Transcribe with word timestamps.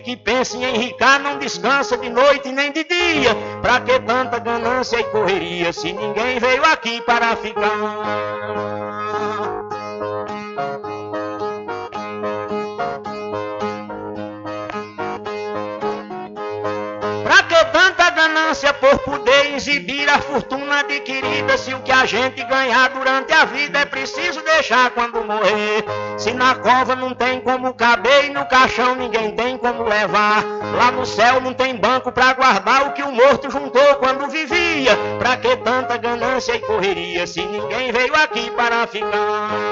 Que 0.00 0.16
pensa 0.16 0.56
em 0.56 0.64
enricar 0.64 1.20
não 1.20 1.38
descansa 1.38 1.96
de 1.96 2.08
noite 2.08 2.50
nem 2.50 2.72
de 2.72 2.84
dia. 2.84 3.34
Pra 3.60 3.80
que 3.80 3.98
tanta 4.00 4.38
ganância 4.38 5.00
e 5.00 5.04
correria 5.04 5.72
se 5.72 5.92
ninguém 5.92 6.38
veio 6.38 6.64
aqui 6.64 7.00
para 7.02 7.36
ficar? 7.36 8.22
ganância 18.52 18.72
por 18.74 18.98
poder 18.98 19.54
exibir 19.54 20.08
a 20.08 20.20
fortuna 20.20 20.80
adquirida. 20.80 21.56
Se 21.56 21.74
o 21.74 21.80
que 21.80 21.90
a 21.90 22.04
gente 22.06 22.42
ganhar 22.44 22.88
durante 22.90 23.32
a 23.32 23.44
vida 23.44 23.80
é 23.80 23.84
preciso 23.84 24.40
deixar 24.42 24.90
quando 24.90 25.24
morrer. 25.24 25.84
Se 26.22 26.32
na 26.32 26.54
cova 26.54 26.94
não 26.94 27.12
tem 27.12 27.40
como 27.40 27.74
caber 27.74 28.26
e 28.26 28.30
no 28.30 28.46
caixão 28.46 28.94
ninguém 28.94 29.32
tem 29.32 29.58
como 29.58 29.82
levar. 29.82 30.44
Lá 30.76 30.92
no 30.92 31.04
céu 31.04 31.40
não 31.40 31.52
tem 31.52 31.74
banco 31.74 32.12
para 32.12 32.32
guardar 32.32 32.86
o 32.86 32.92
que 32.92 33.02
o 33.02 33.10
morto 33.10 33.50
juntou 33.50 33.96
quando 33.96 34.30
vivia. 34.30 34.96
Pra 35.18 35.36
que 35.36 35.56
tanta 35.56 35.96
ganância 35.96 36.54
e 36.54 36.60
correria 36.60 37.26
se 37.26 37.44
ninguém 37.44 37.90
veio 37.90 38.14
aqui 38.14 38.52
para 38.52 38.86
ficar? 38.86 39.71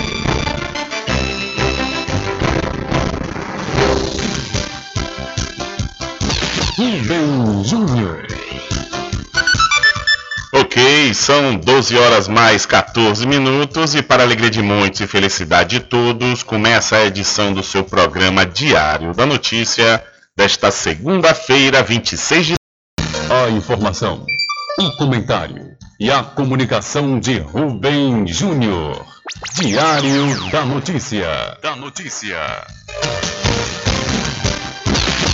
Júnior. 7.71 8.27
Ok, 10.51 11.13
são 11.13 11.55
12 11.55 11.97
horas 11.97 12.27
mais 12.27 12.65
14 12.65 13.25
minutos 13.25 13.95
e 13.95 14.01
para 14.01 14.23
alegria 14.23 14.49
de 14.49 14.61
muitos 14.61 14.99
e 14.99 15.07
felicidade 15.07 15.79
de 15.79 15.85
todos, 15.85 16.43
começa 16.43 16.97
a 16.97 17.05
edição 17.05 17.53
do 17.53 17.63
seu 17.63 17.85
programa 17.85 18.45
Diário 18.45 19.13
da 19.13 19.25
Notícia 19.25 20.03
desta 20.35 20.69
segunda-feira, 20.69 21.81
26 21.81 22.45
de 22.47 22.55
A 23.29 23.49
informação, 23.51 24.25
o 24.77 24.91
comentário 24.97 25.71
e 25.97 26.11
a 26.11 26.23
comunicação 26.23 27.21
de 27.21 27.39
Rubem 27.39 28.27
Júnior. 28.27 29.05
Diário 29.53 30.51
da 30.51 30.65
Notícia. 30.65 31.57
Da 31.61 31.77
Notícia. 31.77 32.37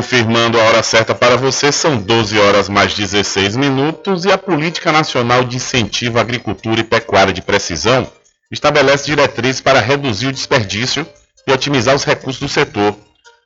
Confirmando 0.00 0.58
a 0.58 0.64
hora 0.64 0.82
certa 0.82 1.14
para 1.14 1.36
você, 1.36 1.70
são 1.70 2.00
12 2.00 2.38
horas 2.38 2.70
mais 2.70 2.94
16 2.94 3.54
minutos 3.54 4.24
e 4.24 4.32
a 4.32 4.38
Política 4.38 4.90
Nacional 4.90 5.44
de 5.44 5.56
Incentivo 5.56 6.16
à 6.16 6.22
Agricultura 6.22 6.80
e 6.80 6.84
Pecuária 6.84 7.34
de 7.34 7.42
Precisão 7.42 8.10
estabelece 8.50 9.04
diretrizes 9.04 9.60
para 9.60 9.78
reduzir 9.78 10.28
o 10.28 10.32
desperdício 10.32 11.06
e 11.46 11.52
otimizar 11.52 11.94
os 11.94 12.04
recursos 12.04 12.40
do 12.40 12.48
setor. 12.48 12.96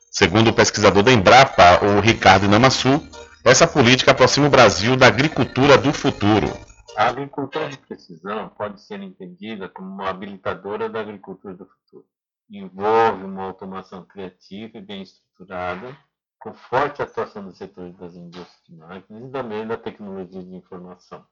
Segundo 0.09 0.47
o 0.47 0.53
pesquisador 0.53 1.03
da 1.03 1.11
Embrapa, 1.11 1.83
o 1.83 1.99
Ricardo 1.99 2.47
Namassu, 2.47 3.05
essa 3.43 3.67
política 3.67 4.11
aproxima 4.11 4.47
o 4.47 4.49
Brasil 4.49 4.95
da 4.95 5.07
agricultura 5.07 5.77
do 5.77 5.91
futuro. 5.91 6.47
A 6.95 7.09
agricultura 7.09 7.67
de 7.67 7.77
precisão 7.79 8.47
pode 8.57 8.81
ser 8.81 9.01
entendida 9.01 9.67
como 9.67 9.89
uma 9.89 10.09
habilitadora 10.09 10.87
da 10.87 11.01
agricultura 11.01 11.53
do 11.53 11.65
futuro. 11.65 12.05
Envolve 12.49 13.25
uma 13.25 13.43
automação 13.43 14.05
criativa 14.05 14.77
e 14.77 14.81
bem 14.81 15.01
estruturada, 15.01 15.97
com 16.45 16.53
forte 16.53 17.01
atuação 17.01 17.43
do 17.43 17.55
setor 17.55 17.89
das 17.99 18.13
indústrias 18.13 18.61
de 18.69 18.75
máquinas 18.75 19.23
e 19.23 19.31
também 19.31 19.65
da 19.65 19.75
tecnologia 19.75 20.43
de 20.43 20.55
informação. 20.55 21.23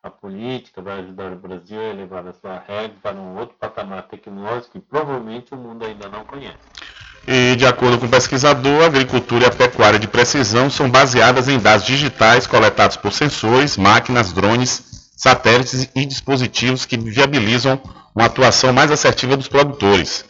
A 0.00 0.08
política 0.08 0.80
vai 0.80 1.00
ajudar 1.00 1.32
o 1.32 1.36
Brasil 1.36 1.80
a 1.80 1.84
elevar 1.84 2.24
a 2.28 2.32
sua 2.32 2.62
rede 2.64 2.94
para 3.02 3.16
um 3.16 3.36
outro 3.36 3.56
patamar 3.58 4.04
tecnológico 4.04 4.74
que 4.74 4.80
provavelmente 4.80 5.52
o 5.52 5.56
mundo 5.56 5.84
ainda 5.84 6.08
não 6.08 6.24
conhece. 6.24 6.58
E, 7.26 7.56
de 7.56 7.66
acordo 7.66 7.98
com 7.98 8.06
o 8.06 8.08
pesquisador, 8.08 8.84
a 8.84 8.86
agricultura 8.86 9.44
e 9.44 9.48
a 9.48 9.50
pecuária 9.50 9.98
de 9.98 10.06
precisão 10.06 10.70
são 10.70 10.88
baseadas 10.88 11.48
em 11.48 11.58
dados 11.58 11.84
digitais 11.84 12.46
coletados 12.46 12.96
por 12.96 13.12
sensores, 13.12 13.76
máquinas, 13.76 14.32
drones, 14.32 15.10
satélites 15.16 15.88
e 15.92 16.06
dispositivos 16.06 16.86
que 16.86 16.96
viabilizam 16.96 17.80
uma 18.14 18.26
atuação 18.26 18.72
mais 18.72 18.92
assertiva 18.92 19.36
dos 19.36 19.48
produtores. 19.48 20.24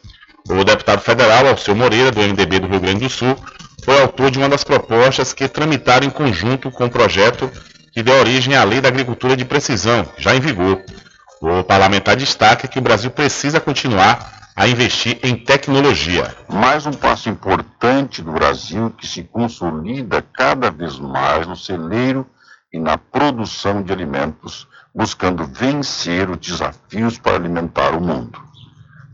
O 0.48 0.64
deputado 0.64 1.00
federal 1.00 1.46
Alceu 1.46 1.74
Moreira, 1.74 2.10
do 2.10 2.20
MDB 2.20 2.60
do 2.60 2.66
Rio 2.66 2.80
Grande 2.80 3.00
do 3.00 3.10
Sul, 3.10 3.36
foi 3.84 4.00
autor 4.00 4.30
de 4.30 4.38
uma 4.38 4.48
das 4.48 4.64
propostas 4.64 5.32
que 5.32 5.48
tramitaram 5.48 6.06
em 6.06 6.10
conjunto 6.10 6.70
com 6.70 6.86
o 6.86 6.90
projeto 6.90 7.50
que 7.92 8.02
deu 8.02 8.14
origem 8.16 8.54
à 8.54 8.64
Lei 8.64 8.80
da 8.80 8.88
Agricultura 8.88 9.36
de 9.36 9.44
Precisão, 9.44 10.06
já 10.16 10.34
em 10.34 10.40
vigor. 10.40 10.80
O 11.40 11.64
parlamentar 11.64 12.16
destaca 12.16 12.68
que 12.68 12.78
o 12.78 12.82
Brasil 12.82 13.10
precisa 13.10 13.60
continuar 13.60 14.50
a 14.54 14.68
investir 14.68 15.18
em 15.22 15.34
tecnologia. 15.34 16.34
Mais 16.48 16.86
um 16.86 16.92
passo 16.92 17.28
importante 17.28 18.22
do 18.22 18.32
Brasil 18.32 18.90
que 18.90 19.06
se 19.06 19.24
consolida 19.24 20.22
cada 20.32 20.70
vez 20.70 20.98
mais 20.98 21.46
no 21.46 21.56
celeiro 21.56 22.26
e 22.72 22.78
na 22.78 22.96
produção 22.96 23.82
de 23.82 23.92
alimentos, 23.92 24.66
buscando 24.94 25.44
vencer 25.44 26.30
os 26.30 26.38
desafios 26.38 27.18
para 27.18 27.36
alimentar 27.36 27.90
o 27.90 28.00
mundo. 28.00 28.51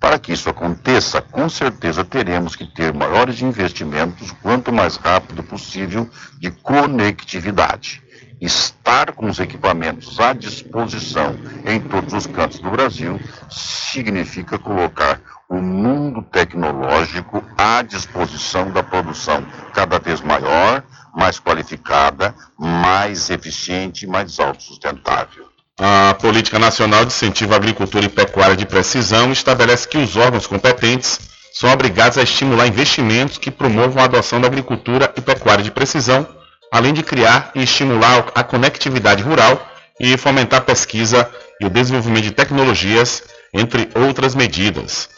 Para 0.00 0.18
que 0.18 0.32
isso 0.32 0.48
aconteça, 0.48 1.20
com 1.20 1.48
certeza 1.48 2.04
teremos 2.04 2.54
que 2.54 2.64
ter 2.64 2.94
maiores 2.94 3.42
investimentos 3.42 4.30
quanto 4.42 4.72
mais 4.72 4.96
rápido 4.96 5.42
possível 5.42 6.08
de 6.38 6.50
conectividade. 6.50 8.02
Estar 8.40 9.12
com 9.12 9.26
os 9.26 9.40
equipamentos 9.40 10.20
à 10.20 10.32
disposição 10.32 11.36
em 11.64 11.80
todos 11.80 12.14
os 12.14 12.26
cantos 12.26 12.60
do 12.60 12.70
Brasil 12.70 13.18
significa 13.50 14.56
colocar 14.58 15.20
o 15.48 15.56
mundo 15.56 16.22
tecnológico 16.22 17.42
à 17.56 17.82
disposição 17.82 18.70
da 18.70 18.82
produção 18.82 19.44
cada 19.74 19.98
vez 19.98 20.20
maior, 20.20 20.84
mais 21.16 21.40
qualificada, 21.40 22.32
mais 22.56 23.28
eficiente 23.30 24.04
e 24.04 24.08
mais 24.08 24.38
autossustentável. 24.38 25.47
A 25.80 26.14
Política 26.14 26.58
Nacional 26.58 27.04
de 27.04 27.12
Incentivo 27.12 27.52
à 27.52 27.56
Agricultura 27.56 28.04
e 28.04 28.08
Pecuária 28.08 28.56
de 28.56 28.66
Precisão 28.66 29.30
estabelece 29.30 29.86
que 29.86 29.96
os 29.96 30.16
órgãos 30.16 30.44
competentes 30.44 31.20
são 31.52 31.70
obrigados 31.72 32.18
a 32.18 32.22
estimular 32.22 32.66
investimentos 32.66 33.38
que 33.38 33.48
promovam 33.48 34.02
a 34.02 34.06
adoção 34.06 34.40
da 34.40 34.48
agricultura 34.48 35.12
e 35.16 35.20
pecuária 35.20 35.62
de 35.62 35.70
precisão, 35.70 36.26
além 36.72 36.92
de 36.92 37.04
criar 37.04 37.52
e 37.54 37.62
estimular 37.62 38.26
a 38.34 38.42
conectividade 38.42 39.22
rural 39.22 39.68
e 40.00 40.16
fomentar 40.16 40.58
a 40.58 40.64
pesquisa 40.64 41.30
e 41.60 41.66
o 41.66 41.70
desenvolvimento 41.70 42.24
de 42.24 42.32
tecnologias, 42.32 43.22
entre 43.54 43.88
outras 43.94 44.34
medidas. 44.34 45.08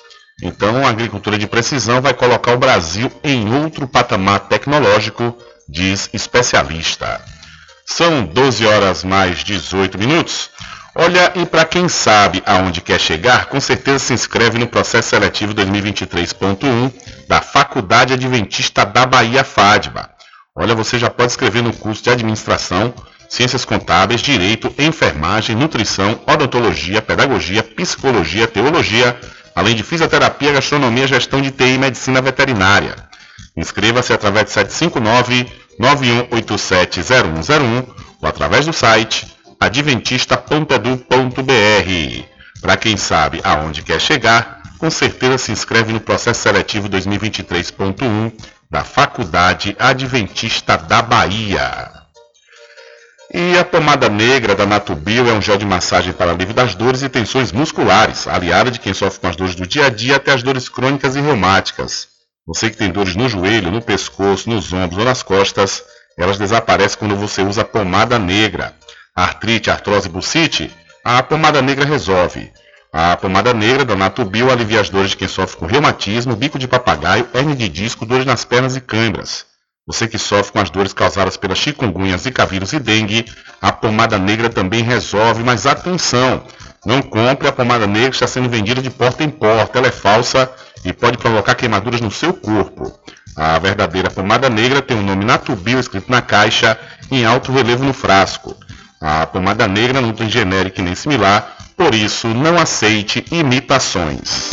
Então, 0.42 0.86
a 0.86 0.90
agricultura 0.90 1.38
de 1.38 1.46
precisão 1.46 2.02
vai 2.02 2.12
colocar 2.12 2.52
o 2.52 2.58
Brasil 2.58 3.10
em 3.24 3.50
outro 3.62 3.88
patamar 3.88 4.40
tecnológico, 4.40 5.36
diz 5.66 6.10
especialista. 6.12 7.29
São 7.92 8.25
12 8.25 8.64
horas 8.66 9.02
mais 9.02 9.42
18 9.42 9.98
minutos. 9.98 10.48
Olha, 10.94 11.32
e 11.34 11.44
para 11.44 11.64
quem 11.64 11.88
sabe 11.88 12.40
aonde 12.46 12.81
quer 12.81 13.00
chegar, 13.00 13.46
com 13.46 13.60
certeza 13.60 13.98
se 13.98 14.12
inscreve 14.14 14.58
no 14.58 14.69
processo 14.69 15.08
seletivo 15.08 15.52
2023.1 15.54 16.92
da 17.28 17.42
Faculdade 17.42 18.14
Adventista 18.14 18.87
da 18.87 19.04
Bahia 19.04 19.42
FADBA. 19.42 20.08
Olha, 20.54 20.75
você 20.75 21.00
já 21.00 21.10
pode 21.10 21.32
escrever 21.32 21.62
no 21.62 21.72
curso 21.72 22.04
de 22.04 22.10
Administração, 22.10 22.94
Ciências 23.28 23.64
Contábeis, 23.64 24.22
Direito, 24.22 24.72
Enfermagem, 24.78 25.56
Nutrição, 25.56 26.20
Odontologia, 26.28 27.02
Pedagogia, 27.02 27.62
Psicologia, 27.62 28.46
Teologia, 28.46 29.19
além 29.54 29.75
de 29.75 29.82
Fisioterapia, 29.82 30.52
Gastronomia, 30.52 31.08
Gestão 31.08 31.42
de 31.42 31.50
TI 31.50 31.75
e 31.75 31.78
Medicina 31.78 32.22
Veterinária. 32.22 32.94
Inscreva-se 33.56 34.12
através 34.12 34.46
de 34.46 34.52
759 34.52 35.69
91870101 35.80 37.86
ou 38.20 38.28
através 38.28 38.66
do 38.66 38.72
site 38.72 39.26
adventista.edu.br. 39.58 42.25
Para 42.60 42.76
quem 42.76 42.96
sabe 42.96 43.40
aonde 43.42 43.82
quer 43.82 44.00
chegar, 44.00 44.60
com 44.78 44.90
certeza 44.90 45.38
se 45.38 45.52
inscreve 45.52 45.92
no 45.92 46.00
processo 46.00 46.42
seletivo 46.42 46.88
2023.1 46.88 48.32
da 48.70 48.84
Faculdade 48.84 49.75
Adventista 49.78 50.76
da 50.76 51.02
Bahia. 51.02 51.90
E 53.32 53.56
a 53.56 53.64
pomada 53.64 54.08
negra 54.08 54.56
da 54.56 54.66
Natubio 54.66 55.28
é 55.28 55.32
um 55.32 55.40
gel 55.40 55.56
de 55.56 55.64
massagem 55.64 56.12
para 56.12 56.32
alívio 56.32 56.52
das 56.52 56.75
dores 56.75 57.02
e 57.02 57.08
tensões 57.08 57.52
musculares, 57.52 58.26
aliada 58.26 58.70
de 58.70 58.80
quem 58.80 58.92
sofre 58.92 59.20
com 59.20 59.28
as 59.28 59.37
dores 59.37 59.54
do 59.54 59.66
dia 59.66 59.87
a 59.87 59.88
dia 59.88 60.16
até 60.16 60.32
as 60.32 60.42
dores 60.42 60.68
crônicas 60.68 61.14
e 61.14 61.20
reumáticas. 61.20 62.10
Você 62.47 62.70
que 62.70 62.76
tem 62.76 62.90
dores 62.90 63.14
no 63.14 63.28
joelho, 63.28 63.70
no 63.70 63.82
pescoço, 63.82 64.49
nos 64.49 64.73
ombros 64.73 64.99
ou 64.99 65.04
nas 65.04 65.23
costas, 65.23 65.85
elas 66.16 66.38
desaparecem 66.38 66.99
quando 66.99 67.16
você 67.16 67.42
usa 67.42 67.64
pomada 67.64 68.18
negra. 68.18 68.75
Artrite, 69.14 69.70
artrose 69.70 70.09
bucite, 70.09 70.75
a 71.04 71.23
pomada 71.23 71.61
negra 71.62 71.85
resolve. 71.85 72.52
A 72.92 73.16
pomada 73.16 73.54
negra 73.54 73.85
da 73.85 73.94
Natubio 73.94 74.50
alivia 74.50 74.80
as 74.80 74.90
dores 74.90 75.11
de 75.11 75.16
quem 75.16 75.28
sofre 75.28 75.59
com 75.59 75.66
reumatismo, 75.66 76.35
bico 76.35 76.59
de 76.59 76.66
papagaio, 76.66 77.28
hernia 77.32 77.54
de 77.54 77.68
disco, 77.68 78.04
dores 78.04 78.26
nas 78.26 78.44
pernas 78.44 78.75
e 78.75 78.80
câimbras. 78.80 79.50
Você 79.90 80.06
que 80.06 80.18
sofre 80.18 80.52
com 80.52 80.61
as 80.61 80.70
dores 80.70 80.92
causadas 80.92 81.37
pelas 81.37 81.59
chikungunhas, 81.59 82.20
zika 82.20 82.47
vírus 82.47 82.73
e 82.73 82.78
dengue, 82.78 83.26
a 83.61 83.73
pomada 83.73 84.20
negra 84.20 84.49
também 84.49 84.85
resolve, 84.85 85.42
mas 85.42 85.66
atenção! 85.66 86.44
Não 86.87 87.02
compre 87.02 87.49
a 87.49 87.52
pomada 87.52 87.88
negra 87.88 88.11
está 88.11 88.28
sendo 88.28 88.49
vendida 88.49 88.80
de 88.80 88.88
porta 88.88 89.25
em 89.25 89.28
porta, 89.28 89.78
ela 89.78 89.88
é 89.88 89.90
falsa 89.90 90.49
e 90.85 90.92
pode 90.92 91.18
provocar 91.18 91.56
queimaduras 91.56 92.00
no 92.00 92.09
seu 92.09 92.32
corpo. 92.32 92.97
A 93.35 93.59
verdadeira 93.59 94.09
pomada 94.09 94.49
negra 94.49 94.80
tem 94.80 94.97
o 94.97 95.02
nome 95.02 95.25
Natubio 95.25 95.80
escrito 95.80 96.09
na 96.09 96.23
caixa 96.23 96.78
em 97.11 97.25
alto 97.25 97.50
relevo 97.50 97.82
no 97.82 97.92
frasco. 97.92 98.56
A 99.00 99.26
pomada 99.26 99.66
negra 99.66 100.00
não 100.00 100.12
tem 100.12 100.30
genérico 100.30 100.80
nem 100.80 100.94
similar, 100.94 101.56
por 101.76 101.97
isso 101.97 102.28
não 102.28 102.56
aceite 102.56 103.25
imitações. 103.32 104.52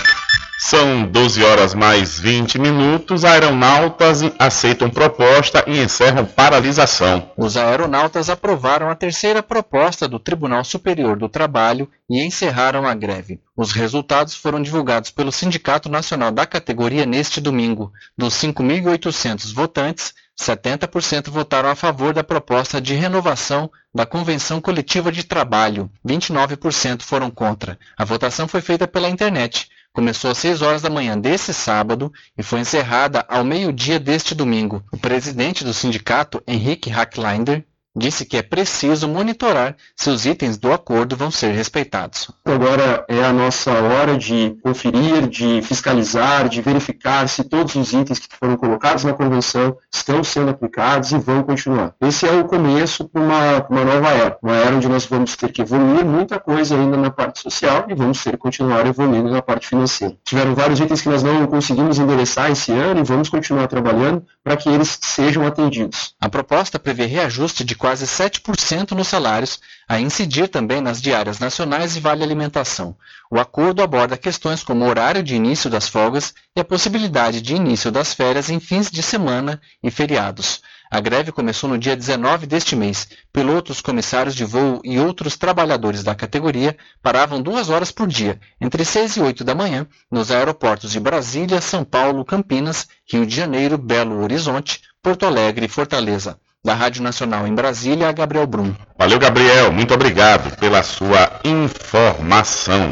São 0.71 1.05
12 1.05 1.43
horas 1.43 1.73
mais 1.73 2.17
20 2.17 2.57
minutos. 2.57 3.25
Aeronautas 3.25 4.21
aceitam 4.39 4.89
proposta 4.89 5.65
e 5.67 5.77
encerram 5.77 6.25
paralisação. 6.25 7.29
Os 7.35 7.57
aeronautas 7.57 8.29
aprovaram 8.29 8.89
a 8.89 8.95
terceira 8.95 9.43
proposta 9.43 10.07
do 10.07 10.17
Tribunal 10.17 10.63
Superior 10.63 11.17
do 11.17 11.27
Trabalho 11.27 11.89
e 12.09 12.23
encerraram 12.23 12.87
a 12.87 12.93
greve. 12.93 13.41
Os 13.53 13.73
resultados 13.73 14.33
foram 14.33 14.61
divulgados 14.61 15.11
pelo 15.11 15.29
Sindicato 15.29 15.89
Nacional 15.89 16.31
da 16.31 16.45
categoria 16.45 17.05
neste 17.05 17.41
domingo. 17.41 17.91
Dos 18.17 18.33
5.800 18.35 19.53
votantes, 19.53 20.13
70% 20.39 21.29
votaram 21.29 21.67
a 21.67 21.75
favor 21.75 22.13
da 22.13 22.23
proposta 22.23 22.79
de 22.79 22.93
renovação 22.93 23.69
da 23.93 24.05
Convenção 24.05 24.61
Coletiva 24.61 25.11
de 25.11 25.25
Trabalho. 25.25 25.91
29% 26.07 27.01
foram 27.01 27.29
contra. 27.29 27.77
A 27.97 28.05
votação 28.05 28.47
foi 28.47 28.61
feita 28.61 28.87
pela 28.87 29.09
internet. 29.09 29.67
Começou 29.93 30.31
às 30.31 30.37
6 30.37 30.61
horas 30.61 30.81
da 30.81 30.89
manhã 30.89 31.19
desse 31.19 31.53
sábado 31.53 32.13
e 32.37 32.41
foi 32.41 32.61
encerrada 32.61 33.25
ao 33.27 33.43
meio-dia 33.43 33.99
deste 33.99 34.33
domingo. 34.33 34.81
O 34.89 34.97
presidente 34.97 35.65
do 35.65 35.73
sindicato, 35.73 36.41
Henrique 36.47 36.89
Hacklinder, 36.89 37.65
disse 37.95 38.25
que 38.25 38.37
é 38.37 38.41
preciso 38.41 39.07
monitorar 39.07 39.75
se 39.95 40.09
os 40.09 40.25
itens 40.25 40.57
do 40.57 40.71
acordo 40.71 41.15
vão 41.15 41.29
ser 41.29 41.51
respeitados. 41.51 42.31
Agora 42.45 43.05
é 43.07 43.23
a 43.23 43.33
nossa 43.33 43.71
hora 43.71 44.17
de 44.17 44.55
conferir, 44.63 45.27
de 45.27 45.61
fiscalizar, 45.61 46.47
de 46.47 46.61
verificar 46.61 47.27
se 47.27 47.43
todos 47.43 47.75
os 47.75 47.93
itens 47.93 48.19
que 48.19 48.35
foram 48.39 48.55
colocados 48.55 49.03
na 49.03 49.13
convenção 49.13 49.77
estão 49.93 50.23
sendo 50.23 50.51
aplicados 50.51 51.11
e 51.11 51.17
vão 51.17 51.43
continuar. 51.43 51.93
Esse 52.01 52.27
é 52.27 52.31
o 52.31 52.45
começo 52.45 53.07
para 53.09 53.21
uma, 53.21 53.67
uma 53.69 53.85
nova 53.85 54.09
era, 54.09 54.37
uma 54.41 54.55
era 54.55 54.75
onde 54.75 54.87
nós 54.87 55.05
vamos 55.05 55.35
ter 55.35 55.51
que 55.51 55.61
evoluir 55.61 56.05
muita 56.05 56.39
coisa 56.39 56.75
ainda 56.75 56.97
na 56.97 57.11
parte 57.11 57.39
social 57.39 57.85
e 57.89 57.93
vamos 57.93 58.23
ter 58.23 58.31
que 58.31 58.37
continuar 58.37 58.85
evoluindo 58.85 59.29
na 59.29 59.41
parte 59.41 59.67
financeira. 59.67 60.15
Tiveram 60.23 60.55
vários 60.55 60.79
itens 60.79 61.01
que 61.01 61.09
nós 61.09 61.23
não 61.23 61.45
conseguimos 61.47 61.99
endereçar 61.99 62.51
esse 62.51 62.71
ano 62.71 63.01
e 63.01 63.03
vamos 63.03 63.29
continuar 63.29 63.67
trabalhando 63.67 64.23
para 64.43 64.55
que 64.55 64.69
eles 64.69 64.97
sejam 65.01 65.45
atendidos. 65.45 66.15
A 66.19 66.29
proposta 66.29 66.79
prevê 66.79 67.05
reajuste 67.05 67.63
de 67.63 67.75
quase 67.81 68.05
7% 68.05 68.91
nos 68.91 69.07
salários, 69.07 69.59
a 69.89 69.99
incidir 69.99 70.47
também 70.47 70.79
nas 70.79 71.01
diárias 71.01 71.39
nacionais 71.39 71.95
e 71.95 71.99
vale 71.99 72.23
alimentação. 72.23 72.95
O 73.31 73.39
acordo 73.39 73.81
aborda 73.81 74.15
questões 74.15 74.63
como 74.63 74.85
o 74.85 74.87
horário 74.87 75.23
de 75.23 75.33
início 75.33 75.67
das 75.67 75.89
folgas 75.89 76.31
e 76.55 76.61
a 76.61 76.63
possibilidade 76.63 77.41
de 77.41 77.55
início 77.55 77.91
das 77.91 78.13
férias 78.13 78.51
em 78.51 78.59
fins 78.59 78.91
de 78.91 79.01
semana 79.01 79.59
e 79.81 79.89
feriados. 79.89 80.61
A 80.91 80.99
greve 80.99 81.31
começou 81.31 81.67
no 81.67 81.77
dia 81.79 81.95
19 81.95 82.45
deste 82.45 82.75
mês. 82.75 83.07
Pilotos, 83.33 83.81
comissários 83.81 84.35
de 84.35 84.45
voo 84.45 84.79
e 84.83 84.99
outros 84.99 85.35
trabalhadores 85.35 86.03
da 86.03 86.13
categoria 86.13 86.77
paravam 87.01 87.41
duas 87.41 87.71
horas 87.71 87.91
por 87.91 88.07
dia, 88.07 88.39
entre 88.61 88.85
6 88.85 89.17
e 89.17 89.21
8 89.21 89.43
da 89.43 89.55
manhã, 89.55 89.87
nos 90.11 90.29
aeroportos 90.29 90.91
de 90.91 90.99
Brasília, 90.99 91.59
São 91.59 91.83
Paulo, 91.83 92.23
Campinas, 92.23 92.87
Rio 93.11 93.25
de 93.25 93.35
Janeiro, 93.35 93.75
Belo 93.75 94.21
Horizonte, 94.21 94.81
Porto 95.01 95.25
Alegre 95.25 95.65
e 95.65 95.69
Fortaleza. 95.69 96.37
Da 96.63 96.75
Rádio 96.75 97.01
Nacional 97.01 97.47
em 97.47 97.55
Brasília, 97.55 98.11
Gabriel 98.11 98.45
Brum. 98.45 98.75
Valeu, 98.95 99.17
Gabriel. 99.17 99.71
Muito 99.71 99.95
obrigado 99.95 100.55
pela 100.57 100.83
sua 100.83 101.39
informação. 101.43 102.91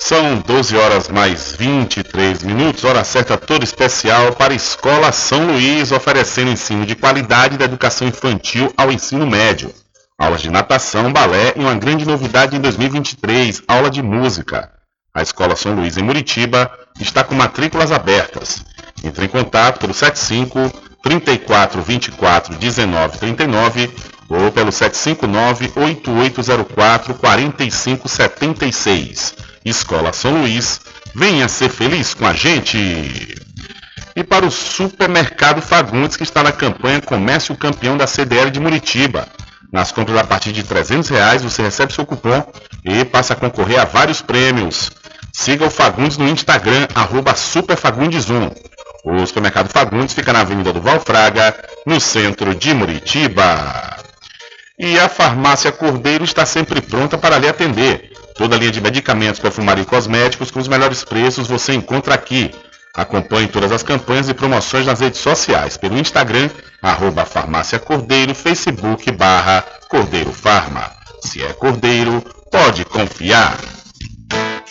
São 0.00 0.40
12 0.40 0.76
horas 0.76 1.08
mais 1.08 1.54
23 1.54 2.42
minutos, 2.42 2.82
hora 2.82 3.04
certa 3.04 3.36
toda 3.36 3.62
especial 3.62 4.32
para 4.32 4.52
a 4.52 4.56
Escola 4.56 5.12
São 5.12 5.46
Luís, 5.46 5.92
oferecendo 5.92 6.50
ensino 6.50 6.84
de 6.84 6.96
qualidade 6.96 7.56
da 7.56 7.64
educação 7.64 8.08
infantil 8.08 8.72
ao 8.76 8.90
ensino 8.90 9.24
médio. 9.24 9.72
Aulas 10.18 10.42
de 10.42 10.50
natação, 10.50 11.12
balé 11.12 11.52
e 11.54 11.60
uma 11.60 11.76
grande 11.76 12.04
novidade 12.04 12.56
em 12.56 12.60
2023, 12.60 13.62
aula 13.68 13.88
de 13.88 14.02
música. 14.02 14.68
A 15.14 15.22
Escola 15.22 15.54
São 15.54 15.76
Luís 15.76 15.96
em 15.96 16.02
Muritiba 16.02 16.76
está 16.98 17.22
com 17.22 17.36
matrículas 17.36 17.92
abertas. 17.92 18.64
Entre 19.04 19.26
em 19.26 19.28
contato 19.28 19.78
pelo 19.78 19.94
75 19.94 20.87
34 21.02 21.82
24 21.82 22.56
19 22.56 23.18
39 23.18 23.90
ou 24.28 24.52
pelo 24.52 24.70
759 24.70 25.72
8804 25.74 27.14
45 27.14 28.08
76. 28.08 29.34
Escola 29.64 30.12
São 30.12 30.42
Luís, 30.42 30.80
venha 31.14 31.48
ser 31.48 31.70
feliz 31.70 32.14
com 32.14 32.26
a 32.26 32.32
gente! 32.32 32.78
E 34.14 34.24
para 34.24 34.44
o 34.44 34.50
Supermercado 34.50 35.62
Fagundes, 35.62 36.16
que 36.16 36.24
está 36.24 36.42
na 36.42 36.52
campanha 36.52 37.00
Comércio 37.00 37.56
Campeão 37.56 37.96
da 37.96 38.06
CDL 38.06 38.50
de 38.50 38.58
Muritiba. 38.58 39.28
Nas 39.72 39.92
compras 39.92 40.18
a 40.18 40.24
partir 40.24 40.52
de 40.52 40.62
300 40.62 41.08
reais, 41.08 41.42
você 41.42 41.62
recebe 41.62 41.92
seu 41.92 42.04
cupom 42.04 42.42
e 42.84 43.04
passa 43.04 43.34
a 43.34 43.36
concorrer 43.36 43.78
a 43.78 43.84
vários 43.84 44.20
prêmios. 44.20 44.90
Siga 45.32 45.66
o 45.66 45.70
Fagundes 45.70 46.16
no 46.16 46.28
Instagram, 46.28 46.88
arroba 46.94 47.34
superfagundes1. 47.34 48.50
O 49.04 49.24
supermercado 49.26 49.68
Fagundes 49.68 50.14
fica 50.14 50.32
na 50.32 50.40
Avenida 50.40 50.72
do 50.72 50.80
Valfraga, 50.80 51.54
no 51.86 52.00
centro 52.00 52.54
de 52.54 52.74
Muritiba. 52.74 53.96
E 54.78 54.98
a 54.98 55.08
farmácia 55.08 55.72
Cordeiro 55.72 56.24
está 56.24 56.44
sempre 56.44 56.80
pronta 56.80 57.16
para 57.16 57.38
lhe 57.38 57.48
atender. 57.48 58.12
Toda 58.34 58.54
a 58.54 58.58
linha 58.58 58.70
de 58.70 58.80
medicamentos, 58.80 59.40
perfumaria 59.40 59.82
e 59.82 59.86
cosméticos 59.86 60.50
com 60.50 60.60
os 60.60 60.68
melhores 60.68 61.04
preços 61.04 61.48
você 61.48 61.74
encontra 61.74 62.14
aqui. 62.14 62.52
Acompanhe 62.94 63.48
todas 63.48 63.72
as 63.72 63.82
campanhas 63.82 64.28
e 64.28 64.34
promoções 64.34 64.86
nas 64.86 65.00
redes 65.00 65.20
sociais, 65.20 65.76
pelo 65.76 65.98
Instagram, 65.98 66.50
arroba 66.82 67.24
farmácia 67.24 67.78
Cordeiro, 67.78 68.34
Facebook, 68.34 69.10
barra 69.12 69.64
Cordeiro 69.88 70.32
Farma. 70.32 70.90
Se 71.22 71.42
é 71.42 71.52
Cordeiro, 71.52 72.22
pode 72.50 72.84
confiar. 72.84 73.77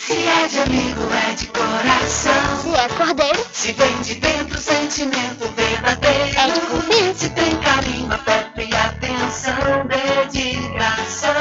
Se 0.06 0.12
é 0.14 0.48
de 0.48 0.58
amigo, 0.60 1.02
é 1.12 1.34
de 1.34 1.46
coração. 1.46 2.62
Se 2.62 2.74
é 2.74 2.88
cordeiro, 2.88 3.46
Se 3.52 3.72
vem 3.72 4.00
de 4.02 4.14
dentro, 4.16 4.58
sentimento 4.58 5.48
verdadeiro. 5.56 6.38
É 6.38 6.50
de 6.50 6.60
confiança. 6.60 7.14
Se 7.18 7.30
tem 7.30 7.56
carinho, 7.56 8.12
afeto 8.12 8.60
e 8.60 8.74
atenção, 8.74 9.86
dedicação. 9.86 11.32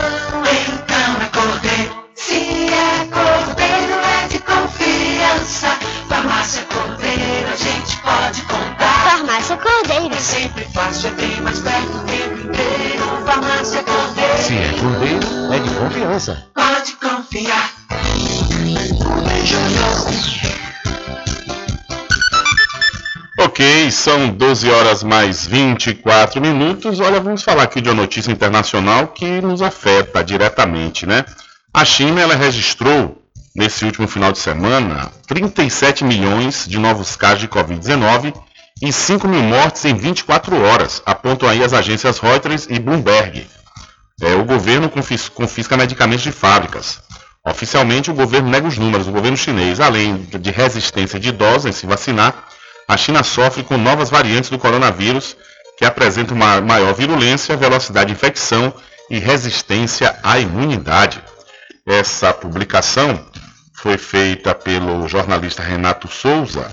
Então 0.67 1.21
é 1.21 1.29
cordeiro. 1.33 2.07
Se 2.15 2.67
é 2.73 3.05
cordeiro, 3.05 3.93
é 4.23 4.27
de 4.27 4.39
confiança. 4.39 5.77
Farmácia 6.09 6.63
Cordeiro, 6.63 7.49
a 7.51 7.55
gente 7.55 7.97
pode 7.97 8.41
contar. 8.43 9.09
farmácia 9.09 9.57
cordeiro. 9.57 10.13
É 10.15 10.19
sempre 10.19 10.65
fácil, 10.73 11.09
é 11.09 11.11
bem 11.11 11.41
mais 11.41 11.59
perto 11.59 11.97
o 11.97 12.03
tempo 12.05 12.39
inteiro. 12.49 13.25
Farmácia 13.25 13.83
Cordeiro. 13.83 14.43
Se 14.43 14.53
é 14.53 14.71
cordeiro, 14.79 15.53
é 15.53 15.59
de 15.59 15.69
confiança. 15.75 16.47
Pode 16.53 16.93
confiar. 16.93 17.76
Ok, 23.39 23.91
são 23.91 24.29
12 24.29 24.69
horas 24.69 25.03
mais 25.03 25.45
24 25.45 26.41
minutos. 26.41 26.99
Olha, 26.99 27.19
vamos 27.19 27.43
falar 27.43 27.63
aqui 27.63 27.79
de 27.81 27.89
uma 27.89 28.01
notícia 28.01 28.31
internacional 28.31 29.07
que 29.09 29.39
nos 29.41 29.61
afeta 29.61 30.23
diretamente, 30.23 31.05
né? 31.05 31.23
A 31.73 31.85
China 31.85 32.19
ela 32.21 32.35
registrou 32.35 33.21
nesse 33.55 33.85
último 33.85 34.07
final 34.07 34.31
de 34.31 34.39
semana 34.39 35.11
37 35.27 36.03
milhões 36.03 36.65
de 36.67 36.79
novos 36.79 37.15
casos 37.15 37.39
de 37.41 37.47
Covid-19 37.47 38.33
e 38.81 38.91
5 38.91 39.27
mil 39.27 39.41
mortes 39.43 39.85
em 39.85 39.95
24 39.95 40.59
horas, 40.63 41.01
apontam 41.05 41.49
aí 41.49 41.63
as 41.63 41.73
agências 41.73 42.19
Reuters 42.19 42.67
e 42.69 42.79
Bloomberg. 42.79 43.47
É, 44.21 44.33
o 44.35 44.45
governo 44.45 44.89
confis- 44.89 45.29
confisca 45.29 45.77
medicamentos 45.77 46.23
de 46.23 46.31
fábricas. 46.31 46.99
Oficialmente, 47.49 48.11
o 48.11 48.13
governo 48.13 48.49
nega 48.49 48.67
os 48.67 48.77
números. 48.77 49.07
O 49.07 49.11
governo 49.11 49.37
chinês, 49.37 49.79
além 49.79 50.17
de 50.17 50.51
resistência 50.51 51.17
de 51.19 51.29
idosos 51.29 51.65
em 51.65 51.71
se 51.71 51.85
vacinar, 51.85 52.45
a 52.87 52.97
China 52.97 53.23
sofre 53.23 53.63
com 53.63 53.77
novas 53.77 54.09
variantes 54.09 54.49
do 54.49 54.59
coronavírus 54.59 55.37
que 55.77 55.85
apresentam 55.85 56.35
uma 56.35 56.59
maior 56.59 56.93
virulência, 56.93 57.55
velocidade 57.55 58.07
de 58.07 58.13
infecção 58.13 58.73
e 59.09 59.19
resistência 59.19 60.17
à 60.23 60.39
imunidade. 60.39 61.23
Essa 61.85 62.33
publicação 62.33 63.25
foi 63.73 63.97
feita 63.97 64.53
pelo 64.53 65.07
jornalista 65.07 65.63
Renato 65.63 66.07
Souza 66.07 66.69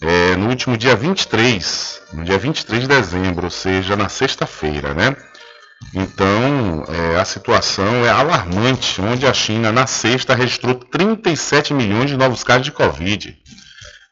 é, 0.00 0.36
no 0.36 0.48
último 0.48 0.76
dia 0.76 0.94
23, 0.94 2.02
no 2.12 2.24
dia 2.24 2.38
23 2.38 2.82
de 2.82 2.88
dezembro, 2.88 3.46
ou 3.46 3.50
seja, 3.50 3.96
na 3.96 4.08
sexta-feira, 4.08 4.94
né? 4.94 5.16
Então, 5.94 6.84
é, 6.88 7.20
a 7.20 7.24
situação 7.24 8.04
é 8.04 8.10
alarmante, 8.10 9.00
onde 9.00 9.26
a 9.26 9.32
China, 9.32 9.70
na 9.70 9.86
sexta, 9.86 10.34
registrou 10.34 10.74
37 10.74 11.72
milhões 11.72 12.10
de 12.10 12.16
novos 12.16 12.42
casos 12.42 12.64
de 12.64 12.72
Covid. 12.72 13.36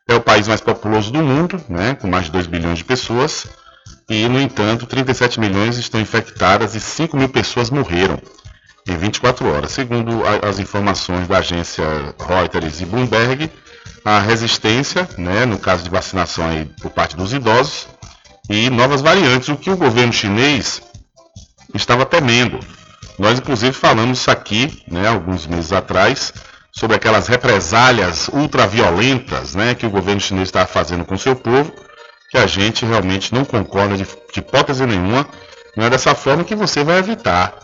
É 0.09 0.15
o 0.15 0.21
país 0.21 0.47
mais 0.47 0.61
populoso 0.61 1.11
do 1.11 1.23
mundo, 1.23 1.61
né, 1.69 1.95
com 1.95 2.09
mais 2.09 2.27
de 2.27 2.33
2 2.33 2.47
bilhões 2.47 2.79
de 2.79 2.85
pessoas. 2.85 3.47
e, 4.09 4.29
no 4.29 4.41
entanto, 4.41 4.87
37 4.87 5.41
milhões 5.41 5.79
estão 5.79 6.01
infectadas 6.01 6.75
e 6.75 6.81
5 6.81 7.17
mil 7.17 7.29
pessoas 7.29 7.71
morreram 7.71 8.21
em 8.87 8.97
24 8.97 9.49
horas. 9.49 9.73
Segundo 9.73 10.23
a, 10.27 10.49
as 10.49 10.59
informações 10.59 11.29
da 11.29 11.39
agência 11.39 11.85
Reuters 12.19 12.81
e 12.81 12.85
Bloomberg, 12.85 13.51
a 14.05 14.21
resistência, 14.21 15.09
né, 15.17 15.47
no 15.47 15.59
caso 15.59 15.85
de 15.85 15.91
vacinação 15.91 16.47
aí 16.47 16.67
por 16.81 16.91
parte 16.91 17.17
dos 17.17 17.33
idosos, 17.33 17.89
e 18.51 18.69
novas 18.69 19.01
variantes, 19.01 19.49
o 19.49 19.57
que 19.57 19.71
o 19.71 19.77
governo 19.77 20.13
chinês 20.13 20.83
estava 21.75 22.05
temendo. 22.05 22.59
Nós, 23.19 23.39
inclusive, 23.39 23.73
falamos 23.73 24.21
isso 24.21 24.31
aqui, 24.31 24.83
né, 24.91 25.09
alguns 25.09 25.47
meses 25.47 25.73
atrás, 25.73 26.33
sobre 26.73 26.97
aquelas 26.97 27.29
represálias 27.29 28.29
ultraviolentas 28.29 29.55
né, 29.55 29.75
que 29.75 29.87
o 29.87 29.91
governo 29.91 30.21
chinês 30.21 30.49
estava 30.49 30.67
fazendo 30.67 31.05
com 31.05 31.19
seu 31.19 31.37
povo, 31.37 31.73
que 32.31 32.39
a 32.39 32.47
gente 32.47 32.87
realmente 32.87 33.35
não 33.35 33.45
concorda 33.45 33.97
de, 33.97 34.05
de 34.05 34.41
hipótese 34.41 34.87
nenhuma. 34.87 35.27
Não 35.77 35.85
é 35.85 35.91
dessa 35.91 36.15
forma 36.15 36.45
que 36.45 36.55
você 36.55 36.83
vai 36.83 36.99
evitar 36.99 37.55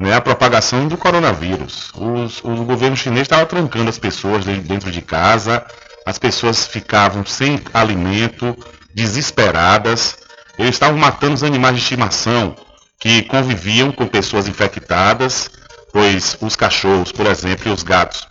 né, 0.00 0.14
a 0.14 0.20
propagação 0.20 0.88
do 0.88 0.96
coronavírus. 0.96 1.92
Os, 1.94 2.42
o 2.42 2.64
governo 2.64 2.96
chinês 2.96 3.22
estava 3.22 3.44
trancando 3.46 3.90
as 3.90 3.98
pessoas 3.98 4.44
dentro 4.44 4.90
de 4.90 5.02
casa, 5.02 5.64
as 6.06 6.18
pessoas 6.18 6.66
ficavam 6.66 7.24
sem 7.24 7.60
alimento, 7.74 8.56
desesperadas, 8.94 10.16
eles 10.58 10.74
estavam 10.74 10.98
matando 10.98 11.34
os 11.34 11.44
animais 11.44 11.76
de 11.76 11.82
estimação 11.82 12.56
que 12.98 13.22
conviviam 13.22 13.92
com 13.92 14.06
pessoas 14.06 14.48
infectadas, 14.48 15.50
pois 15.92 16.36
os 16.40 16.56
cachorros, 16.56 17.12
por 17.12 17.26
exemplo, 17.26 17.68
e 17.68 17.72
os 17.72 17.82
gatos 17.82 18.26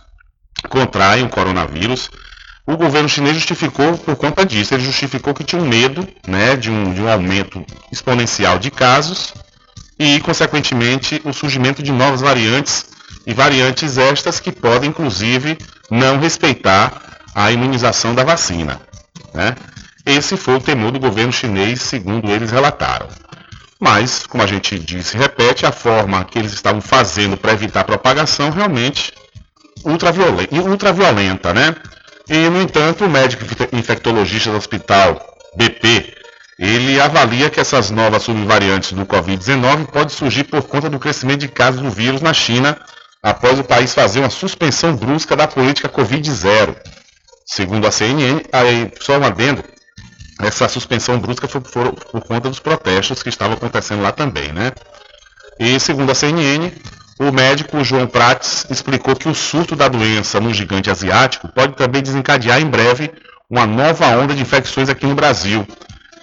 contraem 0.68 1.24
o 1.24 1.28
coronavírus. 1.28 2.10
O 2.66 2.76
governo 2.76 3.08
chinês 3.08 3.36
justificou 3.36 3.96
por 3.96 4.16
conta 4.16 4.44
disso, 4.44 4.74
ele 4.74 4.84
justificou 4.84 5.32
que 5.32 5.44
tinha 5.44 5.62
um 5.62 5.68
medo 5.68 6.06
né, 6.26 6.56
de, 6.56 6.70
um, 6.70 6.92
de 6.92 7.00
um 7.00 7.08
aumento 7.08 7.64
exponencial 7.92 8.58
de 8.58 8.70
casos 8.70 9.32
e, 9.98 10.20
consequentemente, 10.20 11.20
o 11.24 11.32
surgimento 11.32 11.82
de 11.82 11.92
novas 11.92 12.20
variantes 12.20 12.86
e 13.24 13.32
variantes 13.32 13.98
estas 13.98 14.40
que 14.40 14.50
podem, 14.50 14.90
inclusive, 14.90 15.56
não 15.90 16.18
respeitar 16.18 17.20
a 17.34 17.52
imunização 17.52 18.14
da 18.14 18.24
vacina. 18.24 18.80
Né? 19.32 19.54
Esse 20.04 20.36
foi 20.36 20.56
o 20.56 20.60
temor 20.60 20.92
do 20.92 21.00
governo 21.00 21.32
chinês, 21.32 21.82
segundo 21.82 22.30
eles 22.30 22.50
relataram. 22.50 23.08
Mas, 23.78 24.26
como 24.26 24.42
a 24.42 24.46
gente 24.46 24.78
disse 24.78 25.16
repete, 25.16 25.66
a 25.66 25.72
forma 25.72 26.24
que 26.24 26.38
eles 26.38 26.52
estavam 26.52 26.80
fazendo 26.80 27.36
para 27.36 27.52
evitar 27.52 27.80
a 27.80 27.84
propagação 27.84 28.50
realmente 28.50 29.12
ultraviolenta, 29.84 30.54
ultraviolenta, 30.54 31.52
né? 31.52 31.76
E, 32.28 32.48
no 32.48 32.60
entanto, 32.60 33.04
o 33.04 33.10
médico 33.10 33.44
infectologista 33.72 34.50
do 34.50 34.56
hospital 34.56 35.20
BP, 35.54 36.14
ele 36.58 36.98
avalia 37.00 37.50
que 37.50 37.60
essas 37.60 37.90
novas 37.90 38.22
subvariantes 38.22 38.92
do 38.92 39.04
Covid-19 39.04 39.86
podem 39.86 40.08
surgir 40.08 40.44
por 40.44 40.62
conta 40.62 40.88
do 40.88 40.98
crescimento 40.98 41.40
de 41.40 41.48
casos 41.48 41.82
do 41.82 41.90
vírus 41.90 42.22
na 42.22 42.32
China, 42.32 42.78
após 43.22 43.58
o 43.58 43.64
país 43.64 43.92
fazer 43.92 44.20
uma 44.20 44.30
suspensão 44.30 44.96
brusca 44.96 45.36
da 45.36 45.46
política 45.46 45.88
Covid-0. 45.88 46.74
Segundo 47.44 47.86
a 47.86 47.90
CNN, 47.90 48.42
aí, 48.52 48.90
só 49.00 49.18
um 49.18 49.24
adendo, 49.24 49.62
essa 50.40 50.68
suspensão 50.68 51.18
brusca 51.18 51.48
foi 51.48 51.60
por, 51.60 51.92
por, 51.92 52.20
conta 52.22 52.48
dos 52.48 52.60
protestos 52.60 53.22
que 53.22 53.28
estavam 53.28 53.54
acontecendo 53.54 54.02
lá 54.02 54.12
também, 54.12 54.52
né? 54.52 54.72
E 55.58 55.80
segundo 55.80 56.12
a 56.12 56.14
CNN, 56.14 56.70
o 57.18 57.32
médico 57.32 57.82
João 57.82 58.06
Prates 58.06 58.66
explicou 58.68 59.16
que 59.16 59.28
o 59.28 59.34
surto 59.34 59.74
da 59.74 59.88
doença 59.88 60.38
no 60.38 60.52
gigante 60.52 60.90
asiático 60.90 61.48
pode 61.48 61.74
também 61.74 62.02
desencadear 62.02 62.60
em 62.60 62.66
breve 62.66 63.10
uma 63.48 63.66
nova 63.66 64.06
onda 64.08 64.34
de 64.34 64.42
infecções 64.42 64.90
aqui 64.90 65.06
no 65.06 65.14
Brasil. 65.14 65.66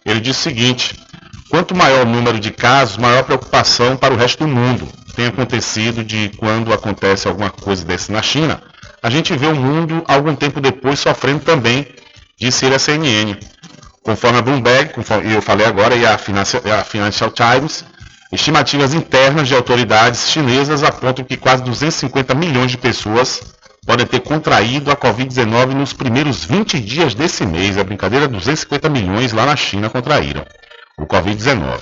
Ele 0.05 0.20
disse 0.20 0.41
o 0.41 0.43
seguinte: 0.43 1.00
quanto 1.50 1.75
maior 1.75 2.05
o 2.05 2.10
número 2.10 2.39
de 2.39 2.51
casos, 2.51 2.98
maior 2.98 3.24
preocupação 3.24 3.98
para 3.98 4.13
o 4.13 4.17
resto 4.17 4.43
do 4.43 4.48
mundo. 4.48 4.88
Tem 5.15 5.27
acontecido 5.27 6.03
de 6.03 6.29
quando 6.38 6.74
acontece 6.74 7.27
alguma 7.27 7.50
coisa 7.50 7.84
desse 7.86 8.12
na 8.12 8.22
China, 8.22 8.62
a 9.01 9.10
gente 9.10 9.36
vê 9.36 9.48
o 9.48 9.55
mundo 9.55 10.03
algum 10.08 10.36
tempo 10.36 10.62
depois 10.62 11.00
sofrendo 11.00 11.39
também, 11.41 11.88
disse 12.39 12.65
ele 12.65 12.75
à 12.75 12.79
CNN. 12.79 13.38
Conforme 14.04 14.40
a 14.40 14.42
Bloomberg, 14.42 14.94
e 15.24 15.34
eu 15.34 15.42
falei 15.42 15.66
agora, 15.66 15.96
e 15.96 16.06
a 16.06 16.18
Financial, 16.18 16.62
a 16.66 17.32
Times, 17.32 17.86
estimativas 18.34 18.94
internas 18.94 19.48
de 19.48 19.56
autoridades 19.56 20.30
chinesas 20.30 20.84
apontam 20.84 21.24
que 21.24 21.38
quase 21.38 21.64
250 21.64 22.36
milhões 22.36 22.72
de 22.72 22.78
pessoas 22.78 23.42
podem 23.86 24.06
ter 24.06 24.20
contraído 24.20 24.92
a 24.92 24.96
Covid-19 24.96 25.68
nos 25.68 25.94
primeiros 25.94 26.44
20 26.44 26.82
dias 26.82 27.16
desse 27.16 27.46
mês. 27.46 27.78
É 27.78 27.84
brincadeira, 27.84 28.28
250 28.28 28.90
milhões 28.90 29.32
lá 29.32 29.46
na 29.46 29.56
China 29.56 29.89
contraíram 29.89 30.46
o 30.98 31.06
Covid-19. 31.06 31.80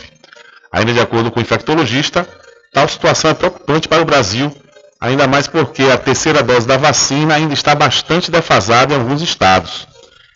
Ainda 0.71 0.93
de 0.93 0.99
acordo 0.99 1.31
com 1.31 1.39
o 1.39 1.43
infectologista, 1.43 2.27
tal 2.71 2.87
situação 2.87 3.31
é 3.31 3.33
preocupante 3.33 3.87
para 3.87 4.01
o 4.01 4.05
Brasil, 4.05 4.55
ainda 4.99 5.27
mais 5.27 5.47
porque 5.47 5.83
a 5.83 5.97
terceira 5.97 6.43
dose 6.43 6.67
da 6.67 6.77
vacina 6.77 7.33
ainda 7.33 7.53
está 7.53 7.73
bastante 7.73 8.29
defasada 8.29 8.93
em 8.93 8.97
alguns 8.97 9.23
estados. 9.23 9.87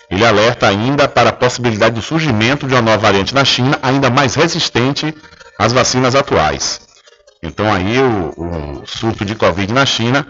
Ele 0.09 0.25
alerta 0.25 0.67
ainda 0.67 1.07
para 1.07 1.29
a 1.29 1.33
possibilidade 1.33 1.95
do 1.95 2.01
surgimento 2.01 2.67
de 2.67 2.73
uma 2.73 2.81
nova 2.81 2.97
variante 2.97 3.33
na 3.33 3.43
China, 3.43 3.79
ainda 3.81 4.09
mais 4.09 4.35
resistente 4.35 5.13
às 5.57 5.73
vacinas 5.73 6.15
atuais. 6.15 6.81
Então 7.41 7.71
aí 7.71 7.99
o, 7.99 8.33
o 8.37 8.83
surto 8.85 9.25
de 9.25 9.35
Covid 9.35 9.71
na 9.73 9.85
China 9.85 10.25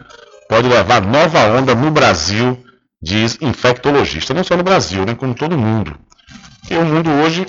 pode 0.50 0.68
levar 0.68 1.02
nova 1.02 1.40
onda 1.48 1.76
no 1.76 1.92
Brasil, 1.92 2.64
diz 3.02 3.38
infectologista. 3.42 4.34
Não 4.34 4.44
só 4.44 4.56
no 4.56 4.64
Brasil, 4.64 5.06
né, 5.06 5.16
como 5.16 5.34
todo 5.34 5.58
mundo. 5.58 5.98
Porque 6.62 6.76
o 6.76 6.86
mundo 6.86 7.10
hoje 7.10 7.46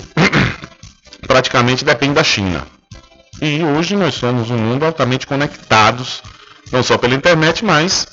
praticamente 1.25 1.85
depende 1.85 2.13
da 2.13 2.23
China. 2.23 2.65
E 3.41 3.63
hoje 3.63 3.95
nós 3.95 4.15
somos 4.15 4.49
um 4.49 4.57
mundo 4.57 4.85
altamente 4.85 5.27
conectados, 5.27 6.23
não 6.71 6.81
só 6.81 6.97
pela 6.97 7.13
internet, 7.13 7.63
mas 7.63 8.07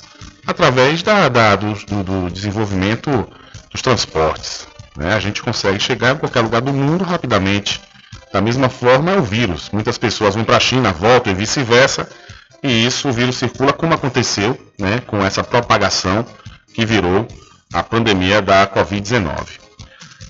através 0.45 1.01
da, 1.01 1.27
da 1.29 1.55
do, 1.55 1.73
do 2.03 2.29
desenvolvimento 2.29 3.27
dos 3.75 3.81
transportes. 3.81 4.67
Né? 4.95 5.13
A 5.13 5.19
gente 5.19 5.43
consegue 5.43 5.79
chegar 5.79 6.15
em 6.15 6.17
qualquer 6.17 6.41
lugar 6.41 6.61
do 6.61 6.73
mundo 6.73 7.03
rapidamente. 7.03 7.81
Da 8.31 8.41
mesma 8.41 8.69
forma 8.69 9.11
é 9.11 9.17
o 9.17 9.21
vírus. 9.21 9.69
Muitas 9.71 9.97
pessoas 9.97 10.35
vão 10.35 10.43
para 10.43 10.57
a 10.57 10.59
China, 10.59 10.91
voltam 10.93 11.33
e 11.33 11.35
vice-versa. 11.35 12.09
E 12.63 12.85
isso 12.85 13.09
o 13.09 13.11
vírus 13.11 13.35
circula 13.35 13.73
como 13.73 13.93
aconteceu 13.93 14.57
né, 14.79 15.01
com 15.05 15.23
essa 15.23 15.43
propagação 15.43 16.25
que 16.73 16.85
virou 16.85 17.27
a 17.73 17.83
pandemia 17.83 18.41
da 18.41 18.65
Covid-19. 18.65 19.59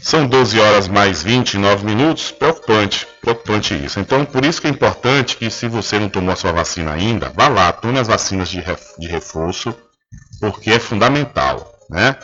São 0.02 0.28
12 0.28 0.60
horas 0.60 0.88
mais 0.88 1.24
29 1.24 1.86
minutos, 1.86 2.32
preocupante, 2.32 3.08
preocupante 3.22 3.74
isso. 3.74 4.00
Então, 4.00 4.24
por 4.26 4.46
isso 4.46 4.62
que 4.62 4.68
é 4.68 4.70
importante 4.70 5.38
que 5.38 5.50
se 5.50 5.68
você 5.68 5.98
não 5.98 6.10
tomou 6.10 6.34
a 6.34 6.36
sua 6.36 6.52
vacina 6.52 6.94
ainda, 6.94 7.32
vá 7.36 7.48
lá, 7.48 7.72
tome 7.72 8.00
as 8.00 8.08
vacinas 8.08 8.50
de 8.50 9.08
reforço, 9.08 9.76
porque 10.40 10.70
é 10.70 10.80
fundamental, 10.80 11.74
né? 11.90 12.16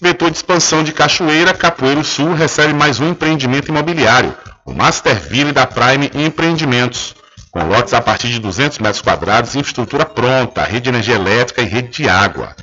Vetor 0.00 0.30
de 0.30 0.36
expansão 0.36 0.82
de 0.84 0.92
Cachoeira, 0.92 1.54
Capoeiro 1.54 2.04
Sul 2.04 2.34
recebe 2.34 2.74
mais 2.74 3.00
um 3.00 3.08
empreendimento 3.08 3.68
imobiliário, 3.68 4.36
o 4.64 4.74
Masterville 4.74 5.52
da 5.52 5.66
Prime 5.66 6.10
Empreendimentos, 6.14 7.14
com 7.50 7.64
lotes 7.64 7.94
a 7.94 8.02
partir 8.02 8.28
de 8.28 8.38
200 8.38 8.78
metros 8.80 9.00
quadrados 9.00 9.54
infraestrutura 9.54 10.04
pronta, 10.04 10.64
rede 10.64 10.82
de 10.82 10.88
energia 10.90 11.14
elétrica 11.14 11.62
e 11.62 11.66
rede 11.66 11.88
de 11.88 12.08
água. 12.08 12.54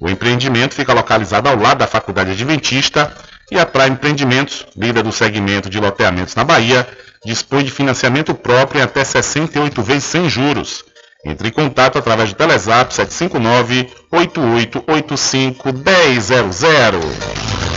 O 0.00 0.08
empreendimento 0.08 0.74
fica 0.74 0.92
localizado 0.92 1.48
ao 1.48 1.56
lado 1.56 1.78
da 1.78 1.86
Faculdade 1.86 2.30
Adventista 2.30 3.12
e 3.50 3.58
a 3.58 3.66
Prime 3.66 3.90
Empreendimentos, 3.90 4.66
líder 4.76 5.02
do 5.02 5.10
segmento 5.10 5.68
de 5.68 5.80
loteamentos 5.80 6.34
na 6.34 6.44
Bahia, 6.44 6.86
dispõe 7.24 7.64
de 7.64 7.70
financiamento 7.70 8.34
próprio 8.34 8.80
em 8.80 8.84
até 8.84 9.02
68 9.02 9.82
vezes 9.82 10.04
sem 10.04 10.28
juros. 10.28 10.84
Entre 11.24 11.48
em 11.48 11.52
contato 11.52 11.98
através 11.98 12.30
do 12.30 12.36
Telezap 12.36 12.94
759 12.94 13.90
8885 14.12 15.72
1000. 15.72 17.57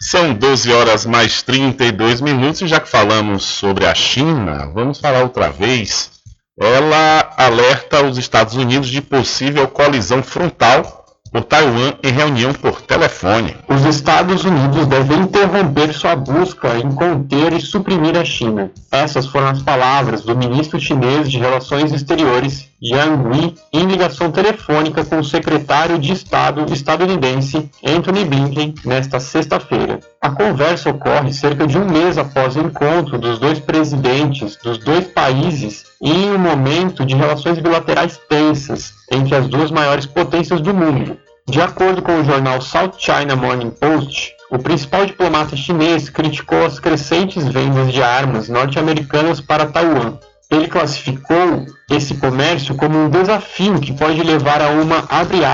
São 0.00 0.32
12 0.32 0.72
horas 0.72 1.04
mais 1.06 1.42
32 1.42 2.20
minutos 2.20 2.62
e 2.62 2.68
já 2.68 2.78
que 2.78 2.88
falamos 2.88 3.44
sobre 3.44 3.84
a 3.84 3.94
China, 3.94 4.70
vamos 4.72 5.00
falar 5.00 5.22
outra 5.22 5.50
vez. 5.50 6.12
Ela 6.60 7.34
alerta 7.36 8.04
os 8.04 8.16
Estados 8.16 8.54
Unidos 8.54 8.88
de 8.88 9.02
possível 9.02 9.66
colisão 9.66 10.22
frontal 10.22 11.03
por 11.34 11.42
Taiwan 11.42 11.94
em 12.00 12.12
reunião 12.12 12.52
por 12.52 12.80
telefone. 12.82 13.56
Os 13.68 13.84
Estados 13.84 14.44
Unidos 14.44 14.86
devem 14.86 15.22
interromper 15.22 15.92
sua 15.92 16.14
busca 16.14 16.78
em 16.78 16.92
conter 16.92 17.52
e 17.52 17.60
suprimir 17.60 18.16
a 18.16 18.24
China. 18.24 18.70
Essas 18.92 19.26
foram 19.26 19.48
as 19.48 19.60
palavras 19.60 20.22
do 20.22 20.36
ministro 20.36 20.78
chinês 20.78 21.28
de 21.28 21.38
Relações 21.38 21.92
Exteriores, 21.92 22.68
Yang 22.80 23.36
Yi, 23.36 23.54
em 23.72 23.86
ligação 23.86 24.30
telefônica 24.30 25.04
com 25.04 25.18
o 25.18 25.24
secretário 25.24 25.98
de 25.98 26.12
Estado 26.12 26.72
estadunidense 26.72 27.68
Anthony 27.84 28.24
Blinken 28.24 28.74
nesta 28.84 29.18
sexta-feira. 29.18 29.98
A 30.22 30.30
conversa 30.30 30.90
ocorre 30.90 31.32
cerca 31.32 31.66
de 31.66 31.76
um 31.76 31.84
mês 31.84 32.16
após 32.16 32.54
o 32.54 32.60
encontro 32.60 33.18
dos 33.18 33.40
dois 33.40 33.58
presidentes 33.58 34.56
dos 34.62 34.78
dois 34.78 35.08
países 35.08 35.84
em 36.00 36.30
um 36.30 36.38
momento 36.38 37.04
de 37.04 37.16
relações 37.16 37.58
bilaterais 37.58 38.20
tensas 38.28 38.92
entre 39.10 39.34
as 39.34 39.48
duas 39.48 39.70
maiores 39.70 40.06
potências 40.06 40.60
do 40.60 40.72
mundo. 40.72 41.23
De 41.46 41.60
acordo 41.60 42.00
com 42.00 42.20
o 42.20 42.24
jornal 42.24 42.62
South 42.62 42.92
China 42.96 43.36
Morning 43.36 43.68
Post, 43.68 44.32
o 44.50 44.58
principal 44.58 45.04
diplomata 45.04 45.54
chinês 45.54 46.08
criticou 46.08 46.64
as 46.64 46.80
crescentes 46.80 47.46
vendas 47.46 47.92
de 47.92 48.02
armas 48.02 48.48
norte-americanas 48.48 49.42
para 49.42 49.66
Taiwan. 49.66 50.18
Ele 50.50 50.66
classificou 50.68 51.66
esse 51.90 52.14
comércio 52.14 52.74
como 52.74 52.98
um 52.98 53.10
desafio 53.10 53.78
que 53.78 53.92
pode 53.92 54.22
levar 54.22 54.62
a 54.62 54.70
uma, 54.70 55.06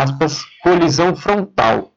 aspas, 0.03 0.43
colisão 0.63 1.17
frontal. 1.17 1.91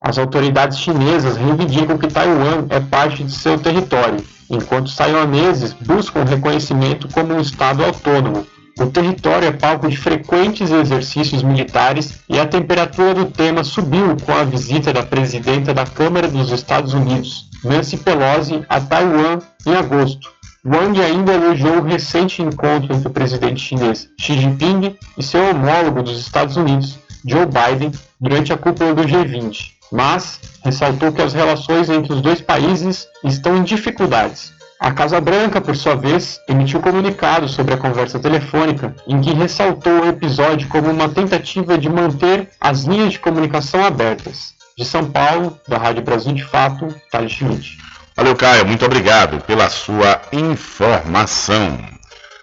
As 0.00 0.18
autoridades 0.18 0.78
chinesas 0.78 1.36
reivindicam 1.36 1.96
que 1.96 2.08
Taiwan 2.08 2.66
é 2.68 2.80
parte 2.80 3.22
de 3.22 3.32
seu 3.32 3.58
território, 3.58 4.24
enquanto 4.50 4.86
os 4.86 4.96
taiwaneses 4.96 5.72
buscam 5.72 6.24
reconhecimento 6.24 7.06
como 7.08 7.34
um 7.34 7.40
Estado 7.40 7.84
autônomo, 7.84 8.44
o 8.78 8.86
território 8.86 9.48
é 9.48 9.52
palco 9.52 9.88
de 9.88 9.96
frequentes 9.96 10.70
exercícios 10.70 11.42
militares 11.42 12.20
e 12.28 12.38
a 12.38 12.46
temperatura 12.46 13.14
do 13.14 13.26
tema 13.26 13.62
subiu 13.62 14.16
com 14.24 14.32
a 14.32 14.44
visita 14.44 14.92
da 14.92 15.02
presidenta 15.02 15.74
da 15.74 15.84
Câmara 15.84 16.26
dos 16.26 16.50
Estados 16.50 16.94
Unidos, 16.94 17.48
Nancy 17.62 17.98
Pelosi, 17.98 18.64
a 18.68 18.80
Taiwan 18.80 19.40
em 19.66 19.74
agosto. 19.74 20.32
Wang 20.64 21.00
ainda 21.02 21.32
elogiou 21.32 21.78
o 21.78 21.82
recente 21.82 22.40
encontro 22.40 22.94
entre 22.94 23.08
o 23.08 23.10
presidente 23.10 23.60
chinês 23.60 24.08
Xi 24.18 24.38
Jinping 24.38 24.96
e 25.18 25.22
seu 25.22 25.50
homólogo 25.50 26.02
dos 26.02 26.20
Estados 26.20 26.56
Unidos, 26.56 26.98
Joe 27.26 27.46
Biden, 27.46 27.92
durante 28.20 28.52
a 28.52 28.56
cúpula 28.56 28.94
do 28.94 29.02
G20, 29.02 29.72
mas 29.90 30.40
ressaltou 30.64 31.12
que 31.12 31.20
as 31.20 31.34
relações 31.34 31.90
entre 31.90 32.12
os 32.12 32.20
dois 32.20 32.40
países 32.40 33.06
estão 33.24 33.56
em 33.56 33.64
dificuldades 33.64 34.52
a 34.82 34.90
Casa 34.90 35.20
Branca, 35.20 35.60
por 35.60 35.76
sua 35.76 35.94
vez, 35.94 36.40
emitiu 36.48 36.80
comunicado 36.80 37.48
sobre 37.48 37.72
a 37.72 37.76
conversa 37.76 38.18
telefônica, 38.18 38.92
em 39.06 39.20
que 39.20 39.32
ressaltou 39.32 40.00
o 40.00 40.08
episódio 40.08 40.68
como 40.68 40.90
uma 40.90 41.08
tentativa 41.08 41.78
de 41.78 41.88
manter 41.88 42.48
as 42.60 42.82
linhas 42.82 43.12
de 43.12 43.20
comunicação 43.20 43.84
abertas. 43.84 44.54
De 44.76 44.84
São 44.84 45.08
Paulo, 45.08 45.56
da 45.68 45.78
Rádio 45.78 46.02
Brasil 46.02 46.32
de 46.32 46.42
Fato, 46.42 46.88
Thales 47.12 47.30
Schmidt. 47.30 47.78
Valeu, 48.16 48.34
Caio. 48.34 48.66
Muito 48.66 48.84
obrigado 48.84 49.40
pela 49.44 49.70
sua 49.70 50.20
informação. 50.32 51.78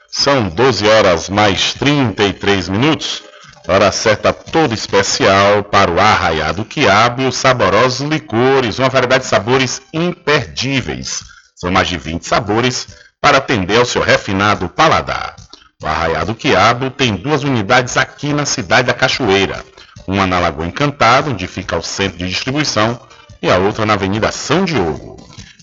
São 0.10 0.48
12 0.48 0.88
horas 0.88 1.30
mais 1.30 1.74
33 1.74 2.70
minutos. 2.70 3.22
Hora 3.68 3.92
certa 3.92 4.32
toda 4.32 4.74
especial 4.74 5.62
para 5.66 5.92
o 5.92 6.00
arraiado 6.00 6.64
quiabo 6.64 7.22
e 7.22 7.28
os 7.28 7.36
saborosos 7.36 8.08
licores, 8.08 8.80
uma 8.80 8.88
variedade 8.88 9.26
de 9.26 9.30
sabores 9.30 9.82
imperdíveis 9.94 11.29
são 11.60 11.70
mais 11.70 11.90
de 11.90 11.98
20 11.98 12.26
sabores 12.26 12.88
para 13.20 13.38
atender 13.38 13.78
ao 13.78 13.86
seu 13.86 14.02
refinado 14.02 14.70
paladar. 14.70 15.36
O 15.84 15.88
Arraiado 15.88 16.34
Quiabo 16.34 16.90
tem 16.90 17.16
duas 17.16 17.44
unidades 17.44 17.98
aqui 17.98 18.34
na 18.34 18.46
cidade 18.46 18.88
da 18.88 18.94
Cachoeira. 18.94 19.64
Uma 20.08 20.26
na 20.26 20.40
Lagoa 20.40 20.66
Encantada, 20.66 21.30
onde 21.30 21.48
fica 21.48 21.78
o 21.78 21.84
centro 21.84 22.18
de 22.18 22.30
distribuição, 22.30 23.00
e 23.42 23.50
a 23.50 23.58
outra 23.58 23.86
na 23.86 23.94
Avenida 23.94 24.32
São 24.32 24.64
Diogo. 24.64 25.18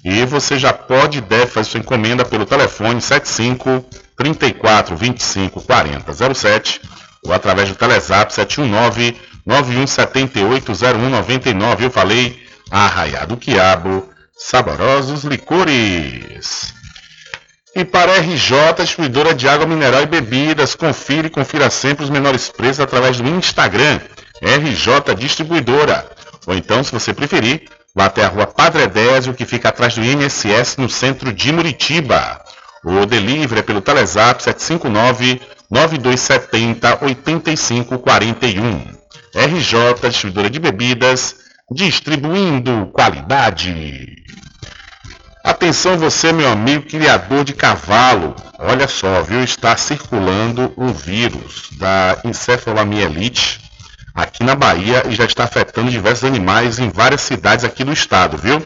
E 0.05 0.25
você 0.27 0.59
já 0.59 0.73
pode 0.73 1.19
e 1.19 1.21
deve 1.23 1.47
fazer 1.47 1.71
sua 1.71 1.81
encomenda 1.81 2.25
pelo 2.25 2.47
telefone 2.47 3.01
75 3.01 3.85
34 4.17 4.97
25 4.97 5.61
40 5.63 6.35
07 6.35 6.81
ou 7.25 7.33
através 7.33 7.69
do 7.69 7.75
Telezap 7.75 8.33
719 8.33 9.17
9178 9.45 10.73
0199. 10.73 11.85
Eu 11.87 11.91
falei 11.91 12.41
Arraiado 12.71 13.37
Quiabo 13.37 14.09
saborosos 14.37 15.25
licores. 15.25 16.75
E 17.75 17.85
para 17.85 18.19
RJ, 18.19 18.83
distribuidora 18.83 19.35
de 19.35 19.49
água 19.49 19.67
mineral 19.67 20.03
e 20.03 20.07
bebidas, 20.07 20.75
confira 20.75 21.27
e 21.27 21.31
confira 21.31 21.71
sempre 21.71 22.05
os 22.05 22.11
menores 22.11 22.49
preços 22.49 22.81
através 22.81 23.19
do 23.19 23.29
Instagram, 23.29 24.01
RJ 24.43 25.15
Distribuidora. 25.17 26.09
Ou 26.47 26.55
então, 26.55 26.85
se 26.85 26.93
você 26.93 27.13
preferir, 27.13 27.69
vá 27.95 28.07
até 28.07 28.25
a 28.25 28.29
rua 28.29 28.47
Padre 28.47 28.83
Edésio, 28.85 29.35
que 29.35 29.45
fica 29.45 29.71
atrás 29.71 29.95
do 29.95 30.05
INSS, 30.05 30.77
no 30.79 30.89
centro 30.89 31.33
de 31.33 31.53
Muritiba. 31.53 32.43
O 32.85 33.05
delivery 33.05 33.61
é 33.61 33.63
pelo 33.63 33.81
Telezap 33.81 34.43
759 34.43 35.41
9270 35.71 36.99
8541. 37.05 38.97
RJ 39.35 40.09
Distribuidora 40.09 40.49
de 40.49 40.61
Bebidas, 40.61 41.46
distribuindo 41.71 42.87
qualidade. 42.93 44.17
Atenção 45.43 45.99
você, 45.99 46.33
meu 46.33 46.51
amigo 46.51 46.87
criador 46.87 47.45
de 47.45 47.53
cavalo. 47.53 48.35
Olha 48.59 48.87
só, 48.89 49.23
viu? 49.23 49.43
Está 49.43 49.77
circulando 49.77 50.73
o 50.77 50.89
vírus 50.89 51.71
da 51.73 52.19
encefalomielite 52.25 53.61
aqui 54.15 54.43
na 54.43 54.55
Bahia 54.55 55.05
e 55.09 55.15
já 55.15 55.25
está 55.25 55.45
afetando 55.45 55.91
diversos 55.91 56.25
animais 56.25 56.79
em 56.79 56.89
várias 56.89 57.21
cidades 57.21 57.65
aqui 57.65 57.85
do 57.85 57.93
estado, 57.93 58.37
viu? 58.37 58.65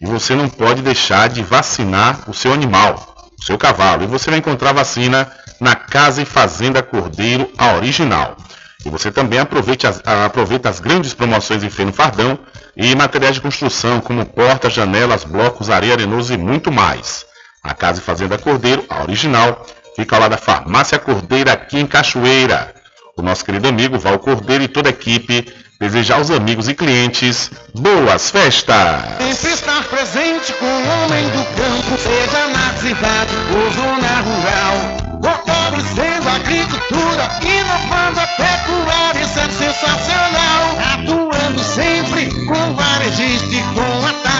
E 0.00 0.06
você 0.06 0.34
não 0.34 0.48
pode 0.48 0.82
deixar 0.82 1.28
de 1.28 1.42
vacinar 1.42 2.28
o 2.28 2.34
seu 2.34 2.52
animal, 2.52 3.30
o 3.40 3.44
seu 3.44 3.56
cavalo. 3.56 4.04
E 4.04 4.06
você 4.06 4.30
vai 4.30 4.38
encontrar 4.38 4.72
vacina 4.72 5.30
na 5.60 5.74
Casa 5.74 6.22
e 6.22 6.24
Fazenda 6.24 6.82
Cordeiro, 6.82 7.50
a 7.56 7.74
original. 7.74 8.36
E 8.84 8.88
você 8.88 9.10
também 9.10 9.38
aproveite 9.38 9.86
as, 9.86 10.00
aproveita 10.04 10.68
as 10.68 10.80
grandes 10.80 11.12
promoções 11.12 11.62
em 11.62 11.70
Feno 11.70 11.92
Fardão 11.92 12.38
e 12.76 12.94
materiais 12.94 13.34
de 13.34 13.40
construção, 13.40 14.00
como 14.00 14.24
portas, 14.24 14.72
janelas, 14.72 15.24
blocos, 15.24 15.68
areia 15.68 15.94
arenoso 15.94 16.32
e 16.32 16.38
muito 16.38 16.72
mais. 16.72 17.26
A 17.62 17.74
Casa 17.74 18.00
e 18.00 18.02
Fazenda 18.02 18.38
Cordeiro, 18.38 18.84
a 18.88 19.02
original, 19.02 19.66
fica 19.94 20.18
lado 20.18 20.30
da 20.30 20.38
Farmácia 20.38 20.98
Cordeira, 20.98 21.52
aqui 21.52 21.78
em 21.78 21.86
Cachoeira. 21.86 22.74
O 23.16 23.22
nosso 23.22 23.44
querido 23.44 23.68
amigo 23.68 23.98
Val 23.98 24.18
Cordeiro 24.18 24.64
e 24.64 24.68
toda 24.68 24.88
a 24.88 24.90
equipe 24.90 25.52
desejar 25.80 26.18
aos 26.18 26.30
amigos 26.30 26.68
e 26.68 26.74
clientes 26.74 27.50
boas 27.74 28.30
festas. 28.30 28.76
Sempre 29.18 29.54
estar 29.54 29.82
presente 29.84 30.52
com 30.52 30.66
o 30.66 31.04
homem 31.04 31.24
do 31.30 31.42
campo, 31.56 31.98
seja 31.98 32.46
na 32.48 32.74
cidade 32.74 33.34
ou 33.56 33.72
zona 33.72 34.20
rural. 34.20 35.10
Fortalecendo 35.22 36.28
a 36.28 36.34
agricultura, 36.34 37.30
inovando 37.42 38.20
a 38.20 38.26
pecuária, 38.26 39.20
isso 39.22 39.38
é 39.38 39.48
sensacional. 39.48 40.78
Atuando 40.92 41.64
sempre 41.64 42.26
com 42.44 42.74
varejista 42.74 43.54
e 43.54 43.62
com 43.74 44.09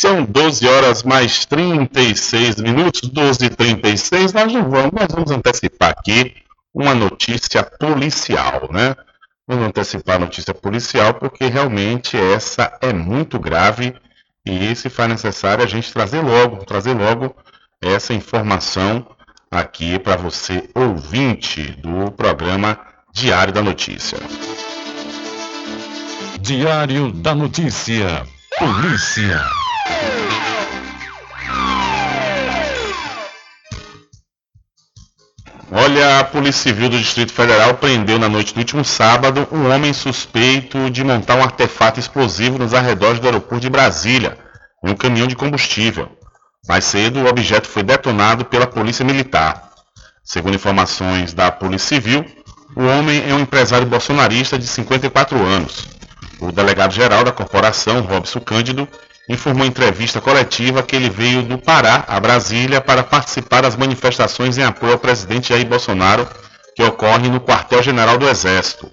São 0.00 0.24
12 0.24 0.66
horas 0.66 1.02
mais 1.02 1.44
36 1.44 2.56
minutos, 2.56 3.02
12 3.02 3.44
e 3.44 3.50
36. 3.50 4.32
Nós 4.32 4.50
não 4.50 4.70
vamos, 4.70 4.92
nós 4.92 5.08
vamos 5.10 5.30
antecipar 5.30 5.90
aqui 5.90 6.36
uma 6.72 6.94
notícia 6.94 7.62
policial, 7.62 8.70
né? 8.72 8.96
Vamos 9.46 9.66
antecipar 9.66 10.16
a 10.16 10.20
notícia 10.20 10.54
policial 10.54 11.12
porque 11.12 11.44
realmente 11.44 12.16
essa 12.16 12.78
é 12.80 12.94
muito 12.94 13.38
grave 13.38 13.94
e 14.46 14.74
se 14.74 14.88
faz 14.88 15.10
necessário 15.10 15.62
a 15.62 15.66
gente 15.66 15.92
trazer 15.92 16.22
logo, 16.22 16.64
trazer 16.64 16.94
logo 16.94 17.36
essa 17.78 18.14
informação 18.14 19.06
aqui 19.50 19.98
para 19.98 20.16
você 20.16 20.70
ouvinte 20.74 21.72
do 21.72 22.10
programa 22.10 22.80
Diário 23.12 23.52
da 23.52 23.60
Notícia. 23.60 24.18
Diário 26.40 27.12
da 27.12 27.34
Notícia. 27.34 28.26
Polícia. 28.58 29.44
Olha, 35.72 36.18
a 36.18 36.24
Polícia 36.24 36.62
Civil 36.62 36.88
do 36.88 36.98
Distrito 36.98 37.32
Federal 37.32 37.74
prendeu 37.74 38.18
na 38.18 38.28
noite 38.28 38.52
do 38.52 38.58
último 38.58 38.84
sábado 38.84 39.46
um 39.52 39.72
homem 39.72 39.92
suspeito 39.92 40.90
de 40.90 41.04
montar 41.04 41.36
um 41.36 41.44
artefato 41.44 42.00
explosivo 42.00 42.58
nos 42.58 42.74
arredores 42.74 43.20
do 43.20 43.26
aeroporto 43.26 43.60
de 43.60 43.70
Brasília, 43.70 44.36
em 44.84 44.90
um 44.90 44.96
caminhão 44.96 45.28
de 45.28 45.36
combustível. 45.36 46.10
Mais 46.66 46.84
cedo, 46.84 47.20
o 47.20 47.28
objeto 47.28 47.68
foi 47.68 47.84
detonado 47.84 48.44
pela 48.44 48.66
Polícia 48.66 49.04
Militar. 49.04 49.70
Segundo 50.24 50.56
informações 50.56 51.32
da 51.32 51.52
Polícia 51.52 52.00
Civil, 52.00 52.26
o 52.74 52.82
homem 52.82 53.22
é 53.28 53.32
um 53.32 53.40
empresário 53.40 53.86
bolsonarista 53.86 54.58
de 54.58 54.66
54 54.66 55.38
anos. 55.38 55.86
O 56.40 56.50
delegado-geral 56.50 57.22
da 57.22 57.30
corporação, 57.30 58.00
Robson 58.00 58.40
Cândido, 58.40 58.88
informou 59.32 59.64
em 59.64 59.68
entrevista 59.68 60.20
coletiva 60.20 60.82
que 60.82 60.96
ele 60.96 61.08
veio 61.08 61.42
do 61.42 61.56
Pará 61.56 62.04
a 62.08 62.18
Brasília 62.18 62.80
para 62.80 63.04
participar 63.04 63.62
das 63.62 63.76
manifestações 63.76 64.58
em 64.58 64.64
apoio 64.64 64.94
ao 64.94 64.98
presidente 64.98 65.50
Jair 65.50 65.66
Bolsonaro, 65.66 66.28
que 66.74 66.82
ocorrem 66.82 67.30
no 67.30 67.40
quartel-general 67.40 68.18
do 68.18 68.28
Exército. 68.28 68.90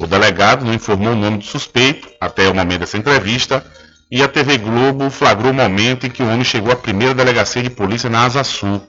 O 0.00 0.06
delegado 0.06 0.64
não 0.64 0.72
informou 0.72 1.12
o 1.12 1.16
nome 1.16 1.38
do 1.38 1.44
suspeito 1.44 2.08
até 2.20 2.48
o 2.48 2.54
momento 2.54 2.80
dessa 2.80 2.96
entrevista 2.96 3.64
e 4.10 4.22
a 4.22 4.28
TV 4.28 4.58
Globo 4.58 5.10
flagrou 5.10 5.50
o 5.50 5.54
momento 5.54 6.06
em 6.06 6.10
que 6.10 6.22
o 6.22 6.28
homem 6.28 6.44
chegou 6.44 6.72
à 6.72 6.76
primeira 6.76 7.12
delegacia 7.12 7.62
de 7.62 7.70
polícia 7.70 8.08
na 8.08 8.24
Asa 8.24 8.44
Sul. 8.44 8.80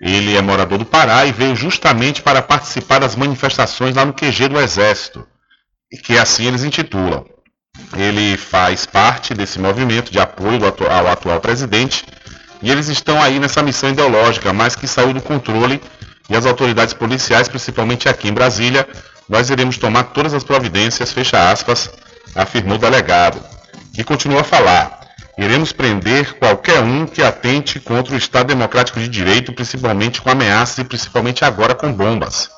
Ele 0.00 0.36
é 0.36 0.42
morador 0.42 0.78
do 0.78 0.84
Pará 0.84 1.26
e 1.26 1.32
veio 1.32 1.56
justamente 1.56 2.22
para 2.22 2.42
participar 2.42 3.00
das 3.00 3.16
manifestações 3.16 3.96
lá 3.96 4.04
no 4.04 4.12
QG 4.12 4.48
do 4.48 4.60
Exército, 4.60 5.26
que 6.04 6.16
assim 6.16 6.46
eles 6.46 6.62
intitulam. 6.62 7.24
Ele 7.96 8.36
faz 8.36 8.86
parte 8.86 9.34
desse 9.34 9.58
movimento 9.58 10.10
de 10.10 10.18
apoio 10.18 10.60
ao 10.64 11.06
atual 11.06 11.40
presidente 11.40 12.04
e 12.62 12.70
eles 12.70 12.88
estão 12.88 13.22
aí 13.22 13.38
nessa 13.38 13.62
missão 13.62 13.90
ideológica, 13.90 14.52
mas 14.52 14.74
que 14.74 14.86
saiu 14.86 15.12
do 15.12 15.20
controle 15.20 15.80
e 16.28 16.34
as 16.34 16.46
autoridades 16.46 16.94
policiais, 16.94 17.48
principalmente 17.48 18.08
aqui 18.08 18.28
em 18.28 18.32
Brasília, 18.32 18.86
nós 19.28 19.50
iremos 19.50 19.78
tomar 19.78 20.04
todas 20.04 20.34
as 20.34 20.44
providências, 20.44 21.12
fecha 21.12 21.50
aspas, 21.50 21.90
afirmou 22.34 22.76
o 22.76 22.80
delegado. 22.80 23.40
E 23.96 24.04
continua 24.04 24.40
a 24.40 24.44
falar. 24.44 25.00
Iremos 25.38 25.72
prender 25.72 26.34
qualquer 26.38 26.80
um 26.80 27.06
que 27.06 27.22
atente 27.22 27.78
contra 27.78 28.14
o 28.14 28.16
Estado 28.16 28.48
Democrático 28.48 28.98
de 28.98 29.08
Direito, 29.08 29.52
principalmente 29.52 30.22
com 30.22 30.30
ameaças 30.30 30.78
e 30.78 30.84
principalmente 30.84 31.44
agora 31.44 31.74
com 31.74 31.92
bombas. 31.92 32.48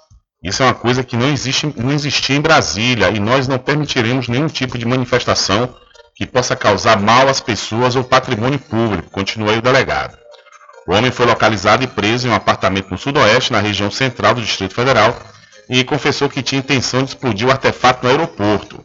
Isso 0.43 0.63
é 0.63 0.67
uma 0.67 0.75
coisa 0.75 1.03
que 1.03 1.17
não, 1.17 1.29
existe, 1.29 1.73
não 1.77 1.93
existia 1.93 2.37
em 2.37 2.41
Brasília 2.41 3.11
e 3.11 3.19
nós 3.19 3.49
não 3.49 3.59
permitiremos 3.59 4.29
nenhum 4.29 4.47
tipo 4.47 4.79
de 4.79 4.87
manifestação 4.87 5.75
que 6.15 6.27
possa 6.27 6.55
causar 6.55 7.01
mal 7.01 7.29
às 7.29 7.41
pessoas 7.41 7.97
ou 7.97 8.05
patrimônio 8.05 8.59
público, 8.59 9.11
continuou 9.11 9.57
o 9.57 9.63
delegado. 9.63 10.17
O 10.87 10.95
homem 10.95 11.11
foi 11.11 11.27
localizado 11.27 11.85
e 11.85 11.87
preso 11.87 12.27
em 12.27 12.31
um 12.31 12.35
apartamento 12.35 12.91
no 12.91 12.99
sudoeste, 12.99 13.53
na 13.53 13.61
região 13.61 13.91
central 13.91 14.35
do 14.35 14.41
Distrito 14.41 14.75
Federal, 14.75 15.17
e 15.69 15.85
confessou 15.85 16.29
que 16.29 16.43
tinha 16.43 16.61
intenção 16.61 17.03
de 17.03 17.11
explodir 17.11 17.47
o 17.47 17.51
artefato 17.51 18.05
no 18.05 18.11
aeroporto. 18.11 18.83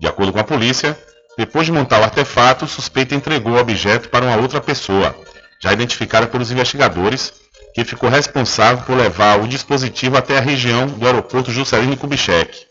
De 0.00 0.06
acordo 0.08 0.32
com 0.32 0.38
a 0.38 0.44
polícia, 0.44 0.98
depois 1.36 1.66
de 1.66 1.72
montar 1.72 2.00
o 2.00 2.04
artefato, 2.04 2.64
o 2.64 2.68
suspeito 2.68 3.14
entregou 3.14 3.52
o 3.52 3.58
objeto 3.58 4.08
para 4.08 4.24
uma 4.24 4.36
outra 4.36 4.60
pessoa, 4.60 5.14
já 5.60 5.72
identificada 5.72 6.26
pelos 6.26 6.50
investigadores, 6.50 7.32
que 7.74 7.84
ficou 7.84 8.08
responsável 8.08 8.84
por 8.84 8.96
levar 8.96 9.40
o 9.40 9.48
dispositivo 9.48 10.16
até 10.16 10.38
a 10.38 10.40
região 10.40 10.86
do 10.86 11.04
aeroporto 11.04 11.50
Juscelino 11.50 11.96
Kubitschek. 11.96 12.66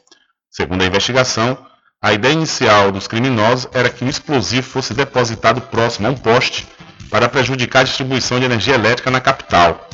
Segundo 0.49 0.81
a 0.81 0.85
investigação, 0.85 1.57
a 2.01 2.13
ideia 2.13 2.31
inicial 2.31 2.91
dos 2.91 3.05
criminosos 3.05 3.67
era 3.73 3.89
que 3.89 4.05
o 4.05 4.09
explosivo 4.09 4.67
fosse 4.67 4.93
depositado 4.93 5.59
próximo 5.59 6.07
a 6.07 6.11
um 6.11 6.15
poste 6.15 6.65
para 7.09 7.27
prejudicar 7.27 7.81
a 7.81 7.83
distribuição 7.83 8.39
de 8.39 8.45
energia 8.45 8.75
elétrica 8.75 9.11
na 9.11 9.19
capital. 9.19 9.89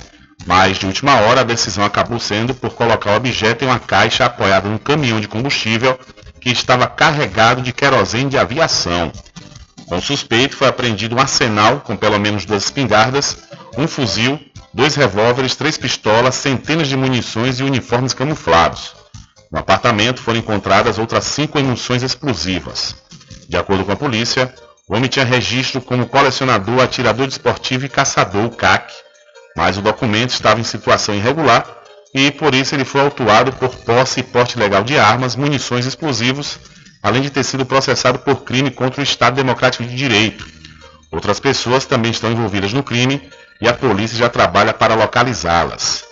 Mas, 0.45 0.78
de 0.78 0.86
última 0.86 1.15
hora, 1.22 1.41
a 1.41 1.43
decisão 1.43 1.84
acabou 1.84 2.19
sendo 2.19 2.54
por 2.54 2.74
colocar 2.74 3.12
o 3.12 3.15
objeto 3.15 3.63
em 3.63 3.67
uma 3.67 3.80
caixa 3.80 4.26
apoiada 4.26 4.69
num 4.69 4.78
caminhão 4.78 5.19
de 5.19 5.28
combustível 5.28 6.00
que 6.39 6.50
estava 6.50 6.88
carregado 6.88 7.62
de 7.62 7.74
querosene 7.74 8.30
de 8.30 8.38
aviação. 8.38 9.12
Com 9.88 9.98
o 9.98 10.02
suspeito 10.02 10.56
foi 10.56 10.67
apreendido 10.67 11.15
um 11.15 11.19
arsenal 11.19 11.82
com 11.82 11.98
pelo 11.98 12.19
menos 12.19 12.45
duas 12.45 12.63
espingardas, 12.63 13.38
um 13.78 13.88
fuzil, 13.88 14.39
dois 14.73 14.95
revólveres, 14.95 15.55
três 15.55 15.77
pistolas, 15.77 16.36
centenas 16.36 16.88
de 16.88 16.95
munições 16.95 17.60
e 17.60 17.63
uniformes 17.63 18.13
camuflados. 18.13 18.93
No 19.51 19.60
apartamento 19.60 20.21
foram 20.21 20.39
encontradas 20.39 20.99
outras 20.99 21.25
cinco 21.25 21.60
munições 21.60 22.03
explosivas. 22.03 22.95
De 23.47 23.58
acordo 23.58 23.84
com 23.84 23.91
a 23.91 23.95
polícia, 23.95 24.53
o 24.88 24.95
homem 24.95 25.10
tinha 25.10 25.25
registro 25.25 25.82
como 25.82 26.05
colecionador, 26.05 26.82
atirador 26.82 27.27
desportivo 27.27 27.86
e 27.86 27.89
caçador, 27.89 28.49
CAC, 28.51 28.93
mas 29.55 29.77
o 29.77 29.82
documento 29.82 30.32
estava 30.32 30.60
em 30.60 30.63
situação 30.63 31.15
irregular 31.15 31.65
e 32.13 32.32
por 32.32 32.55
isso 32.55 32.75
ele 32.75 32.86
foi 32.86 33.01
autuado 33.01 33.51
por 33.53 33.75
posse 33.75 34.19
e 34.19 34.23
porte 34.23 34.58
ilegal 34.58 34.84
de 34.84 34.97
armas, 34.97 35.36
munições 35.36 35.86
e 35.86 35.89
explosivos, 35.89 36.60
além 37.03 37.21
de 37.21 37.29
ter 37.29 37.43
sido 37.43 37.65
processado 37.65 38.19
por 38.19 38.43
crime 38.43 38.71
contra 38.71 39.01
o 39.01 39.03
Estado 39.03 39.36
Democrático 39.36 39.84
de 39.84 39.95
Direito. 39.95 40.45
Outras 41.12 41.39
pessoas 41.39 41.86
também 41.86 42.12
estão 42.12 42.32
envolvidas 42.32 42.73
no 42.73 42.84
crime 42.84 43.29
e 43.62 43.67
a 43.67 43.74
polícia 43.74 44.17
já 44.17 44.30
trabalha 44.30 44.74
para 44.74 44.95
localizá-las. 44.95 46.06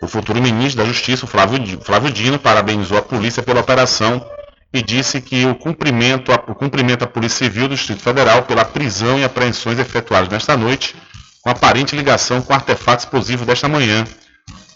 O 0.00 0.08
futuro 0.08 0.40
ministro 0.40 0.82
da 0.82 0.88
Justiça, 0.88 1.26
Flávio, 1.26 2.10
Dino, 2.12 2.38
parabenizou 2.38 2.98
a 2.98 3.02
polícia 3.02 3.42
pela 3.42 3.60
operação 3.60 4.24
e 4.72 4.82
disse 4.82 5.20
que 5.20 5.46
o 5.46 5.54
cumprimento, 5.54 6.32
o 6.32 6.54
cumprimento 6.54 7.02
à 7.02 7.06
Polícia 7.06 7.46
Civil 7.46 7.68
do 7.68 7.74
Distrito 7.74 8.02
Federal 8.02 8.42
pela 8.42 8.64
prisão 8.64 9.18
e 9.18 9.24
apreensões 9.24 9.78
efetuadas 9.78 10.28
nesta 10.28 10.56
noite, 10.56 10.94
com 11.42 11.50
aparente 11.50 11.96
ligação 11.96 12.42
com 12.42 12.52
o 12.52 12.56
artefato 12.56 13.04
explosivo 13.04 13.46
desta 13.46 13.68
manhã. 13.68 14.04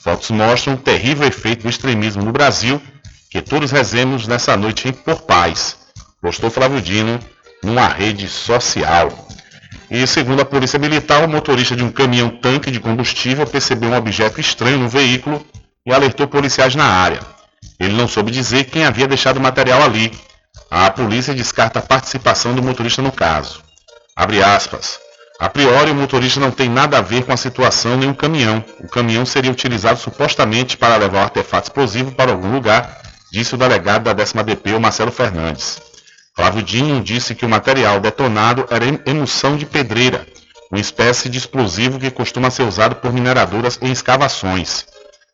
Fotos 0.03 0.31
mostram 0.31 0.75
o 0.75 0.79
terrível 0.79 1.27
efeito 1.27 1.65
do 1.65 1.69
extremismo 1.69 2.23
no 2.23 2.33
Brasil, 2.33 2.81
que 3.31 3.43
todos 3.43 3.71
rezemos 3.71 4.27
nessa 4.27 4.57
noite 4.57 4.91
por 4.93 5.23
paz, 5.23 5.77
postou 6.21 6.51
Flávio 6.51 6.81
Dino 6.81 7.21
numa 7.63 7.87
rede 7.87 8.29
social. 8.29 9.11
E 9.91 10.07
segundo 10.07 10.41
a 10.41 10.45
Polícia 10.45 10.79
Militar, 10.79 11.25
o 11.25 11.29
motorista 11.29 11.75
de 11.75 11.83
um 11.83 11.91
caminhão-tanque 11.91 12.71
de 12.71 12.79
combustível 12.79 13.45
percebeu 13.45 13.91
um 13.91 13.97
objeto 13.97 14.41
estranho 14.41 14.79
no 14.79 14.89
veículo 14.89 15.45
e 15.85 15.93
alertou 15.93 16.29
policiais 16.29 16.77
na 16.77 16.85
área. 16.85 17.19
Ele 17.79 17.95
não 17.95 18.07
soube 18.07 18.31
dizer 18.31 18.65
quem 18.65 18.85
havia 18.85 19.09
deixado 19.09 19.39
o 19.39 19.41
material 19.41 19.83
ali. 19.83 20.13
A 20.71 20.89
polícia 20.93 21.35
descarta 21.35 21.81
a 21.81 21.83
participação 21.83 22.55
do 22.55 22.63
motorista 22.63 23.03
no 23.03 23.11
caso. 23.11 23.61
Abre 24.15 24.41
aspas. 24.41 25.01
A 25.41 25.49
priori, 25.49 25.91
o 25.91 25.95
motorista 25.95 26.39
não 26.39 26.53
tem 26.53 26.69
nada 26.69 26.99
a 26.99 27.01
ver 27.01 27.25
com 27.25 27.33
a 27.33 27.37
situação 27.37 27.97
nem 27.97 28.11
o 28.11 28.15
caminhão. 28.15 28.63
O 28.79 28.87
caminhão 28.87 29.27
seria 29.27 29.51
utilizado 29.51 29.99
supostamente 29.99 30.77
para 30.77 30.99
levar 30.99 31.19
o 31.19 31.23
artefato 31.23 31.69
explosivo 31.69 32.13
para 32.13 32.31
algum 32.31 32.53
lugar, 32.53 33.01
disse 33.33 33.55
o 33.55 33.59
delegado 33.59 34.05
da 34.05 34.13
10 34.13 34.35
DP, 34.45 34.75
o 34.75 34.81
Marcelo 34.81 35.11
Fernandes. 35.11 35.90
Flávio 36.35 36.63
Dino 36.63 37.03
disse 37.03 37.35
que 37.35 37.45
o 37.45 37.49
material 37.49 38.01
detonado 38.01 38.67
era 38.71 38.87
em- 38.87 39.01
emulsão 39.07 39.57
de 39.57 39.67
pedreira, 39.67 40.27
uma 40.71 40.81
espécie 40.81 41.29
de 41.29 41.39
explosivo 41.39 41.99
que 41.99 42.11
costuma 42.11 42.51
ser 42.51 42.63
usado 42.63 42.97
por 42.97 43.13
mineradoras 43.13 43.79
em 43.83 43.91
escavações. 43.91 44.87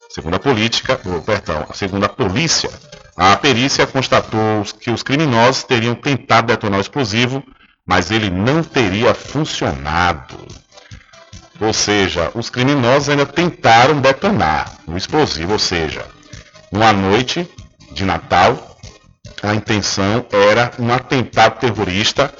Segundo 0.08 0.36
a 0.36 0.40
política, 0.40 0.98
perdão, 1.24 1.66
segundo 1.74 2.04
a 2.06 2.08
polícia, 2.08 2.70
a 3.16 3.36
perícia 3.36 3.86
constatou 3.86 4.64
que 4.80 4.90
os 4.90 5.02
criminosos 5.02 5.64
teriam 5.64 5.94
tentado 5.94 6.46
detonar 6.48 6.78
o 6.78 6.82
explosivo, 6.82 7.42
mas 7.86 8.10
ele 8.10 8.30
não 8.30 8.62
teria 8.62 9.14
funcionado. 9.14 10.36
Ou 11.60 11.72
seja, 11.72 12.30
os 12.34 12.50
criminosos 12.50 13.08
ainda 13.08 13.24
tentaram 13.26 14.00
detonar 14.00 14.72
o 14.86 14.96
explosivo, 14.96 15.52
ou 15.52 15.58
seja, 15.58 16.04
numa 16.72 16.92
noite 16.92 17.48
de 17.92 18.04
Natal, 18.04 18.75
a 19.42 19.54
intenção 19.54 20.24
era 20.30 20.70
um 20.78 20.92
atentado 20.92 21.58
terrorista 21.60 22.32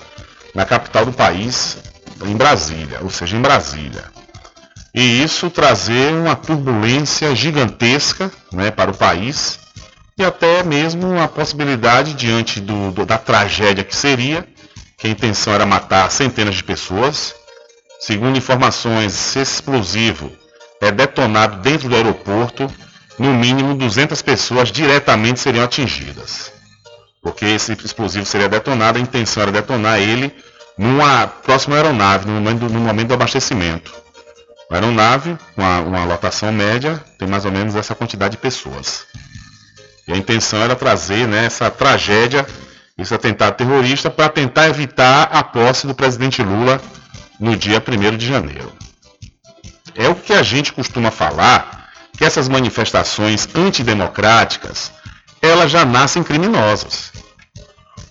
na 0.55 0.65
capital 0.65 1.05
do 1.05 1.13
país, 1.13 1.77
em 2.25 2.37
Brasília, 2.37 2.99
ou 3.03 3.11
seja, 3.11 3.37
em 3.37 3.41
Brasília. 3.43 4.05
E 4.95 5.23
isso 5.23 5.51
trazer 5.51 6.13
uma 6.15 6.35
turbulência 6.35 7.35
gigantesca 7.35 8.31
né, 8.53 8.71
para 8.71 8.91
o 8.91 8.97
país 8.97 9.59
e 10.19 10.25
até 10.25 10.63
mesmo 10.63 11.07
uma 11.07 11.29
possibilidade 11.29 12.15
diante 12.15 12.61
do- 12.61 12.91
do- 12.91 13.05
da 13.05 13.19
tragédia 13.19 13.85
que 13.85 13.95
seria, 13.95 14.47
que 14.97 15.07
a 15.07 15.11
intenção 15.11 15.53
era 15.53 15.67
matar 15.67 16.11
centenas 16.11 16.55
de 16.55 16.65
pessoas. 16.65 17.35
Segundo 18.01 18.39
informações, 18.39 19.13
se 19.13 19.39
esse 19.41 19.55
explosivo 19.57 20.33
é 20.81 20.91
detonado 20.91 21.61
dentro 21.61 21.91
do 21.91 21.95
aeroporto, 21.97 22.67
no 23.19 23.35
mínimo 23.35 23.75
200 23.75 24.23
pessoas 24.23 24.73
diretamente 24.73 25.41
seriam 25.41 25.65
atingidas. 25.65 26.53
Porque 27.27 27.45
esse 27.45 27.73
explosivo 27.73 28.25
seria 28.25 28.49
detonado, 28.49 28.99
a 28.99 29.01
intenção 29.01 29.43
era 29.43 29.51
detonar 29.51 29.99
ele 29.99 30.33
numa 30.79 31.27
próxima 31.27 31.75
aeronave, 31.75 32.25
no 32.25 32.35
momento, 32.35 32.69
no 32.69 32.79
momento 32.79 33.09
do 33.09 33.15
abastecimento. 33.15 33.93
A 34.71 34.77
aeronave, 34.77 35.37
com 35.57 35.61
uma, 35.61 35.81
uma 35.81 36.05
lotação 36.05 36.53
média, 36.53 37.03
tem 37.19 37.27
mais 37.27 37.45
ou 37.45 37.51
menos 37.51 37.75
essa 37.75 37.97
quantidade 37.97 38.37
de 38.37 38.39
pessoas. 38.39 39.07
E 40.07 40.13
a 40.13 40.17
intenção 40.17 40.63
era 40.63 40.77
trazer 40.77 41.27
né, 41.27 41.47
essa 41.47 41.69
tragédia, 41.69 42.47
esse 42.97 43.13
atentado 43.13 43.57
terrorista, 43.57 44.09
para 44.09 44.29
tentar 44.29 44.69
evitar 44.69 45.25
a 45.33 45.43
posse 45.43 45.85
do 45.85 45.97
presidente 45.97 46.45
Lula 46.45 46.81
no 47.41 47.57
dia 47.57 47.83
1 47.85 48.17
de 48.17 48.25
janeiro. 48.25 48.73
É 49.97 50.09
o 50.09 50.15
que 50.15 50.33
a 50.33 50.45
gente 50.45 50.73
costuma 50.73 51.11
falar, 51.11 51.89
que 52.17 52.25
essas 52.25 52.49
manifestações 52.49 53.49
antidemocráticas, 53.53 54.93
elas 55.47 55.71
já 55.71 55.85
nascem 55.85 56.23
criminosas. 56.23 57.13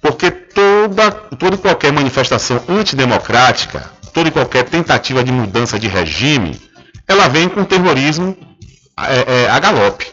Porque 0.02 0.30
toda, 0.30 1.12
toda 1.12 1.56
e 1.56 1.60
qualquer 1.60 1.92
manifestação 1.92 2.62
antidemocrática, 2.70 3.90
toda 4.14 4.30
e 4.30 4.32
qualquer 4.32 4.64
tentativa 4.66 5.24
de 5.24 5.32
mudança 5.32 5.80
de 5.80 5.88
regime, 5.88 6.60
ela 7.08 7.28
vem 7.28 7.50
com 7.50 7.64
terrorismo 7.64 8.38
é, 8.98 9.44
é, 9.44 9.50
a 9.50 9.60
galope. 9.60 10.08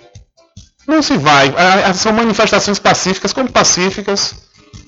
Não 0.87 1.03
se 1.03 1.17
vai. 1.17 1.53
São 1.95 2.13
manifestações 2.13 2.79
pacíficas 2.79 3.33
como 3.33 3.51
pacíficas. 3.51 4.35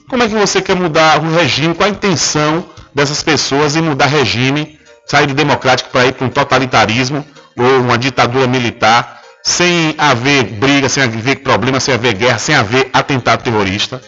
Como 0.08 0.22
é 0.22 0.28
que 0.28 0.34
você 0.34 0.60
quer 0.60 0.74
mudar 0.74 1.22
o 1.22 1.34
regime? 1.34 1.74
Qual 1.74 1.86
a 1.86 1.92
intenção 1.92 2.64
dessas 2.94 3.22
pessoas 3.22 3.76
em 3.76 3.82
mudar 3.82 4.06
regime, 4.06 4.78
sair 5.06 5.26
do 5.26 5.34
democrático 5.34 5.90
para 5.90 6.06
ir 6.06 6.12
para 6.12 6.26
um 6.26 6.30
totalitarismo 6.30 7.24
ou 7.56 7.80
uma 7.80 7.96
ditadura 7.96 8.46
militar, 8.46 9.22
sem 9.44 9.94
haver 9.98 10.44
briga, 10.44 10.88
sem 10.88 11.02
haver 11.02 11.36
problema, 11.42 11.78
sem 11.78 11.92
haver 11.94 12.14
guerra, 12.14 12.38
sem 12.38 12.54
haver 12.54 12.88
atentado 12.92 13.42
terrorista? 13.42 14.00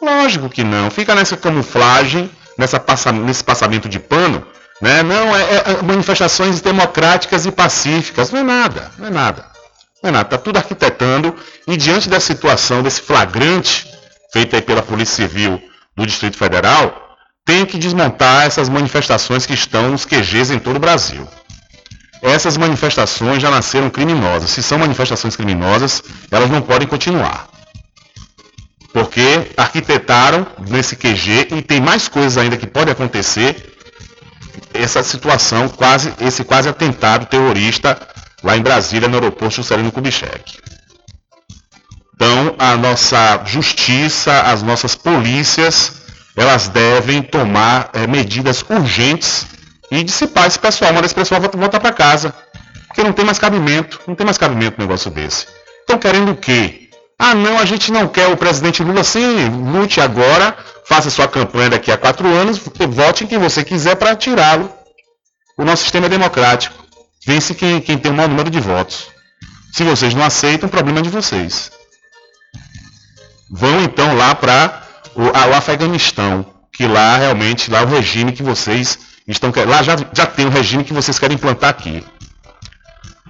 Lógico 0.00 0.48
que 0.48 0.62
não. 0.62 0.90
Fica 0.90 1.14
nessa 1.14 1.36
camuflagem, 1.36 2.30
nessa 2.56 2.78
passa- 2.78 3.12
nesse 3.12 3.42
passamento 3.42 3.88
de 3.88 3.98
pano. 3.98 4.46
Né? 4.80 5.02
Não, 5.02 5.34
é, 5.34 5.42
é- 5.42 5.62
é 5.78 5.82
manifestações 5.82 6.60
democráticas 6.60 7.46
e 7.46 7.50
pacíficas. 7.50 8.30
Não 8.30 8.40
é 8.40 8.42
nada, 8.42 8.90
não 8.98 9.06
é 9.08 9.10
nada. 9.10 9.44
Não 10.02 10.08
é 10.10 10.12
nada. 10.12 10.26
Está 10.26 10.38
tudo 10.38 10.56
arquitetando 10.58 11.34
e 11.66 11.76
diante 11.76 12.08
da 12.08 12.20
situação, 12.20 12.82
desse 12.82 13.00
flagrante 13.00 13.88
feito 14.32 14.54
aí 14.54 14.62
pela 14.62 14.82
Polícia 14.82 15.26
Civil 15.28 15.60
do 15.96 16.04
Distrito 16.06 16.36
Federal, 16.36 17.00
tem 17.46 17.64
que 17.64 17.78
desmontar 17.78 18.46
essas 18.46 18.68
manifestações 18.68 19.46
que 19.46 19.54
estão 19.54 19.90
nos 19.90 20.04
QGs 20.04 20.50
em 20.52 20.58
todo 20.58 20.76
o 20.76 20.80
Brasil. 20.80 21.26
Essas 22.24 22.56
manifestações 22.56 23.40
já 23.40 23.50
nasceram 23.50 23.88
criminosas. 23.88 24.50
Se 24.50 24.62
são 24.62 24.78
manifestações 24.78 25.36
criminosas, 25.36 26.02
elas 26.30 26.50
não 26.50 26.62
podem 26.62 26.88
continuar 26.88 27.54
porque 28.94 29.50
arquitetaram 29.56 30.46
nesse 30.70 30.94
QG 30.94 31.48
e 31.50 31.60
tem 31.60 31.80
mais 31.80 32.06
coisas 32.06 32.38
ainda 32.38 32.56
que 32.56 32.66
pode 32.66 32.92
acontecer. 32.92 33.74
Essa 34.72 35.02
situação, 35.02 35.68
quase 35.68 36.14
esse 36.20 36.44
quase 36.44 36.68
atentado 36.68 37.26
terrorista 37.26 37.98
lá 38.42 38.56
em 38.56 38.62
Brasília, 38.62 39.08
no 39.08 39.16
aeroporto 39.16 39.56
Juscelino 39.56 39.90
Kubitschek. 39.90 40.58
Então, 42.14 42.54
a 42.56 42.76
nossa 42.76 43.42
justiça, 43.44 44.42
as 44.42 44.62
nossas 44.62 44.94
polícias, 44.94 45.92
elas 46.36 46.68
devem 46.68 47.20
tomar 47.20 47.90
eh, 47.92 48.06
medidas 48.06 48.64
urgentes 48.68 49.46
e 50.00 50.04
dissipar 50.04 50.46
esse 50.46 50.58
pessoal, 50.58 50.92
mandar 50.92 51.06
esse 51.06 51.14
pessoal 51.14 51.40
volta- 51.40 51.56
voltar 51.56 51.80
para 51.80 51.92
casa. 51.92 52.34
Porque 52.88 53.02
não 53.02 53.12
tem 53.12 53.24
mais 53.24 53.38
cabimento, 53.38 54.00
não 54.06 54.14
tem 54.14 54.24
mais 54.24 54.38
cabimento 54.38 54.76
um 54.78 54.82
negócio 54.82 55.10
desse. 55.10 55.46
Estão 55.80 55.98
querendo 55.98 56.32
o 56.32 56.36
quê? 56.36 56.88
Ah, 57.18 57.34
não, 57.34 57.58
a 57.58 57.64
gente 57.64 57.92
não 57.92 58.08
quer 58.08 58.26
o 58.28 58.36
presidente 58.36 58.82
Lula 58.82 59.04
sim, 59.04 59.48
lute 59.48 60.00
agora, 60.00 60.56
faça 60.84 61.10
sua 61.10 61.28
campanha 61.28 61.70
daqui 61.70 61.90
a 61.90 61.96
quatro 61.96 62.26
anos, 62.28 62.60
vote 62.88 63.24
em 63.24 63.26
quem 63.26 63.38
você 63.38 63.64
quiser 63.64 63.96
para 63.96 64.16
tirá-lo. 64.16 64.72
O 65.56 65.64
nosso 65.64 65.82
sistema 65.82 66.06
é 66.06 66.08
democrático. 66.08 66.74
Vence 67.26 67.54
quem, 67.54 67.80
quem 67.80 67.96
tem 67.96 68.10
o 68.10 68.14
maior 68.14 68.28
número 68.28 68.50
de 68.50 68.60
votos. 68.60 69.06
Se 69.72 69.82
vocês 69.84 70.14
não 70.14 70.24
aceitam, 70.24 70.68
o 70.68 70.70
problema 70.70 70.98
é 70.98 71.02
de 71.02 71.08
vocês. 71.08 71.70
Vão 73.50 73.82
então 73.82 74.16
lá 74.16 74.34
para 74.34 74.82
o, 75.14 75.22
o 75.22 75.54
Afeganistão, 75.54 76.44
que 76.72 76.86
lá 76.86 77.16
realmente, 77.16 77.70
lá 77.70 77.80
é 77.80 77.84
o 77.84 77.88
regime 77.88 78.32
que 78.32 78.42
vocês 78.42 78.98
estão. 79.26 79.52
Lá 79.66 79.82
já, 79.82 79.96
já 80.12 80.26
tem 80.26 80.46
o 80.46 80.50
regime 80.50 80.84
que 80.84 80.92
vocês 80.92 81.18
querem 81.18 81.36
implantar 81.36 81.70
aqui. 81.70 82.04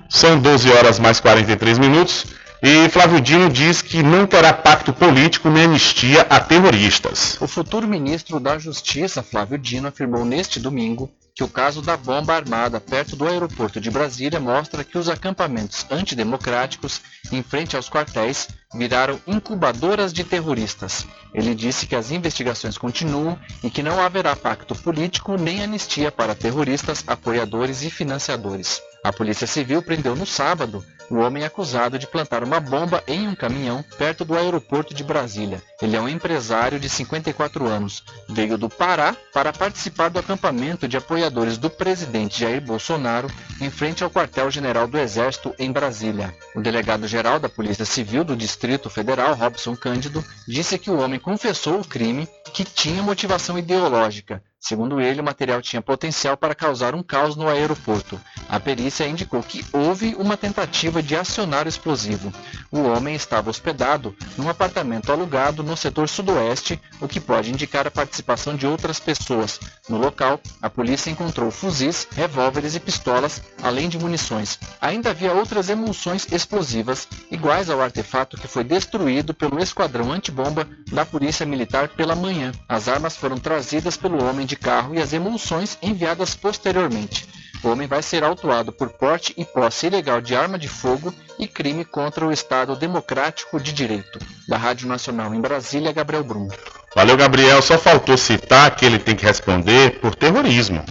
São 0.09 0.39
12 0.39 0.71
horas 0.71 0.99
mais 0.99 1.21
43 1.21 1.79
minutos. 1.79 2.27
E 2.63 2.89
Flávio 2.89 3.21
Dino 3.21 3.51
diz 3.51 3.83
que 3.83 4.03
não 4.03 4.27
terá 4.27 4.51
pacto 4.53 4.91
político 4.91 5.51
nem 5.51 5.65
anistia 5.65 6.23
a 6.31 6.41
terroristas. 6.41 7.37
O 7.41 7.47
futuro 7.47 7.87
ministro 7.87 8.41
da 8.41 8.59
Justiça, 8.59 9.23
Flávio 9.23 9.59
Dino, 9.59 9.89
afirmou 9.89 10.25
neste 10.25 10.59
domingo 10.59 11.11
que 11.35 11.43
o 11.43 11.49
caso 11.49 11.83
da 11.83 11.97
bomba 11.97 12.35
armada 12.35 12.81
perto 12.81 13.17
do 13.17 13.27
aeroporto 13.27 13.81
de 13.81 13.91
Brasília 13.91 14.39
mostra 14.39 14.85
que 14.85 14.97
os 14.97 15.09
acampamentos 15.09 15.85
antidemocráticos 15.91 17.01
em 17.33 17.43
frente 17.43 17.75
aos 17.75 17.91
quartéis 17.91 18.49
viraram 18.73 19.21
incubadoras 19.27 20.13
de 20.13 20.23
terroristas. 20.23 21.05
Ele 21.35 21.55
disse 21.55 21.87
que 21.87 21.97
as 21.97 22.13
investigações 22.13 22.79
continuam 22.79 23.37
e 23.65 23.69
que 23.71 23.83
não 23.83 24.01
haverá 24.01 24.37
pacto 24.37 24.77
político 24.77 25.37
nem 25.37 25.63
anistia 25.63 26.13
para 26.13 26.37
terroristas, 26.37 27.03
apoiadores 27.07 27.83
e 27.83 27.91
financiadores. 27.91 28.81
A 29.05 29.13
Polícia 29.13 29.47
Civil 29.47 29.83
prendeu 29.83 30.17
no 30.17 30.25
sábado 30.25 30.83
o 31.11 31.17
homem 31.17 31.45
acusado 31.45 31.99
de 31.99 32.07
plantar 32.07 32.43
uma 32.43 32.59
bomba 32.59 33.05
em 33.07 33.29
um 33.29 33.35
caminhão 33.35 33.85
perto 33.99 34.25
do 34.25 34.35
aeroporto 34.35 34.95
de 34.95 35.05
Brasília. 35.05 35.63
Ele 35.83 35.95
é 35.95 36.01
um 36.01 36.09
empresário 36.09 36.81
de 36.81 36.89
54 36.89 37.67
anos. 37.67 38.03
Veio 38.31 38.57
do 38.57 38.71
Pará 38.71 39.15
para 39.31 39.53
participar 39.53 40.09
do 40.09 40.19
acampamento 40.19 40.89
de 40.89 40.97
apoiadores 40.97 41.59
do 41.59 41.69
presidente 41.69 42.41
Jair 42.41 42.63
Bolsonaro 42.63 43.29
em 43.61 43.69
frente 43.69 44.03
ao 44.03 44.11
quartel-general 44.11 44.87
do 44.87 44.99
Exército 44.99 45.55
em 45.59 45.71
Brasília. 45.71 46.35
O 46.57 46.63
delegado-geral 46.63 47.39
da 47.39 47.51
Polícia 47.51 47.85
Civil 47.85 48.25
do 48.25 48.35
Distrito 48.35 48.89
Federal, 48.89 49.35
Robson 49.35 49.77
Cândido, 49.77 50.25
disse 50.49 50.79
que 50.79 50.91
o 50.91 50.99
homem 50.99 51.21
confessou 51.21 51.79
o 51.79 51.87
crime 51.87 52.27
que 52.55 52.65
tinha 52.65 53.03
motivação 53.03 53.59
ideológica. 53.59 54.43
Segundo 54.67 54.99
ele, 54.99 55.21
o 55.21 55.25
material 55.25 55.61
tinha 55.61 55.83
potencial 55.83 56.39
para 56.39 56.55
causar 56.55 56.95
um 56.95 57.03
caos 57.03 57.37
no 57.37 57.47
aeroporto. 57.47 58.19
A 58.49 58.59
perícia 58.59 59.07
indicou 59.07 59.43
que 59.43 59.63
houve 59.71 60.15
uma 60.15 60.39
tentativa 60.39 61.03
de 61.03 61.15
acionar 61.15 61.67
o 61.67 61.69
explosivo. 61.69 62.33
O 62.71 62.81
homem 62.85 63.15
estava 63.15 63.51
hospedado 63.51 64.17
num 64.39 64.49
apartamento 64.49 65.13
alugado 65.13 65.63
no 65.63 65.77
setor 65.77 66.09
sudoeste, 66.09 66.81
o 66.99 67.07
que 67.07 67.21
pode 67.21 67.51
indicar 67.51 67.87
a 67.87 67.91
participação 67.91 68.57
de 68.57 68.67
outras 68.67 68.99
pessoas. 68.99 69.61
No 69.87 69.99
local, 69.99 70.41
a 70.63 70.71
polícia 70.71 71.11
encontrou 71.11 71.51
fuzis, 71.51 72.09
revólveres 72.13 72.75
e 72.75 72.81
pistolas, 72.81 73.43
além 73.63 73.91
de 73.91 73.99
munições. 73.99 74.59
Ainda 74.81 75.11
havia 75.11 75.35
outras 75.35 75.69
emulsões 75.69 76.27
explosivas, 76.33 77.07
iguais 77.31 77.69
ao 77.69 77.83
artefato 77.83 78.39
que 78.39 78.49
foi 78.49 78.65
destruído 78.65 79.35
pelo 79.35 79.61
esquadrão 79.61 80.11
antibomba 80.11 80.67
da 80.91 81.05
Polícia 81.05 81.45
Militar 81.45 81.89
pela 81.89 82.17
manhã. 82.17 82.51
As 82.67 82.89
armas 82.89 83.15
foram 83.15 83.37
trazidas 83.37 83.95
pelo 83.95 84.25
homem 84.25 84.47
de 84.47 84.54
carro 84.57 84.95
e 84.95 85.01
as 85.01 85.13
emulsões 85.13 85.79
enviadas 85.83 86.35
posteriormente. 86.35 87.27
O 87.65 87.69
homem 87.69 87.89
vai 87.89 88.03
ser 88.03 88.23
autuado 88.23 88.71
por 88.71 88.91
porte 88.91 89.33
e 89.39 89.45
posse 89.45 89.87
ilegal 89.87 90.21
de 90.21 90.37
arma 90.37 90.59
de 90.59 90.69
fogo 90.69 91.15
e 91.39 91.49
crime 91.49 91.83
contra 91.83 92.27
o 92.27 92.31
Estado 92.31 92.77
Democrático 92.77 93.59
de 93.59 93.73
Direito. 93.73 94.19
Da 94.47 94.59
Rádio 94.59 94.87
Nacional 94.87 95.35
em 95.35 95.41
Brasília, 95.41 95.91
Gabriel 95.91 96.23
Brum. 96.23 96.49
Valeu, 96.95 97.17
Gabriel. 97.17 97.63
Só 97.63 97.79
faltou 97.79 98.19
citar 98.19 98.77
que 98.77 98.85
ele 98.85 98.99
tem 98.99 99.17
que 99.17 99.25
responder 99.25 99.99
por 100.01 100.15
terrorismo. 100.15 100.85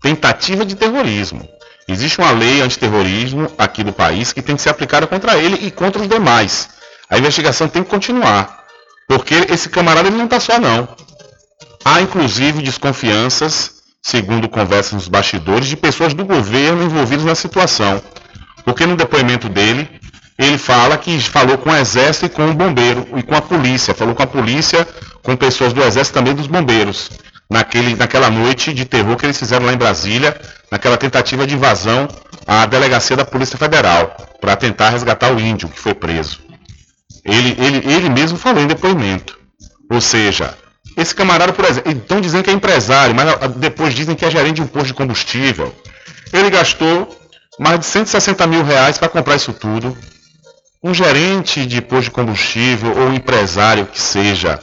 Tentativa 0.00 0.64
de 0.64 0.74
terrorismo. 0.74 1.46
Existe 1.86 2.18
uma 2.18 2.30
lei 2.30 2.62
antiterrorismo 2.62 3.50
aqui 3.58 3.84
do 3.84 3.92
país 3.92 4.32
que 4.32 4.42
tem 4.42 4.56
que 4.56 4.62
ser 4.62 4.70
aplicada 4.70 5.06
contra 5.06 5.36
ele 5.36 5.66
e 5.66 5.70
contra 5.70 6.00
os 6.00 6.08
demais. 6.08 6.70
A 7.10 7.18
investigação 7.18 7.68
tem 7.68 7.82
que 7.82 7.90
continuar. 7.90 8.64
Porque 9.06 9.34
esse 9.50 9.68
camarada 9.68 10.08
ele 10.08 10.16
não 10.16 10.24
está 10.24 10.40
só 10.40 10.58
não. 10.58 10.88
Há 11.84 12.00
inclusive 12.00 12.62
desconfianças, 12.62 13.82
segundo 14.02 14.48
conversas 14.48 14.92
nos 14.92 15.08
bastidores, 15.08 15.68
de 15.68 15.76
pessoas 15.76 16.14
do 16.14 16.24
governo 16.24 16.84
envolvidas 16.84 17.24
na 17.24 17.34
situação. 17.34 18.02
Porque 18.64 18.86
no 18.86 18.96
depoimento 18.96 19.48
dele, 19.48 19.88
ele 20.38 20.56
fala 20.56 20.96
que 20.96 21.18
falou 21.20 21.58
com 21.58 21.70
o 21.70 21.76
exército 21.76 22.26
e 22.26 22.28
com 22.28 22.48
o 22.48 22.54
bombeiro 22.54 23.06
e 23.16 23.22
com 23.22 23.34
a 23.34 23.42
polícia. 23.42 23.94
Falou 23.94 24.14
com 24.14 24.22
a 24.22 24.26
polícia, 24.26 24.86
com 25.22 25.36
pessoas 25.36 25.72
do 25.72 25.82
exército 25.82 26.14
também 26.14 26.34
dos 26.34 26.46
bombeiros. 26.46 27.10
Naquele, 27.50 27.96
naquela 27.96 28.30
noite 28.30 28.72
de 28.72 28.84
terror 28.84 29.16
que 29.16 29.26
eles 29.26 29.38
fizeram 29.38 29.66
lá 29.66 29.72
em 29.72 29.78
Brasília, 29.78 30.38
naquela 30.70 30.96
tentativa 30.96 31.46
de 31.46 31.54
invasão 31.54 32.06
à 32.46 32.66
delegacia 32.66 33.16
da 33.16 33.24
Polícia 33.24 33.58
Federal, 33.58 34.14
para 34.40 34.54
tentar 34.54 34.90
resgatar 34.90 35.32
o 35.32 35.40
índio 35.40 35.68
que 35.68 35.80
foi 35.80 35.94
preso. 35.94 36.40
Ele, 37.24 37.56
ele, 37.58 37.92
ele 37.92 38.08
mesmo 38.10 38.38
falou 38.38 38.62
em 38.62 38.66
depoimento. 38.66 39.38
Ou 39.90 40.00
seja, 40.00 40.54
esse 40.98 41.14
camarada, 41.14 41.52
por 41.52 41.64
exemplo, 41.64 41.92
estão 41.92 42.20
dizendo 42.20 42.42
que 42.42 42.50
é 42.50 42.52
empresário, 42.52 43.14
mas 43.14 43.52
depois 43.54 43.94
dizem 43.94 44.16
que 44.16 44.24
é 44.24 44.30
gerente 44.30 44.56
de 44.56 44.62
um 44.62 44.66
posto 44.66 44.88
de 44.88 44.94
combustível. 44.94 45.72
Ele 46.32 46.50
gastou 46.50 47.16
mais 47.56 47.78
de 47.78 47.86
160 47.86 48.44
mil 48.48 48.64
reais 48.64 48.98
para 48.98 49.08
comprar 49.08 49.36
isso 49.36 49.52
tudo. 49.52 49.96
Um 50.82 50.92
gerente 50.92 51.64
de 51.64 51.80
posto 51.80 52.04
de 52.04 52.10
combustível 52.10 52.98
ou 52.98 53.12
empresário 53.12 53.86
que 53.86 54.00
seja 54.00 54.58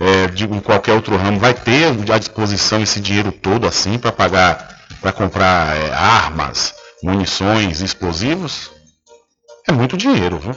é, 0.00 0.26
de 0.26 0.48
qualquer 0.60 0.92
outro 0.92 1.16
ramo 1.16 1.38
vai 1.38 1.54
ter 1.54 1.86
à 2.12 2.18
disposição 2.18 2.82
esse 2.82 2.98
dinheiro 2.98 3.30
todo 3.30 3.64
assim 3.64 3.96
para 3.96 4.10
pagar, 4.10 4.80
para 5.00 5.12
comprar 5.12 5.76
é, 5.76 5.92
armas, 5.94 6.74
munições, 7.00 7.80
explosivos? 7.80 8.72
É 9.68 9.72
muito 9.72 9.96
dinheiro, 9.96 10.38
viu? 10.38 10.56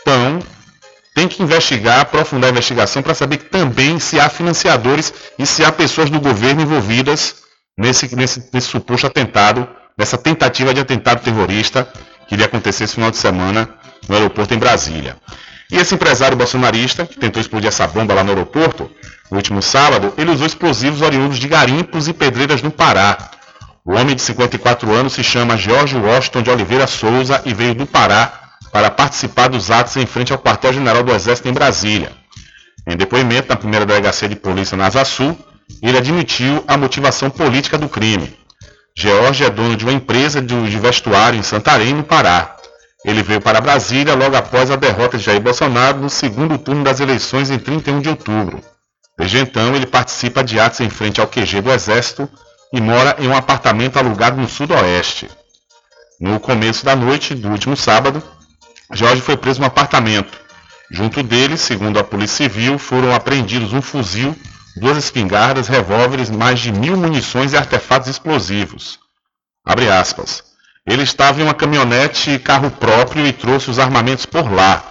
Então, 0.00 0.40
tem 1.20 1.28
que 1.28 1.42
investigar, 1.42 2.00
aprofundar 2.00 2.48
a 2.48 2.50
investigação 2.50 3.02
para 3.02 3.12
saber 3.12 3.36
também 3.36 3.98
se 3.98 4.18
há 4.18 4.30
financiadores 4.30 5.12
e 5.38 5.44
se 5.44 5.62
há 5.62 5.70
pessoas 5.70 6.08
do 6.08 6.18
governo 6.18 6.62
envolvidas 6.62 7.34
nesse, 7.76 8.16
nesse, 8.16 8.48
nesse 8.50 8.68
suposto 8.68 9.06
atentado, 9.06 9.68
nessa 9.98 10.16
tentativa 10.16 10.72
de 10.72 10.80
atentado 10.80 11.22
terrorista 11.22 11.86
que 12.26 12.34
iria 12.34 12.46
acontecer 12.46 12.84
esse 12.84 12.94
final 12.94 13.10
de 13.10 13.18
semana 13.18 13.68
no 14.08 14.14
aeroporto 14.14 14.54
em 14.54 14.58
Brasília. 14.58 15.18
E 15.70 15.76
esse 15.76 15.94
empresário 15.94 16.38
bolsonarista, 16.38 17.04
que 17.04 17.18
tentou 17.18 17.38
explodir 17.38 17.68
essa 17.68 17.86
bomba 17.86 18.14
lá 18.14 18.24
no 18.24 18.30
aeroporto, 18.30 18.90
no 19.30 19.36
último 19.36 19.60
sábado, 19.60 20.14
ele 20.16 20.30
usou 20.30 20.46
explosivos 20.46 21.02
oriundos 21.02 21.38
de 21.38 21.46
garimpos 21.46 22.08
e 22.08 22.14
pedreiras 22.14 22.62
no 22.62 22.70
Pará. 22.70 23.30
O 23.84 23.92
homem 23.92 24.16
de 24.16 24.22
54 24.22 24.90
anos 24.90 25.12
se 25.12 25.22
chama 25.22 25.58
Jorge 25.58 25.98
Washington 25.98 26.40
de 26.40 26.50
Oliveira 26.50 26.86
Souza 26.86 27.42
e 27.44 27.52
veio 27.52 27.74
do 27.74 27.86
Pará 27.86 28.39
para 28.72 28.90
participar 28.90 29.48
dos 29.48 29.70
atos 29.70 29.96
em 29.96 30.06
frente 30.06 30.32
ao 30.32 30.38
quartel-general 30.38 31.02
do 31.02 31.12
Exército 31.12 31.48
em 31.48 31.52
Brasília. 31.52 32.12
Em 32.86 32.96
depoimento 32.96 33.48
na 33.48 33.56
primeira 33.56 33.84
delegacia 33.84 34.28
de 34.28 34.36
polícia 34.36 34.76
na 34.76 34.86
Asa 34.86 35.04
Sul, 35.04 35.36
ele 35.82 35.98
admitiu 35.98 36.64
a 36.66 36.76
motivação 36.76 37.30
política 37.30 37.78
do 37.78 37.88
crime. 37.88 38.36
George 38.96 39.44
é 39.44 39.50
dono 39.50 39.76
de 39.76 39.84
uma 39.84 39.92
empresa 39.92 40.40
de 40.40 40.78
vestuário 40.78 41.38
em 41.38 41.42
Santarém, 41.42 41.94
no 41.94 42.02
Pará. 42.02 42.56
Ele 43.04 43.22
veio 43.22 43.40
para 43.40 43.60
Brasília 43.60 44.14
logo 44.14 44.36
após 44.36 44.70
a 44.70 44.76
derrota 44.76 45.16
de 45.16 45.24
Jair 45.24 45.40
Bolsonaro 45.40 45.98
no 45.98 46.10
segundo 46.10 46.58
turno 46.58 46.84
das 46.84 47.00
eleições 47.00 47.50
em 47.50 47.58
31 47.58 48.00
de 48.00 48.08
outubro. 48.08 48.60
Desde 49.16 49.38
então, 49.38 49.74
ele 49.74 49.86
participa 49.86 50.42
de 50.42 50.58
atos 50.58 50.80
em 50.80 50.90
frente 50.90 51.20
ao 51.20 51.26
QG 51.26 51.60
do 51.62 51.70
Exército 51.70 52.28
e 52.72 52.80
mora 52.80 53.16
em 53.18 53.28
um 53.28 53.36
apartamento 53.36 53.98
alugado 53.98 54.40
no 54.40 54.48
Sudoeste. 54.48 55.30
No 56.20 56.38
começo 56.38 56.84
da 56.84 56.94
noite 56.94 57.34
do 57.34 57.48
último 57.48 57.76
sábado, 57.76 58.22
Jorge 58.92 59.22
foi 59.22 59.36
preso 59.36 59.60
no 59.60 59.66
apartamento. 59.66 60.38
Junto 60.90 61.22
dele, 61.22 61.56
segundo 61.56 61.98
a 61.98 62.04
Polícia 62.04 62.48
Civil, 62.48 62.78
foram 62.78 63.14
apreendidos 63.14 63.72
um 63.72 63.80
fuzil, 63.80 64.36
duas 64.76 64.96
espingardas, 64.96 65.68
revólveres, 65.68 66.30
mais 66.30 66.58
de 66.58 66.72
mil 66.72 66.96
munições 66.96 67.52
e 67.52 67.56
artefatos 67.56 68.08
explosivos. 68.08 68.98
Abre 69.64 69.88
aspas. 69.88 70.42
Ele 70.86 71.02
estava 71.02 71.40
em 71.40 71.44
uma 71.44 71.54
caminhonete 71.54 72.38
carro 72.38 72.70
próprio 72.70 73.24
e 73.26 73.32
trouxe 73.32 73.70
os 73.70 73.78
armamentos 73.78 74.26
por 74.26 74.50
lá, 74.50 74.82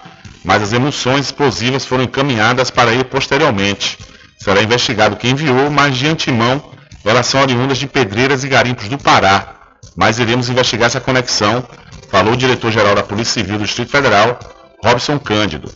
mas 0.45 0.63
as 0.63 0.71
munições 0.71 1.25
explosivas 1.25 1.85
foram 1.85 2.03
encaminhadas 2.03 2.69
para 2.69 2.93
ele 2.93 3.03
posteriormente. 3.03 3.97
Será 4.37 4.61
investigado 4.61 5.17
quem 5.17 5.31
enviou, 5.31 5.69
mas 5.69 5.97
de 5.97 6.07
antemão 6.07 6.63
elas 7.03 7.27
são 7.27 7.41
oriundas 7.41 7.77
de 7.77 7.87
pedreiras 7.87 8.43
e 8.43 8.47
garimpos 8.47 8.87
do 8.87 8.97
Pará. 8.97 9.58
Mas 9.99 10.17
iremos 10.17 10.47
investigar 10.47 10.87
essa 10.87 11.01
conexão 11.01 11.61
falou 12.09 12.33
o 12.33 12.37
diretor-geral 12.37 12.95
da 12.95 13.03
Polícia 13.03 13.33
Civil 13.33 13.57
do 13.57 13.65
Distrito 13.65 13.91
Federal, 13.91 14.39
Robson 14.81 15.19
Cândido. 15.19 15.69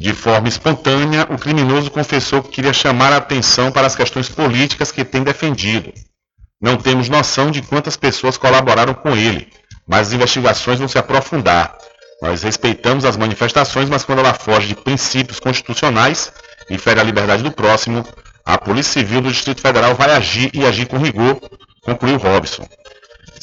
De 0.00 0.12
forma 0.12 0.48
espontânea, 0.48 1.28
o 1.30 1.38
criminoso 1.38 1.88
confessou 1.88 2.42
que 2.42 2.50
queria 2.50 2.72
chamar 2.72 3.12
a 3.12 3.18
atenção 3.18 3.70
para 3.70 3.86
as 3.86 3.94
questões 3.94 4.28
políticas 4.28 4.90
que 4.90 5.04
tem 5.04 5.22
defendido. 5.22 5.92
Não 6.60 6.76
temos 6.76 7.08
noção 7.08 7.52
de 7.52 7.62
quantas 7.62 7.96
pessoas 7.96 8.36
colaboraram 8.36 8.94
com 8.94 9.16
ele, 9.16 9.48
mas 9.86 10.08
as 10.08 10.12
investigações 10.12 10.80
vão 10.80 10.88
se 10.88 10.98
aprofundar. 10.98 11.78
Nós 12.20 12.42
respeitamos 12.42 13.04
as 13.04 13.16
manifestações, 13.16 13.88
mas 13.88 14.04
quando 14.04 14.18
ela 14.18 14.34
foge 14.34 14.66
de 14.66 14.74
princípios 14.74 15.38
constitucionais 15.38 16.32
e 16.68 16.76
fere 16.76 16.98
a 16.98 17.04
liberdade 17.04 17.44
do 17.44 17.52
próximo, 17.52 18.04
a 18.44 18.58
Polícia 18.58 19.00
Civil 19.00 19.20
do 19.20 19.30
Distrito 19.30 19.60
Federal 19.60 19.94
vai 19.94 20.10
agir 20.10 20.50
e 20.52 20.66
agir 20.66 20.86
com 20.86 20.98
rigor, 20.98 21.40
concluiu 21.84 22.18
Robson. 22.18 22.66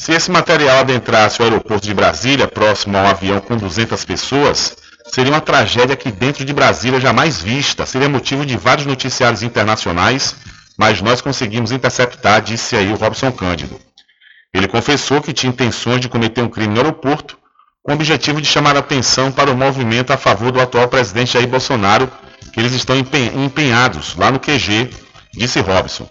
Se 0.00 0.12
esse 0.12 0.30
material 0.30 0.78
adentrasse 0.78 1.42
o 1.42 1.44
aeroporto 1.44 1.86
de 1.86 1.92
Brasília, 1.92 2.48
próximo 2.48 2.96
a 2.96 3.02
um 3.02 3.06
avião 3.06 3.38
com 3.38 3.54
200 3.54 4.02
pessoas, 4.06 4.74
seria 5.12 5.30
uma 5.30 5.42
tragédia 5.42 5.94
que 5.94 6.10
dentro 6.10 6.42
de 6.42 6.54
Brasília 6.54 6.98
jamais 6.98 7.42
vista, 7.42 7.84
seria 7.84 8.08
motivo 8.08 8.46
de 8.46 8.56
vários 8.56 8.86
noticiários 8.86 9.42
internacionais, 9.42 10.34
mas 10.78 11.02
nós 11.02 11.20
conseguimos 11.20 11.70
interceptar, 11.70 12.40
disse 12.40 12.74
aí 12.76 12.90
o 12.90 12.96
Robson 12.96 13.30
Cândido. 13.30 13.78
Ele 14.54 14.66
confessou 14.66 15.20
que 15.20 15.34
tinha 15.34 15.50
intenções 15.50 16.00
de 16.00 16.08
cometer 16.08 16.40
um 16.40 16.48
crime 16.48 16.72
no 16.72 16.80
aeroporto, 16.80 17.36
com 17.82 17.92
o 17.92 17.94
objetivo 17.94 18.40
de 18.40 18.48
chamar 18.48 18.76
a 18.76 18.80
atenção 18.80 19.30
para 19.30 19.50
o 19.50 19.56
movimento 19.56 20.14
a 20.14 20.16
favor 20.16 20.50
do 20.50 20.62
atual 20.62 20.88
presidente 20.88 21.34
Jair 21.34 21.46
Bolsonaro, 21.46 22.10
que 22.54 22.58
eles 22.58 22.72
estão 22.72 22.96
empenhados 22.96 24.16
lá 24.16 24.30
no 24.30 24.40
QG, 24.40 24.88
disse 25.34 25.60
Robson. 25.60 26.08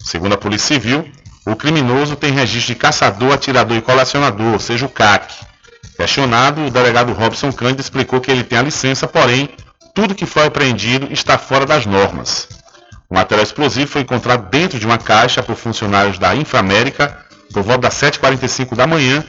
Segundo 0.00 0.34
a 0.34 0.38
Polícia 0.38 0.76
Civil, 0.76 1.10
o 1.44 1.56
criminoso 1.56 2.16
tem 2.16 2.32
registro 2.32 2.74
de 2.74 2.80
caçador, 2.80 3.32
atirador 3.32 3.76
e 3.76 3.82
colecionador, 3.82 4.52
ou 4.52 4.60
seja, 4.60 4.86
o 4.86 4.88
CAC. 4.88 5.34
Questionado, 5.96 6.66
o 6.66 6.70
delegado 6.70 7.12
Robson 7.12 7.52
Cândido 7.52 7.80
explicou 7.80 8.20
que 8.20 8.30
ele 8.30 8.44
tem 8.44 8.58
a 8.58 8.62
licença, 8.62 9.08
porém, 9.08 9.48
tudo 9.94 10.14
que 10.14 10.24
foi 10.24 10.46
apreendido 10.46 11.08
está 11.10 11.36
fora 11.36 11.66
das 11.66 11.84
normas. 11.84 12.48
O 13.10 13.14
material 13.14 13.42
explosivo 13.42 13.90
foi 13.90 14.02
encontrado 14.02 14.48
dentro 14.48 14.78
de 14.78 14.86
uma 14.86 14.98
caixa 14.98 15.42
por 15.42 15.56
funcionários 15.56 16.18
da 16.18 16.34
Inframérica 16.34 17.18
por 17.52 17.62
volta 17.62 17.82
das 17.82 17.94
7h45 17.94 18.74
da 18.74 18.86
manhã, 18.86 19.22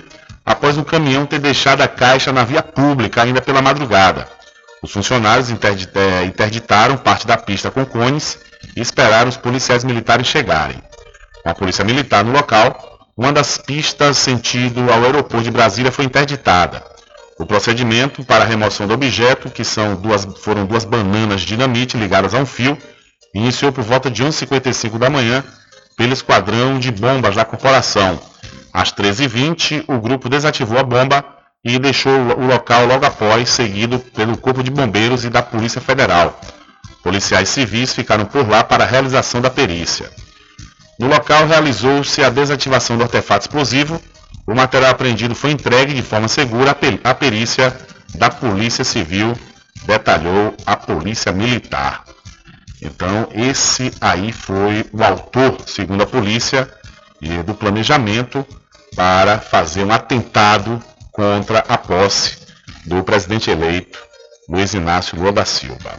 após 0.45 0.77
um 0.77 0.83
caminhão 0.83 1.25
ter 1.25 1.39
deixado 1.39 1.81
a 1.81 1.87
caixa 1.87 2.31
na 2.31 2.43
via 2.43 2.63
pública 2.63 3.23
ainda 3.23 3.41
pela 3.41 3.61
madrugada. 3.61 4.27
Os 4.81 4.91
funcionários 4.91 5.49
eh, 5.49 6.25
interditaram 6.25 6.97
parte 6.97 7.27
da 7.27 7.37
pista 7.37 7.69
com 7.71 7.85
cones 7.85 8.37
e 8.75 8.81
esperaram 8.81 9.29
os 9.29 9.37
policiais 9.37 9.83
militares 9.83 10.27
chegarem. 10.27 10.81
A 11.45 11.53
polícia 11.53 11.83
militar 11.83 12.23
no 12.23 12.31
local, 12.31 12.99
uma 13.17 13.31
das 13.33 13.57
pistas 13.57 14.17
sentido 14.17 14.91
ao 14.91 15.03
aeroporto 15.03 15.43
de 15.43 15.51
Brasília 15.51 15.91
foi 15.91 16.05
interditada. 16.05 16.83
O 17.37 17.45
procedimento 17.45 18.23
para 18.23 18.43
a 18.43 18.47
remoção 18.47 18.87
do 18.87 18.93
objeto, 18.93 19.49
que 19.49 19.63
são 19.63 19.95
duas, 19.95 20.25
foram 20.41 20.65
duas 20.65 20.85
bananas 20.85 21.41
de 21.41 21.47
dinamite 21.47 21.97
ligadas 21.97 22.33
a 22.33 22.37
um 22.37 22.45
fio, 22.45 22.77
iniciou 23.35 23.71
por 23.71 23.83
volta 23.83 24.09
de 24.09 24.23
11h55 24.23 24.97
da 24.97 25.09
manhã 25.09 25.43
pelo 25.97 26.13
esquadrão 26.13 26.79
de 26.79 26.91
bombas 26.91 27.35
da 27.35 27.43
corporação. 27.43 28.19
Às 28.71 28.93
13h20, 28.93 29.85
o 29.87 29.99
grupo 29.99 30.29
desativou 30.29 30.79
a 30.79 30.83
bomba 30.83 31.25
e 31.63 31.77
deixou 31.77 32.13
o 32.13 32.45
local 32.45 32.85
logo 32.85 33.05
após, 33.05 33.49
seguido 33.49 33.99
pelo 33.99 34.37
Corpo 34.37 34.63
de 34.63 34.71
Bombeiros 34.71 35.23
e 35.23 35.29
da 35.29 35.41
Polícia 35.41 35.81
Federal. 35.81 36.39
Policiais 37.03 37.49
civis 37.49 37.93
ficaram 37.93 38.25
por 38.25 38.47
lá 38.47 38.63
para 38.63 38.83
a 38.83 38.87
realização 38.87 39.41
da 39.41 39.49
perícia. 39.49 40.09
No 40.99 41.07
local 41.07 41.47
realizou-se 41.47 42.23
a 42.23 42.29
desativação 42.29 42.97
do 42.97 43.03
artefato 43.03 43.45
explosivo. 43.45 44.01
O 44.45 44.53
material 44.53 44.91
apreendido 44.91 45.33
foi 45.33 45.51
entregue 45.51 45.93
de 45.93 46.01
forma 46.01 46.27
segura 46.27 46.77
à 47.03 47.13
perícia 47.13 47.75
da 48.15 48.29
Polícia 48.29 48.83
Civil, 48.83 49.33
detalhou 49.85 50.55
a 50.65 50.75
Polícia 50.75 51.31
Militar. 51.31 52.03
Então, 52.81 53.29
esse 53.33 53.91
aí 54.01 54.31
foi 54.31 54.85
o 54.91 55.03
autor, 55.03 55.57
segundo 55.65 56.03
a 56.03 56.07
polícia, 56.07 56.69
do 57.45 57.53
planejamento 57.53 58.45
para 58.95 59.39
fazer 59.39 59.83
um 59.85 59.93
atentado 59.93 60.83
contra 61.11 61.59
a 61.59 61.77
posse 61.77 62.37
do 62.85 63.01
presidente 63.03 63.49
eleito 63.49 63.97
Luiz 64.49 64.73
Inácio 64.73 65.17
Lula 65.17 65.31
da 65.31 65.45
Silva. 65.45 65.97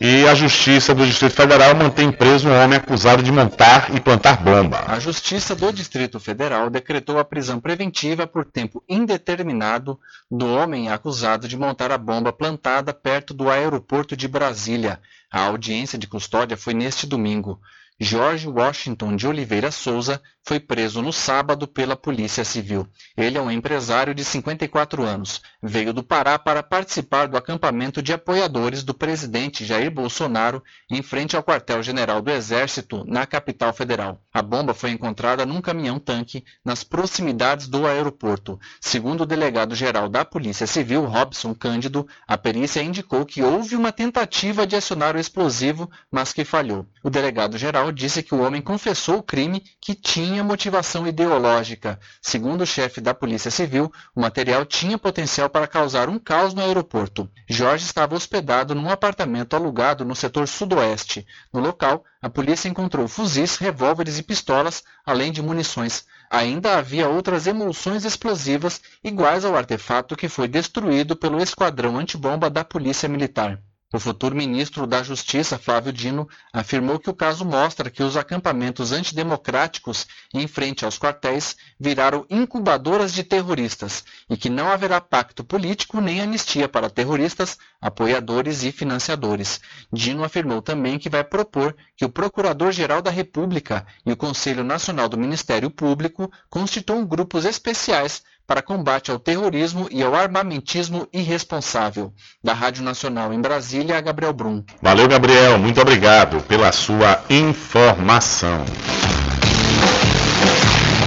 E 0.00 0.26
a 0.26 0.34
Justiça 0.34 0.92
do 0.92 1.06
Distrito 1.06 1.36
Federal 1.36 1.72
mantém 1.74 2.10
preso 2.10 2.48
um 2.48 2.52
homem 2.52 2.78
acusado 2.78 3.22
de 3.22 3.30
montar 3.30 3.94
e 3.94 4.00
plantar 4.00 4.42
bomba. 4.42 4.84
A 4.88 4.98
Justiça 4.98 5.54
do 5.54 5.72
Distrito 5.72 6.18
Federal 6.18 6.68
decretou 6.68 7.16
a 7.16 7.24
prisão 7.24 7.60
preventiva 7.60 8.26
por 8.26 8.44
tempo 8.44 8.82
indeterminado 8.88 9.98
do 10.28 10.46
homem 10.46 10.90
acusado 10.90 11.46
de 11.46 11.56
montar 11.56 11.92
a 11.92 11.98
bomba 11.98 12.32
plantada 12.32 12.92
perto 12.92 13.32
do 13.32 13.48
aeroporto 13.48 14.16
de 14.16 14.26
Brasília. 14.26 15.00
A 15.30 15.42
audiência 15.42 15.96
de 15.96 16.08
custódia 16.08 16.56
foi 16.56 16.74
neste 16.74 17.06
domingo. 17.06 17.60
Jorge 17.98 18.48
Washington 18.48 19.14
de 19.14 19.28
Oliveira 19.28 19.70
Souza 19.70 20.20
foi 20.46 20.60
preso 20.60 21.00
no 21.00 21.12
sábado 21.12 21.66
pela 21.66 21.96
Polícia 21.96 22.44
Civil. 22.44 22.86
Ele 23.16 23.38
é 23.38 23.40
um 23.40 23.50
empresário 23.50 24.14
de 24.14 24.22
54 24.22 25.02
anos. 25.02 25.40
Veio 25.62 25.92
do 25.92 26.02
Pará 26.02 26.38
para 26.38 26.62
participar 26.62 27.26
do 27.26 27.36
acampamento 27.36 28.02
de 28.02 28.12
apoiadores 28.12 28.82
do 28.82 28.92
presidente 28.92 29.64
Jair 29.64 29.90
Bolsonaro 29.90 30.62
em 30.90 31.00
frente 31.02 31.34
ao 31.34 31.42
quartel-general 31.42 32.20
do 32.20 32.30
Exército, 32.30 33.04
na 33.06 33.24
capital 33.24 33.72
federal. 33.72 34.20
A 34.32 34.42
bomba 34.42 34.74
foi 34.74 34.90
encontrada 34.90 35.46
num 35.46 35.62
caminhão-tanque 35.62 36.44
nas 36.62 36.84
proximidades 36.84 37.66
do 37.66 37.86
aeroporto. 37.86 38.60
Segundo 38.80 39.22
o 39.22 39.26
delegado-geral 39.26 40.10
da 40.10 40.26
Polícia 40.26 40.66
Civil, 40.66 41.06
Robson 41.06 41.54
Cândido, 41.54 42.06
a 42.28 42.36
perícia 42.36 42.82
indicou 42.82 43.24
que 43.24 43.42
houve 43.42 43.76
uma 43.76 43.92
tentativa 43.92 44.66
de 44.66 44.76
acionar 44.76 45.16
o 45.16 45.18
explosivo, 45.20 45.90
mas 46.10 46.34
que 46.34 46.44
falhou. 46.44 46.86
O 47.02 47.08
delegado-geral 47.08 47.90
disse 47.90 48.22
que 48.22 48.34
o 48.34 48.42
homem 48.42 48.60
confessou 48.60 49.18
o 49.18 49.22
crime 49.22 49.62
que 49.80 49.94
tinha 49.94 50.33
motivação 50.42 51.06
ideológica. 51.06 52.00
Segundo 52.20 52.62
o 52.62 52.66
chefe 52.66 53.00
da 53.00 53.14
Polícia 53.14 53.50
Civil, 53.50 53.92
o 54.16 54.20
material 54.20 54.64
tinha 54.64 54.98
potencial 54.98 55.48
para 55.48 55.68
causar 55.68 56.08
um 56.08 56.18
caos 56.18 56.54
no 56.54 56.62
aeroporto. 56.62 57.30
Jorge 57.48 57.84
estava 57.84 58.16
hospedado 58.16 58.74
num 58.74 58.90
apartamento 58.90 59.54
alugado 59.54 60.04
no 60.04 60.16
setor 60.16 60.48
sudoeste. 60.48 61.26
No 61.52 61.60
local, 61.60 62.02
a 62.20 62.28
polícia 62.30 62.68
encontrou 62.68 63.06
fuzis, 63.06 63.58
revólveres 63.58 64.18
e 64.18 64.22
pistolas, 64.22 64.82
além 65.04 65.30
de 65.30 65.42
munições. 65.42 66.06
Ainda 66.30 66.78
havia 66.78 67.08
outras 67.08 67.46
emulsões 67.46 68.04
explosivas 68.04 68.80
iguais 69.04 69.44
ao 69.44 69.54
artefato 69.54 70.16
que 70.16 70.28
foi 70.28 70.48
destruído 70.48 71.14
pelo 71.14 71.40
esquadrão 71.40 71.98
antibomba 71.98 72.48
da 72.48 72.64
Polícia 72.64 73.08
Militar. 73.08 73.60
O 73.94 74.00
futuro 74.00 74.34
ministro 74.34 74.88
da 74.88 75.04
Justiça, 75.04 75.56
Flávio 75.56 75.92
Dino, 75.92 76.28
afirmou 76.52 76.98
que 76.98 77.08
o 77.08 77.14
caso 77.14 77.44
mostra 77.44 77.88
que 77.88 78.02
os 78.02 78.16
acampamentos 78.16 78.90
antidemocráticos 78.90 80.08
em 80.34 80.48
frente 80.48 80.84
aos 80.84 80.98
quartéis 80.98 81.56
viraram 81.78 82.26
incubadoras 82.28 83.12
de 83.12 83.22
terroristas 83.22 84.04
e 84.28 84.36
que 84.36 84.50
não 84.50 84.66
haverá 84.66 85.00
pacto 85.00 85.44
político 85.44 86.00
nem 86.00 86.20
anistia 86.20 86.68
para 86.68 86.90
terroristas, 86.90 87.56
apoiadores 87.80 88.64
e 88.64 88.72
financiadores. 88.72 89.60
Dino 89.92 90.24
afirmou 90.24 90.60
também 90.60 90.98
que 90.98 91.08
vai 91.08 91.22
propor 91.22 91.76
que 91.96 92.04
o 92.04 92.10
Procurador-Geral 92.10 93.00
da 93.00 93.12
República 93.12 93.86
e 94.04 94.10
o 94.10 94.16
Conselho 94.16 94.64
Nacional 94.64 95.08
do 95.08 95.16
Ministério 95.16 95.70
Público 95.70 96.28
constituam 96.50 97.06
grupos 97.06 97.44
especiais 97.44 98.24
para 98.46 98.62
combate 98.62 99.10
ao 99.10 99.18
terrorismo 99.18 99.88
e 99.90 100.02
ao 100.02 100.14
armamentismo 100.14 101.08
irresponsável. 101.12 102.12
Da 102.42 102.52
Rádio 102.52 102.82
Nacional 102.82 103.32
em 103.32 103.40
Brasília, 103.40 104.00
Gabriel 104.00 104.32
Brum. 104.32 104.62
Valeu, 104.82 105.08
Gabriel. 105.08 105.58
Muito 105.58 105.80
obrigado 105.80 106.40
pela 106.42 106.70
sua 106.72 107.22
informação. 107.30 108.64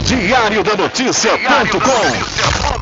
Diário 0.06 0.64
da 0.64 0.76
Notícia.com 0.76 2.67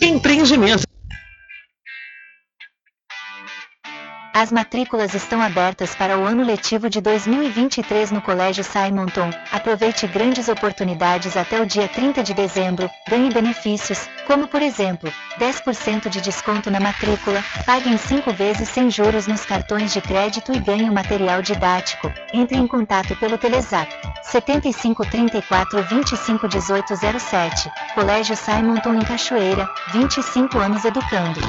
Empreendimento. 0.00 0.84
As 4.32 4.52
matrículas 4.52 5.12
estão 5.12 5.42
abertas 5.42 5.94
para 5.96 6.16
o 6.16 6.24
ano 6.24 6.44
letivo 6.44 6.88
de 6.88 7.00
2023 7.00 8.12
no 8.12 8.22
Colégio 8.22 8.62
Simonton. 8.62 9.28
Aproveite 9.50 10.06
grandes 10.06 10.48
oportunidades 10.48 11.36
até 11.36 11.60
o 11.60 11.66
dia 11.66 11.88
30 11.88 12.22
de 12.22 12.32
dezembro. 12.32 12.88
Ganhe 13.08 13.28
benefícios, 13.30 14.08
como 14.28 14.46
por 14.46 14.62
exemplo, 14.62 15.12
10% 15.38 16.08
de 16.08 16.20
desconto 16.20 16.70
na 16.70 16.78
matrícula, 16.78 17.42
pague 17.66 17.90
em 17.90 17.98
5 17.98 18.32
vezes 18.32 18.68
sem 18.68 18.88
juros 18.88 19.26
nos 19.26 19.44
cartões 19.44 19.92
de 19.92 20.00
crédito 20.00 20.52
e 20.52 20.60
ganhe 20.60 20.88
o 20.88 20.92
material 20.92 21.42
didático. 21.42 22.12
Entre 22.32 22.56
em 22.56 22.68
contato 22.68 23.16
pelo 23.16 23.36
Telezap 23.36 23.90
75 24.22 25.06
34 25.06 25.82
25 25.82 26.48
18 26.48 26.94
07. 27.18 27.70
Colégio 27.94 28.36
Simonton 28.36 28.94
em 28.94 29.04
Cachoeira, 29.04 29.68
25 29.92 30.56
anos 30.58 30.84
educando. 30.84 31.40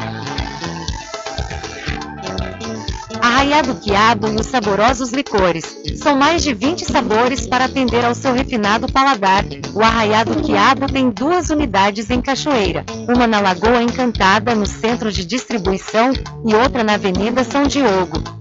Arraiado 3.32 3.76
Quiabo 3.76 4.28
e 4.28 4.36
os 4.36 4.48
saborosos 4.48 5.12
licores. 5.12 5.78
São 5.96 6.18
mais 6.18 6.44
de 6.44 6.54
20 6.54 6.84
sabores 6.84 7.48
para 7.48 7.64
atender 7.64 8.04
ao 8.04 8.14
seu 8.14 8.34
refinado 8.34 8.92
paladar. 8.92 9.46
O 9.74 9.82
Arraiado 9.82 10.36
Quiabo 10.42 10.86
tem 10.92 11.10
duas 11.10 11.50
unidades 11.50 12.10
em 12.10 12.22
Cachoeira. 12.22 12.86
Uma 13.08 13.26
na 13.28 13.40
Lagoa 13.40 13.82
Encantada, 13.82 14.54
no 14.54 14.66
centro 14.66 15.10
de 15.10 15.24
distribuição, 15.24 16.12
e 16.46 16.54
outra 16.54 16.84
na 16.84 16.96
Avenida 16.96 17.46
São 17.46 17.64
Diogo. 17.64 18.41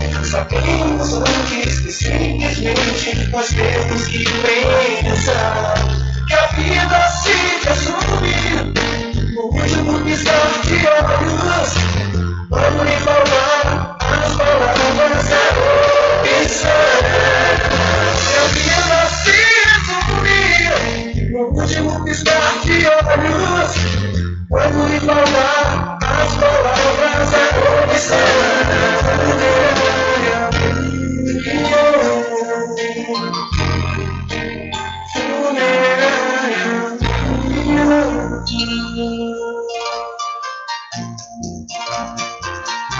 passar. 0.31 0.47
Sabemos 0.49 1.13
antes 1.13 1.79
que 1.81 1.91
simplesmente 1.91 3.29
nós 3.31 3.47
temos 3.49 4.07
que 4.07 4.23
pensar 4.23 5.73
que 6.27 6.33
a 6.33 6.47
vida 6.47 7.07
se 7.09 7.33
resume 7.67 8.73
no 9.33 9.41
último 9.41 9.99
piscar 10.05 10.61
de 10.63 10.87
olhos. 10.87 11.69
Vamos 12.49 12.85
lhe 12.85 12.97
falar 12.97 13.97
as 13.99 14.35
palavras 14.35 15.27
da 15.27 15.43
opção. 16.21 16.81
Que 18.23 18.35
a 18.37 18.43
vida 18.53 18.99
se 19.23 19.37
resume 19.67 21.31
no 21.31 21.41
último 21.59 21.91
piscar 22.05 22.51
de 22.63 22.77
olhos. 22.87 23.71
Quando 24.49 24.87
lhe 24.87 24.99
falar 24.99 25.97
as 26.01 26.31
palavras 26.35 27.31
da 27.31 27.43
comissão 27.87 28.41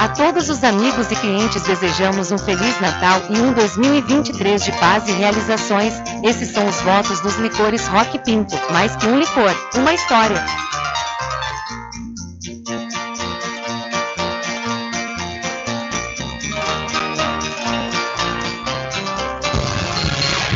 A 0.01 0.07
todos 0.07 0.49
os 0.49 0.63
amigos 0.63 1.11
e 1.11 1.15
clientes 1.15 1.61
desejamos 1.61 2.31
um 2.31 2.37
Feliz 2.39 2.81
Natal 2.81 3.21
e 3.29 3.39
um 3.39 3.53
2023 3.53 4.63
de 4.63 4.71
paz 4.79 5.07
e 5.07 5.11
realizações. 5.11 5.93
Esses 6.23 6.49
são 6.49 6.67
os 6.67 6.81
votos 6.81 7.21
dos 7.21 7.35
licores 7.35 7.85
Rock 7.85 8.17
Pinto. 8.17 8.55
Mais 8.71 8.95
que 8.95 9.05
um 9.05 9.19
licor, 9.19 9.55
uma 9.75 9.93
história. 9.93 10.43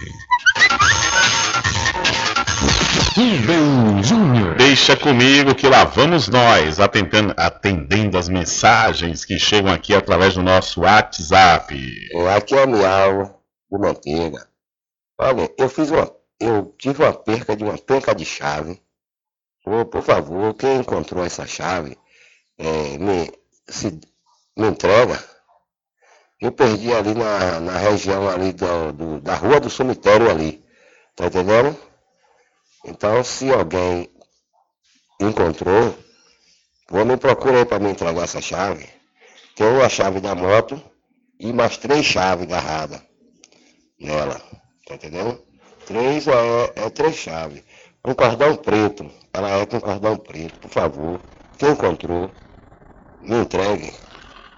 Rubem 3.15 4.03
Júnior. 4.03 4.53
Deixa 4.57 4.95
comigo 4.95 5.55
que 5.55 5.67
lá 5.67 5.85
vamos 5.85 6.27
nós, 6.27 6.79
atendendo, 6.79 7.33
atendendo 7.35 8.15
as 8.15 8.29
mensagens 8.29 9.25
que 9.25 9.39
chegam 9.39 9.73
aqui 9.73 9.95
através 9.95 10.35
do 10.35 10.43
nosso 10.43 10.81
WhatsApp. 10.81 11.75
Aqui 12.37 12.53
é 12.53 12.63
o 12.63 12.69
Miau 12.69 13.41
do 13.71 13.79
Manteiga. 13.79 14.47
Olha, 15.17 15.49
eu 15.57 15.67
fiz 15.67 15.89
uma. 15.89 16.11
Eu 16.39 16.75
tive 16.77 17.01
uma 17.01 17.13
perca 17.13 17.55
de 17.55 17.63
uma 17.63 17.75
penca 17.75 18.13
de 18.13 18.23
chave. 18.23 18.84
Por 19.91 20.01
favor, 20.03 20.53
quem 20.53 20.77
encontrou 20.77 21.25
essa 21.25 21.45
chave, 21.47 21.97
é, 22.57 22.97
me, 22.99 23.31
se, 23.67 23.99
me 24.57 24.67
entrega. 24.69 25.19
Eu 26.39 26.51
perdi 26.51 26.93
ali 26.93 27.13
na, 27.13 27.59
na 27.59 27.77
região 27.77 28.29
ali 28.29 28.53
do, 28.53 28.93
do- 28.93 29.21
da 29.21 29.35
rua 29.35 29.59
do 29.59 29.69
cemitério 29.69 30.29
ali. 30.29 30.63
Tá 31.15 31.27
entendendo? 31.27 31.77
Então, 32.85 33.21
se 33.23 33.51
alguém 33.51 34.09
encontrou, 35.19 35.95
vou 36.89 37.05
me 37.05 37.17
procurar 37.17 37.65
para 37.65 37.79
me 37.79 37.91
entregar 37.91 38.23
essa 38.23 38.41
chave. 38.41 38.87
Tem 39.55 39.67
a 39.81 39.89
chave 39.89 40.21
da 40.21 40.35
moto 40.35 40.81
e 41.39 41.53
mais 41.53 41.77
três 41.77 42.05
chaves 42.05 42.45
agarradas 42.45 43.01
nela. 43.99 44.41
Tá 44.87 44.95
entendendo? 44.95 45.41
Três 45.87 46.27
é, 46.27 46.73
é 46.75 46.91
três 46.91 47.15
chaves. 47.17 47.63
Um 48.05 48.13
cordão 48.13 48.55
preto. 48.55 49.09
Ela 49.33 49.49
é 49.49 49.65
com 49.65 49.79
cordão 49.79 50.15
preto, 50.15 50.59
por 50.59 50.69
favor. 50.69 51.19
Quem 51.57 51.71
encontrou, 51.71 52.29
me 53.21 53.37
entregue. 53.37 53.91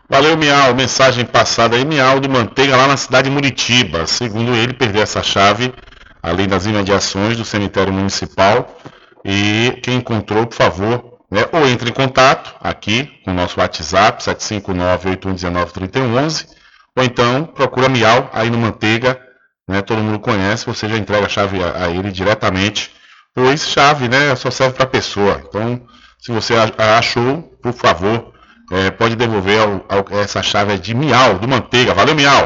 Valeu, 0.09 0.37
Miau. 0.37 0.75
Mensagem 0.75 1.25
passada 1.25 1.77
aí, 1.77 1.85
Miau 1.85 2.19
do 2.19 2.29
Manteiga, 2.29 2.75
lá 2.75 2.87
na 2.87 2.97
cidade 2.97 3.29
de 3.29 3.33
Muritiba. 3.33 4.05
Segundo 4.05 4.53
ele, 4.53 4.73
perdeu 4.73 5.01
essa 5.01 5.23
chave 5.23 5.73
ali 6.21 6.45
das 6.45 6.65
imediações 6.65 7.37
do 7.37 7.45
cemitério 7.45 7.93
municipal. 7.93 8.77
E 9.23 9.79
quem 9.81 9.95
encontrou, 9.97 10.45
por 10.45 10.55
favor, 10.55 11.19
né, 11.31 11.45
ou 11.51 11.67
entre 11.67 11.89
em 11.89 11.93
contato 11.93 12.55
aqui 12.61 13.09
com 13.23 13.31
o 13.31 13.33
nosso 13.33 13.59
WhatsApp, 13.59 14.23
759-8119-3111, 14.23 16.47
ou 16.95 17.03
então 17.03 17.45
procura 17.45 17.89
Miau 17.89 18.29
aí 18.33 18.49
no 18.49 18.57
Manteiga, 18.57 19.19
né, 19.67 19.81
todo 19.81 20.01
mundo 20.01 20.19
conhece, 20.19 20.65
você 20.65 20.87
já 20.87 20.97
entrega 20.97 21.25
a 21.25 21.29
chave 21.29 21.61
a, 21.61 21.85
a 21.85 21.89
ele 21.89 22.09
diretamente, 22.11 22.95
pois 23.38 23.67
chave 23.67 24.09
né, 24.09 24.35
só 24.35 24.49
serve 24.49 24.73
para 24.73 24.88
pessoa. 24.88 25.39
Então, 25.47 25.79
se 26.19 26.31
você 26.31 26.55
achou, 26.97 27.43
por 27.61 27.71
favor, 27.71 28.33
é, 28.71 28.89
pode 28.89 29.15
devolver 29.15 29.59
ao- 29.61 29.85
ao- 29.88 30.19
essa 30.19 30.41
chave 30.41 30.75
de 30.79 30.95
Miau, 30.95 31.35
do 31.38 31.47
Manteiga. 31.47 31.93
Valeu, 31.93 32.15
Miau! 32.15 32.43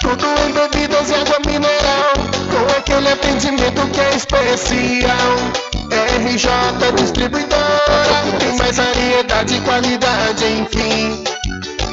Tudo 0.00 0.26
em 0.48 0.52
bebidas 0.52 1.10
e 1.10 1.14
água 1.14 1.38
mineral, 1.44 2.12
com 2.50 2.78
aquele 2.78 3.08
atendimento 3.10 3.86
que 3.92 4.00
é 4.00 4.16
especial. 4.16 5.36
RJ 6.24 6.92
Distribuidora, 6.96 8.38
tem 8.38 8.56
mais 8.56 8.76
variedade 8.78 9.54
e 9.56 9.60
qualidade, 9.60 10.44
enfim. 10.46 11.24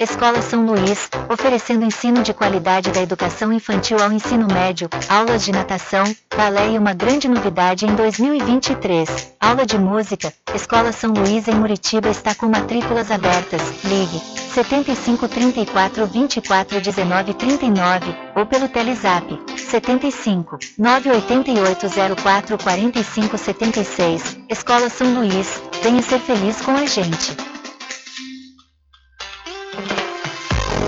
Escola 0.00 0.40
São 0.40 0.64
Luís, 0.64 1.10
oferecendo 1.28 1.84
ensino 1.84 2.22
de 2.22 2.32
qualidade 2.32 2.90
da 2.90 3.02
educação 3.02 3.52
infantil 3.52 3.98
ao 4.02 4.10
ensino 4.10 4.46
médio, 4.50 4.88
aulas 5.10 5.44
de 5.44 5.52
natação, 5.52 6.04
balé 6.34 6.70
e 6.70 6.78
uma 6.78 6.94
grande 6.94 7.28
novidade 7.28 7.84
em 7.84 7.94
2023, 7.94 9.34
aula 9.38 9.66
de 9.66 9.76
música. 9.76 10.32
Escola 10.54 10.90
São 10.90 11.12
Luís 11.12 11.46
em 11.48 11.54
Muritiba 11.54 12.08
está 12.08 12.34
com 12.34 12.46
matrículas 12.46 13.10
abertas. 13.10 13.60
Ligue 13.84 14.22
75 14.54 15.28
34 15.28 16.06
24 16.06 16.80
19 16.80 17.34
39 17.34 18.16
ou 18.36 18.46
pelo 18.46 18.68
Telezap 18.70 19.38
75 19.54 20.58
988 20.78 22.16
04 22.16 22.56
45 22.56 23.36
76. 23.36 24.38
Escola 24.48 24.88
São 24.88 25.12
Luís, 25.12 25.60
venha 25.82 26.00
ser 26.00 26.20
feliz 26.20 26.58
com 26.62 26.70
a 26.70 26.86
gente. 26.86 27.59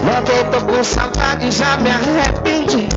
Tô 0.02 0.60
com 0.66 0.82
saudade, 0.82 1.50
já 1.52 1.76
me 1.76 1.88
arrependi. 1.88 2.88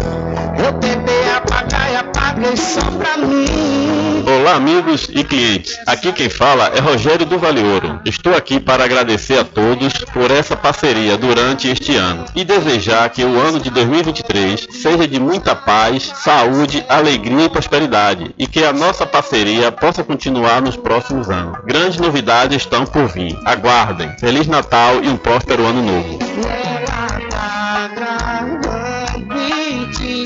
Eu 0.58 0.74
tentei 0.74 1.30
apagar 1.30 1.91
e 1.91 1.95
apaguei 1.95 2.58
só 2.58 2.82
pra 2.82 3.16
mim. 3.18 4.26
Olá, 4.26 4.56
amigos 4.56 5.08
e 5.14 5.24
clientes. 5.24 5.78
Aqui 5.86 6.12
quem 6.12 6.30
fala 6.30 6.72
é 6.76 6.80
Rogério 6.80 7.26
do 7.26 7.38
Vale 7.38 7.62
Ouro. 7.62 8.01
Estou 8.06 8.36
aqui 8.36 8.60
para 8.60 8.84
agradecer 8.84 9.38
a 9.38 9.43
todos 9.43 9.93
por 10.14 10.32
essa 10.32 10.58
parceria 10.58 11.16
durante 11.16 11.70
este 11.70 11.95
ano 11.95 12.26
e 12.36 12.43
desejar 12.43 13.08
que 13.12 13.24
o 13.24 13.39
ano 13.39 13.60
de 13.60 13.70
2023 13.70 14.68
seja 14.72 15.08
de 15.08 15.20
muita 15.20 15.56
paz, 15.56 16.12
saúde, 16.16 16.84
alegria 16.89 17.45
e 17.45 17.49
prosperidade 17.49 18.34
e 18.38 18.47
que 18.47 18.64
a 18.64 18.74
nossa 18.74 19.06
parceria 19.06 19.72
possa 19.72 20.03
continuar 20.03 20.60
nos 20.60 20.76
próximos 20.76 21.30
anos. 21.30 21.60
Grandes 21.66 21.99
novidades 21.99 22.58
estão 22.58 22.84
por 22.84 23.08
vir. 23.08 23.38
Aguardem. 23.45 24.10
Feliz 24.18 24.47
Natal 24.47 25.03
e 25.03 25.08
um 25.08 25.18
próspero 25.18 25.66
ano 25.66 25.84
novo. 25.84 26.20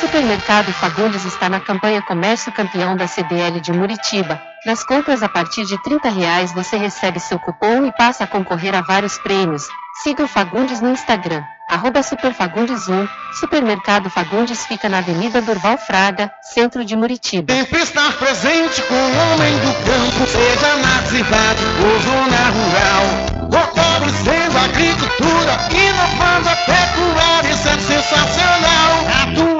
Supermercado 0.00 0.72
Fagundes 0.72 1.26
está 1.26 1.50
na 1.50 1.60
campanha 1.60 2.00
Comércio 2.00 2.50
Campeão 2.50 2.96
da 2.96 3.06
CDL 3.06 3.60
de 3.60 3.70
Muritiba. 3.70 4.40
Nas 4.64 4.82
compras 4.82 5.22
a 5.22 5.28
partir 5.28 5.66
de 5.66 5.80
30 5.82 6.08
reais 6.08 6.52
você 6.52 6.78
recebe 6.78 7.20
seu 7.20 7.38
cupom 7.38 7.84
e 7.84 7.92
passa 7.92 8.24
a 8.24 8.26
concorrer 8.26 8.74
a 8.74 8.80
vários 8.80 9.18
prêmios. 9.18 9.68
Siga 10.02 10.24
o 10.24 10.28
Fagundes 10.28 10.80
no 10.80 10.90
Instagram, 10.90 11.42
arroba 11.68 12.00
Superfagundes1. 12.00 13.06
Supermercado 13.38 14.08
Fagundes 14.08 14.64
fica 14.64 14.88
na 14.88 14.98
Avenida 14.98 15.42
Durval 15.42 15.76
Fraga, 15.76 16.32
centro 16.40 16.82
de 16.82 16.96
Muritiba. 16.96 17.52
Sempre 17.52 17.82
estar 17.82 18.10
presente 18.14 18.80
com 18.82 18.94
o 18.94 19.32
homem 19.34 19.52
do 19.58 19.74
campo, 19.84 20.26
seja 20.26 20.76
na 20.76 21.02
cidade 21.08 21.62
ou 21.84 22.00
zona 22.00 22.48
rural. 22.48 23.30
Fortalecendo 23.52 24.56
a 24.56 24.64
agricultura, 24.64 25.58
inovando 25.70 26.48
a 26.48 26.56
pecuária, 26.56 27.50
isso 27.50 27.68
é 27.68 27.78
sensacional. 27.78 29.59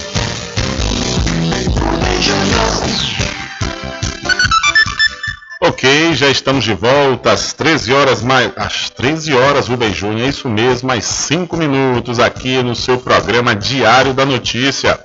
Ok, 5.81 6.13
já 6.13 6.29
estamos 6.29 6.63
de 6.63 6.75
volta 6.75 7.31
às 7.31 7.53
13 7.53 7.91
horas 7.91 8.21
mais. 8.21 8.51
Às 8.55 8.91
13 8.91 9.33
horas, 9.33 9.67
Rubem 9.67 9.91
Júnior, 9.91 10.27
é 10.27 10.29
isso 10.29 10.47
mesmo, 10.47 10.87
mais 10.87 11.03
5 11.05 11.57
minutos 11.57 12.19
aqui 12.19 12.61
no 12.61 12.75
seu 12.75 12.99
programa 12.99 13.55
Diário 13.55 14.13
da 14.13 14.23
Notícia. 14.23 14.99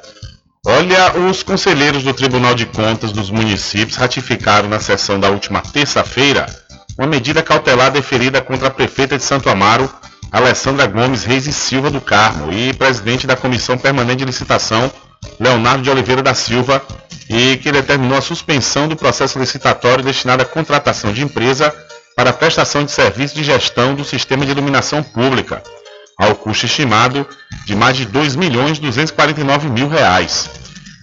Olha, 0.66 1.16
os 1.30 1.42
conselheiros 1.42 2.02
do 2.02 2.12
Tribunal 2.12 2.54
de 2.54 2.66
Contas 2.66 3.10
dos 3.10 3.30
municípios 3.30 3.96
ratificaram 3.96 4.68
na 4.68 4.78
sessão 4.78 5.18
da 5.18 5.30
última 5.30 5.62
terça-feira 5.62 6.44
uma 6.98 7.06
medida 7.06 7.42
cautelar 7.42 7.90
deferida 7.90 8.42
contra 8.42 8.68
a 8.68 8.70
prefeita 8.70 9.16
de 9.16 9.24
Santo 9.24 9.48
Amaro, 9.48 9.90
Alessandra 10.30 10.86
Gomes 10.86 11.24
Reis 11.24 11.46
e 11.46 11.54
Silva 11.54 11.90
do 11.90 12.02
Carmo, 12.02 12.52
e 12.52 12.74
presidente 12.74 13.26
da 13.26 13.34
Comissão 13.34 13.78
Permanente 13.78 14.18
de 14.18 14.24
Licitação, 14.26 14.92
Leonardo 15.38 15.82
de 15.82 15.90
Oliveira 15.90 16.22
da 16.22 16.34
Silva, 16.34 16.82
e 17.28 17.56
que 17.56 17.72
determinou 17.72 18.16
a 18.16 18.22
suspensão 18.22 18.86
do 18.86 18.96
processo 18.96 19.38
licitatório 19.38 20.04
destinado 20.04 20.42
à 20.42 20.46
contratação 20.46 21.12
de 21.12 21.22
empresa 21.22 21.74
para 22.14 22.32
prestação 22.32 22.84
de 22.84 22.90
serviço 22.90 23.34
de 23.34 23.44
gestão 23.44 23.94
do 23.94 24.04
sistema 24.04 24.44
de 24.44 24.52
iluminação 24.52 25.02
pública, 25.02 25.62
ao 26.16 26.34
custo 26.34 26.66
estimado 26.66 27.26
de 27.66 27.74
mais 27.74 27.96
de 27.96 28.04
R$ 28.04 28.10
2 28.10 28.36
milhões 28.36 28.78
249 28.78 29.68
mil 29.68 29.88
reais. 29.88 30.48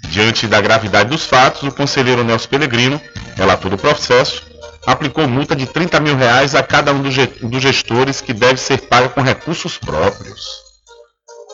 Diante 0.10 0.48
da 0.48 0.60
gravidade 0.60 1.10
dos 1.10 1.26
fatos, 1.26 1.64
o 1.64 1.72
conselheiro 1.72 2.24
Nelson 2.24 2.48
Pellegrino, 2.48 3.02
relator 3.36 3.70
do 3.70 3.78
processo, 3.78 4.44
aplicou 4.86 5.28
multa 5.28 5.56
de 5.56 5.66
30 5.66 6.00
mil 6.00 6.16
reais 6.16 6.56
a 6.56 6.64
cada 6.64 6.92
um 6.92 7.02
dos 7.02 7.62
gestores 7.62 8.22
que 8.22 8.34
deve 8.34 8.60
ser 8.60 8.80
paga 8.82 9.10
com 9.10 9.22
recursos 9.22 9.78
próprios. 9.78 10.62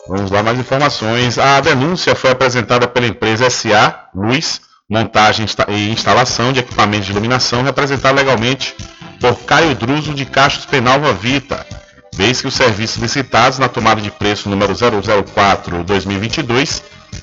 Vamos 0.08 0.30
lá 0.30 0.42
mais 0.42 0.58
informações. 0.58 1.38
A 1.38 1.60
denúncia 1.60 2.14
foi 2.14 2.30
apresentada 2.30 2.88
pela 2.88 3.06
empresa 3.06 3.50
SA 3.50 4.08
Luz, 4.14 4.62
montagem 4.88 5.44
e 5.68 5.90
instalação 5.90 6.52
de 6.52 6.60
equipamentos 6.60 7.06
de 7.06 7.12
iluminação, 7.12 7.62
representada 7.62 8.16
legalmente 8.16 8.74
por 9.20 9.38
Caio 9.40 9.74
Druso 9.74 10.14
de 10.14 10.24
Cachos 10.24 10.64
Penalva 10.66 11.12
Vita, 11.12 11.66
vez 12.14 12.40
que 12.40 12.48
os 12.48 12.54
serviços 12.54 12.96
licitados 12.96 13.58
na 13.58 13.68
tomada 13.68 14.00
de 14.00 14.10
preço 14.10 14.48
número 14.48 14.72
004-2022 14.72 16.82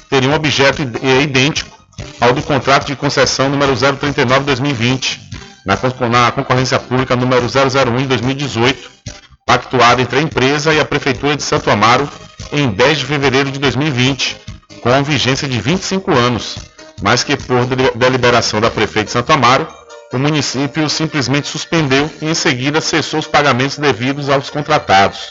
teriam 0.10 0.34
objeto 0.34 0.82
idêntico 0.82 1.78
ao 2.22 2.34
do 2.34 2.42
contrato 2.42 2.88
de 2.88 2.96
concessão 2.96 3.50
número 3.50 3.74
039-2020, 3.74 5.20
na, 5.66 5.78
na 6.08 6.32
concorrência 6.32 6.80
pública 6.80 7.16
número 7.16 7.46
001-2018, 7.48 8.76
pactuado 9.46 10.02
entre 10.02 10.20
a 10.20 10.22
empresa 10.22 10.74
e 10.74 10.80
a 10.80 10.86
Prefeitura 10.86 11.36
de 11.36 11.44
Santo 11.44 11.70
Amaro 11.70 12.08
em 12.52 12.70
10 12.70 13.00
de 13.00 13.06
fevereiro 13.06 13.52
de 13.52 13.60
2020, 13.60 14.38
com 14.82 15.04
vigência 15.04 15.48
de 15.48 15.60
25 15.60 16.12
anos, 16.12 16.58
mas 17.02 17.24
que 17.24 17.36
por 17.36 17.66
deliberação 17.96 18.62
da 18.62 18.70
Prefeita 18.70 19.06
de 19.06 19.12
Santo 19.12 19.32
Amaro, 19.32 19.68
o 20.14 20.18
município 20.18 20.90
simplesmente 20.90 21.48
suspendeu 21.48 22.10
e 22.22 22.26
em 22.26 22.34
seguida 22.34 22.80
cessou 22.80 23.20
os 23.20 23.28
pagamentos 23.28 23.78
devidos 23.78 24.30
aos 24.30 24.50
contratados. 24.50 25.30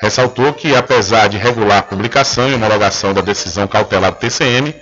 Ressaltou 0.00 0.52
que, 0.52 0.76
apesar 0.76 1.28
de 1.28 1.38
regular 1.38 1.78
a 1.78 1.82
publicação 1.82 2.48
e 2.50 2.54
homologação 2.54 3.14
da 3.14 3.22
decisão 3.22 3.66
cautelar 3.66 4.12
do 4.12 4.18
TCM, 4.18 4.74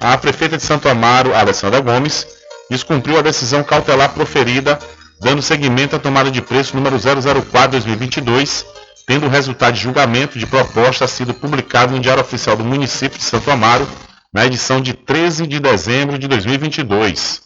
a 0.00 0.16
prefeita 0.16 0.56
de 0.56 0.62
Santo 0.62 0.88
Amaro, 0.88 1.34
Alessandra 1.34 1.80
Gomes, 1.80 2.26
descumpriu 2.70 3.18
a 3.18 3.22
decisão 3.22 3.62
cautelar 3.62 4.08
proferida, 4.14 4.78
dando 5.20 5.42
seguimento 5.42 5.94
à 5.94 5.98
tomada 5.98 6.30
de 6.30 6.40
preço 6.40 6.74
número 6.74 6.96
004-2022, 6.96 8.64
tendo 9.06 9.26
o 9.26 9.28
resultado 9.28 9.74
de 9.74 9.80
julgamento 9.80 10.38
de 10.38 10.46
proposta 10.46 11.06
sido 11.06 11.34
publicado 11.34 11.92
no 11.92 12.00
Diário 12.00 12.22
Oficial 12.22 12.56
do 12.56 12.64
Município 12.64 13.18
de 13.18 13.24
Santo 13.24 13.50
Amaro, 13.50 13.88
na 14.32 14.46
edição 14.46 14.80
de 14.80 14.94
13 14.94 15.46
de 15.46 15.60
dezembro 15.60 16.18
de 16.18 16.26
2022. 16.26 17.42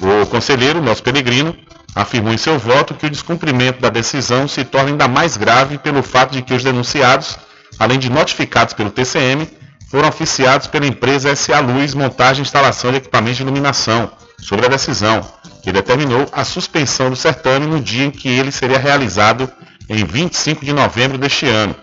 O 0.00 0.26
conselheiro 0.26 0.82
Nelson 0.82 1.02
Pellegrino 1.02 1.56
afirmou 1.94 2.32
em 2.32 2.38
seu 2.38 2.58
voto 2.58 2.94
que 2.94 3.06
o 3.06 3.10
descumprimento 3.10 3.80
da 3.80 3.88
decisão 3.88 4.48
se 4.48 4.64
torna 4.64 4.90
ainda 4.90 5.08
mais 5.08 5.36
grave 5.36 5.78
pelo 5.78 6.02
fato 6.02 6.32
de 6.32 6.42
que 6.42 6.54
os 6.54 6.62
denunciados, 6.62 7.38
além 7.78 7.98
de 7.98 8.10
notificados 8.10 8.74
pelo 8.74 8.90
TCM, 8.90 9.48
foram 9.90 10.08
oficiados 10.08 10.66
pela 10.66 10.86
empresa 10.86 11.34
SA 11.36 11.60
Luz 11.60 11.94
Montagem 11.94 12.42
e 12.42 12.46
Instalação 12.46 12.90
de 12.90 12.98
Equipamentos 12.98 13.36
de 13.36 13.42
Iluminação 13.42 14.10
sobre 14.38 14.66
a 14.66 14.68
decisão, 14.68 15.22
que 15.62 15.70
determinou 15.70 16.26
a 16.32 16.44
suspensão 16.44 17.10
do 17.10 17.16
certame 17.16 17.66
no 17.66 17.80
dia 17.80 18.06
em 18.06 18.10
que 18.10 18.28
ele 18.28 18.50
seria 18.50 18.78
realizado 18.78 19.50
em 19.88 20.04
25 20.04 20.64
de 20.64 20.72
novembro 20.72 21.18
deste 21.18 21.46
ano, 21.46 21.74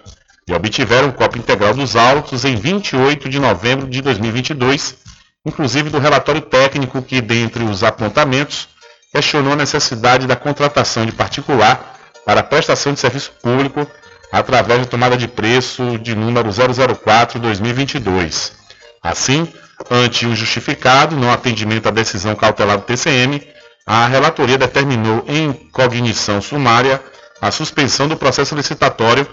e 0.47 0.53
obtiveram 0.53 1.11
cópia 1.11 1.39
integral 1.39 1.73
dos 1.73 1.95
autos 1.95 2.43
em 2.43 2.55
28 2.55 3.29
de 3.29 3.39
novembro 3.39 3.87
de 3.87 4.01
2022, 4.01 4.95
inclusive 5.45 5.89
do 5.89 5.99
relatório 5.99 6.41
técnico 6.41 7.01
que, 7.01 7.21
dentre 7.21 7.63
os 7.63 7.83
apontamentos, 7.83 8.67
questionou 9.13 9.53
a 9.53 9.57
necessidade 9.57 10.25
da 10.25 10.35
contratação 10.35 11.05
de 11.05 11.11
particular 11.11 11.97
para 12.25 12.41
a 12.41 12.43
prestação 12.43 12.93
de 12.93 12.99
serviço 12.99 13.31
público 13.41 13.87
através 14.31 14.79
da 14.79 14.85
tomada 14.85 15.17
de 15.17 15.27
preço 15.27 15.97
de 15.99 16.15
número 16.15 16.49
004-2022. 16.49 18.51
Assim, 19.01 19.47
ante 19.89 20.25
o 20.25 20.35
justificado 20.35 21.15
não 21.15 21.31
atendimento 21.31 21.87
à 21.87 21.91
decisão 21.91 22.35
cautelar 22.35 22.77
do 22.77 22.83
TCM, 22.83 23.41
a 23.85 24.07
relatoria 24.07 24.57
determinou 24.57 25.23
em 25.27 25.53
cognição 25.71 26.41
sumária 26.41 27.01
a 27.41 27.51
suspensão 27.51 28.07
do 28.07 28.17
processo 28.17 28.55
licitatório, 28.55 29.27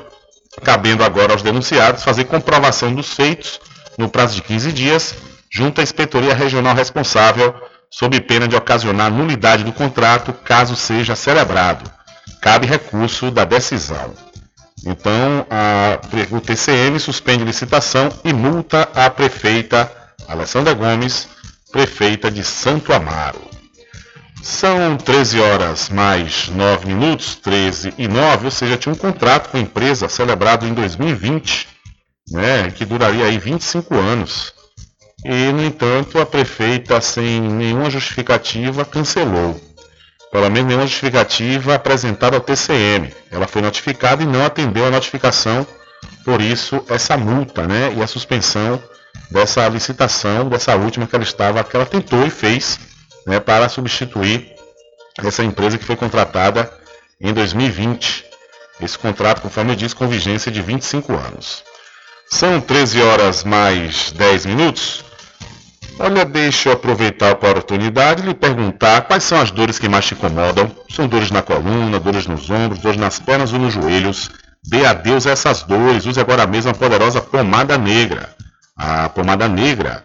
cabendo 0.63 1.05
agora 1.05 1.33
aos 1.33 1.43
denunciados 1.43 2.05
fazer 2.05 2.25
comprovação 2.25 2.95
dos 2.95 3.13
feitos 3.13 3.61
no 3.99 4.09
prazo 4.09 4.35
de 4.35 4.43
15 4.43 4.73
dias, 4.73 5.15
junto 5.51 5.81
à 5.81 5.85
inspetoria 5.85 6.35
regional 6.35 6.75
responsável, 6.75 7.55
sob 7.91 8.21
pena 8.21 8.47
de 8.47 8.57
ocasionar 8.57 9.11
nulidade 9.11 9.65
do 9.65 9.73
contrato, 9.73 10.33
caso 10.33 10.77
seja 10.77 11.17
celebrado. 11.17 11.91
Cabe 12.41 12.67
recurso 12.67 13.31
da 13.31 13.45
decisão. 13.45 14.15
Então, 14.85 15.47
a, 15.51 15.99
o 16.31 16.41
TCM 16.41 16.99
suspende 17.01 17.45
licitação 17.45 18.09
e 18.25 18.33
multa 18.33 18.89
a 18.95 19.09
prefeita 19.11 19.91
Alessandra 20.29 20.75
Gomes, 20.75 21.29
prefeita 21.73 22.31
de 22.31 22.45
Santo 22.45 22.93
Amaro. 22.93 23.56
São 24.43 24.97
13 24.97 25.41
horas 25.41 25.89
mais 25.89 26.49
9 26.49 26.87
minutos, 26.87 27.37
13 27.37 27.95
e 27.99 28.07
9, 28.07 28.45
ou 28.47 28.51
seja, 28.51 28.77
tinha 28.77 28.93
um 28.93 28.99
contrato 28.99 29.51
com 29.51 29.57
a 29.57 29.61
empresa 29.61 30.09
celebrado 30.09 30.67
em 30.67 30.75
2020, 30.75 31.69
né, 32.31 32.71
que 32.71 32.85
duraria 32.85 33.25
aí 33.25 33.39
25 33.39 33.95
anos. 33.95 34.53
E, 35.25 35.53
no 35.53 35.65
entanto, 35.65 36.21
a 36.21 36.27
prefeita, 36.27 37.01
sem 37.01 37.41
nenhuma 37.41 37.91
justificativa, 37.91 38.85
cancelou. 38.85 39.61
Pelo 40.31 40.51
menos 40.51 40.69
nenhuma 40.69 40.87
justificativa 40.87 41.75
apresentada 41.75 42.37
ao 42.37 42.43
TCM. 42.43 43.13
Ela 43.31 43.47
foi 43.47 43.63
notificada 43.63 44.23
e 44.23 44.27
não 44.27 44.45
atendeu 44.45 44.87
a 44.87 44.91
notificação, 44.91 45.67
por 46.25 46.41
isso 46.41 46.85
essa 46.89 47.17
multa 47.17 47.67
né, 47.67 47.95
e 47.97 48.03
a 48.03 48.07
suspensão 48.07 48.81
dessa 49.31 49.67
licitação, 49.69 50.49
dessa 50.49 50.77
última 50.77 51.07
que 51.07 51.15
ela 51.17 51.25
estava, 51.25 51.65
que 51.65 51.75
ela 51.75 51.87
tentou 51.87 52.25
e 52.25 52.31
fez 52.31 52.79
né, 53.27 53.41
para 53.41 53.69
substituir 53.69 54.55
essa 55.25 55.43
empresa 55.43 55.77
que 55.77 55.85
foi 55.85 55.97
contratada 55.97 56.71
em 57.21 57.33
2020. 57.33 58.25
Esse 58.81 58.99
contrato, 58.99 59.41
conforme 59.41 59.73
eu 59.73 59.77
disse, 59.77 59.95
com 59.95 60.07
vigência 60.07 60.53
de 60.53 60.63
25 60.63 61.13
anos. 61.13 61.65
São 62.31 62.61
13 62.61 63.03
horas 63.03 63.45
mais 63.45 64.13
10 64.13 64.47
minutos. 64.47 65.05
Olha, 65.99 66.27
deixa 66.27 66.69
eu 66.69 66.73
aproveitar 66.75 67.31
a 67.31 67.33
oportunidade 67.33 68.23
e 68.23 68.27
lhe 68.27 68.35
perguntar 68.35 69.03
quais 69.03 69.25
são 69.25 69.41
as 69.41 69.51
dores 69.51 69.79
que 69.79 69.89
mais 69.89 70.05
te 70.05 70.13
incomodam. 70.13 70.71
São 70.91 71.09
dores 71.09 71.31
na 71.31 71.41
coluna, 71.41 71.99
dores 71.99 72.27
nos 72.27 72.51
ombros, 72.51 72.81
dores 72.81 73.01
nas 73.01 73.19
pernas 73.19 73.53
ou 73.53 73.59
nos 73.59 73.73
joelhos. 73.73 74.31
Dê 74.69 74.85
adeus 74.85 75.27
a 75.27 75.31
essas 75.31 75.63
dores. 75.63 76.05
Use 76.05 76.21
agora 76.21 76.47
mesmo 76.47 76.71
a 76.71 76.75
poderosa 76.75 77.23
pomada 77.23 77.79
negra. 77.79 78.29
A 78.77 79.09
pomada 79.09 79.49
negra 79.49 80.05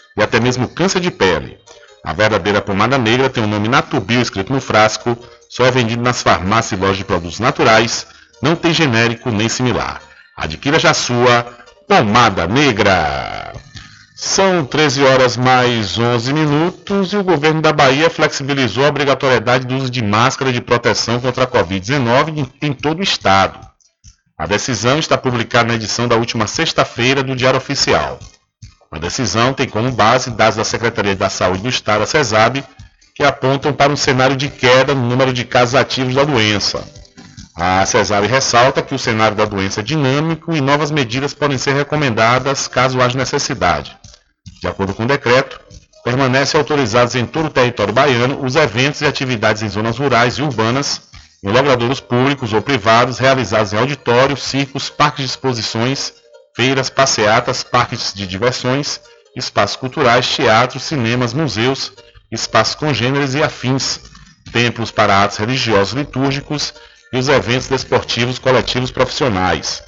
e 0.17 0.21
até 0.21 0.39
mesmo 0.39 0.67
câncer 0.67 0.99
de 0.99 1.11
pele. 1.11 1.57
A 2.03 2.13
verdadeira 2.13 2.61
pomada 2.61 2.97
negra 2.97 3.29
tem 3.29 3.43
o 3.43 3.47
nome 3.47 3.67
Natubio 3.67 4.21
escrito 4.21 4.51
no 4.51 4.59
frasco, 4.59 5.17
só 5.49 5.65
é 5.65 5.71
vendido 5.71 6.01
nas 6.01 6.21
farmácias 6.21 6.79
e 6.79 6.81
lojas 6.81 6.97
de 6.97 7.05
produtos 7.05 7.39
naturais, 7.39 8.07
não 8.41 8.55
tem 8.55 8.73
genérico 8.73 9.29
nem 9.29 9.47
similar. 9.47 10.01
Adquira 10.35 10.79
já 10.79 10.93
sua 10.93 11.45
pomada 11.87 12.47
negra. 12.47 13.53
São 14.15 14.65
13 14.65 15.03
horas 15.03 15.35
mais 15.35 15.97
11 15.97 16.33
minutos 16.33 17.11
e 17.11 17.17
o 17.17 17.23
governo 17.23 17.61
da 17.61 17.73
Bahia 17.73 18.09
flexibilizou 18.09 18.85
a 18.85 18.89
obrigatoriedade 18.89 19.65
do 19.65 19.75
uso 19.75 19.89
de 19.89 20.03
máscara 20.03 20.53
de 20.53 20.61
proteção 20.61 21.19
contra 21.19 21.43
a 21.43 21.47
Covid-19 21.47 22.47
em 22.61 22.71
todo 22.71 22.99
o 22.99 23.03
estado. 23.03 23.59
A 24.37 24.45
decisão 24.45 24.99
está 24.99 25.17
publicada 25.17 25.69
na 25.69 25.75
edição 25.75 26.07
da 26.07 26.15
última 26.15 26.47
sexta-feira 26.47 27.21
do 27.21 27.35
Diário 27.35 27.57
Oficial. 27.57 28.19
A 28.91 28.99
decisão 28.99 29.53
tem 29.53 29.69
como 29.69 29.89
base 29.89 30.29
dados 30.31 30.57
da 30.57 30.65
Secretaria 30.65 31.15
da 31.15 31.29
Saúde 31.29 31.63
do 31.63 31.69
Estado, 31.69 32.03
a 32.03 32.05
CESAB, 32.05 32.61
que 33.15 33.23
apontam 33.23 33.71
para 33.71 33.91
um 33.91 33.95
cenário 33.95 34.35
de 34.35 34.49
queda 34.49 34.93
no 34.93 35.07
número 35.07 35.31
de 35.31 35.45
casos 35.45 35.75
ativos 35.75 36.13
da 36.13 36.25
doença. 36.25 36.83
A 37.55 37.85
CESAB 37.85 38.27
ressalta 38.27 38.81
que 38.81 38.93
o 38.93 38.99
cenário 38.99 39.37
da 39.37 39.45
doença 39.45 39.79
é 39.79 39.83
dinâmico 39.83 40.53
e 40.53 40.59
novas 40.59 40.91
medidas 40.91 41.33
podem 41.33 41.57
ser 41.57 41.73
recomendadas 41.73 42.67
caso 42.67 43.01
haja 43.01 43.17
necessidade. 43.17 43.97
De 44.61 44.67
acordo 44.67 44.93
com 44.93 45.03
o 45.03 45.07
decreto, 45.07 45.61
permanecem 46.03 46.59
autorizados 46.59 47.15
em 47.15 47.25
todo 47.25 47.45
o 47.45 47.49
território 47.49 47.93
baiano 47.93 48.43
os 48.43 48.57
eventos 48.57 48.99
e 49.01 49.05
atividades 49.05 49.61
em 49.61 49.69
zonas 49.69 49.97
rurais 49.97 50.35
e 50.35 50.41
urbanas, 50.41 51.03
em 51.41 51.49
logradouros 51.49 52.01
públicos 52.01 52.51
ou 52.51 52.61
privados 52.61 53.19
realizados 53.19 53.71
em 53.71 53.77
auditórios, 53.77 54.43
circos, 54.43 54.89
parques 54.89 55.23
de 55.23 55.31
exposições, 55.31 56.13
feiras, 56.55 56.89
passeatas, 56.89 57.63
parques 57.63 58.13
de 58.13 58.27
diversões, 58.27 58.99
espaços 59.35 59.75
culturais, 59.75 60.27
teatros, 60.27 60.83
cinemas, 60.83 61.33
museus, 61.33 61.93
espaços 62.31 62.75
congêneres 62.75 63.33
e 63.33 63.43
afins, 63.43 63.99
templos 64.51 64.91
para 64.91 65.23
atos 65.23 65.37
religiosos 65.37 65.93
litúrgicos 65.93 66.73
e 67.13 67.17
os 67.17 67.29
eventos 67.29 67.67
desportivos 67.67 68.39
coletivos 68.39 68.91
profissionais. 68.91 69.83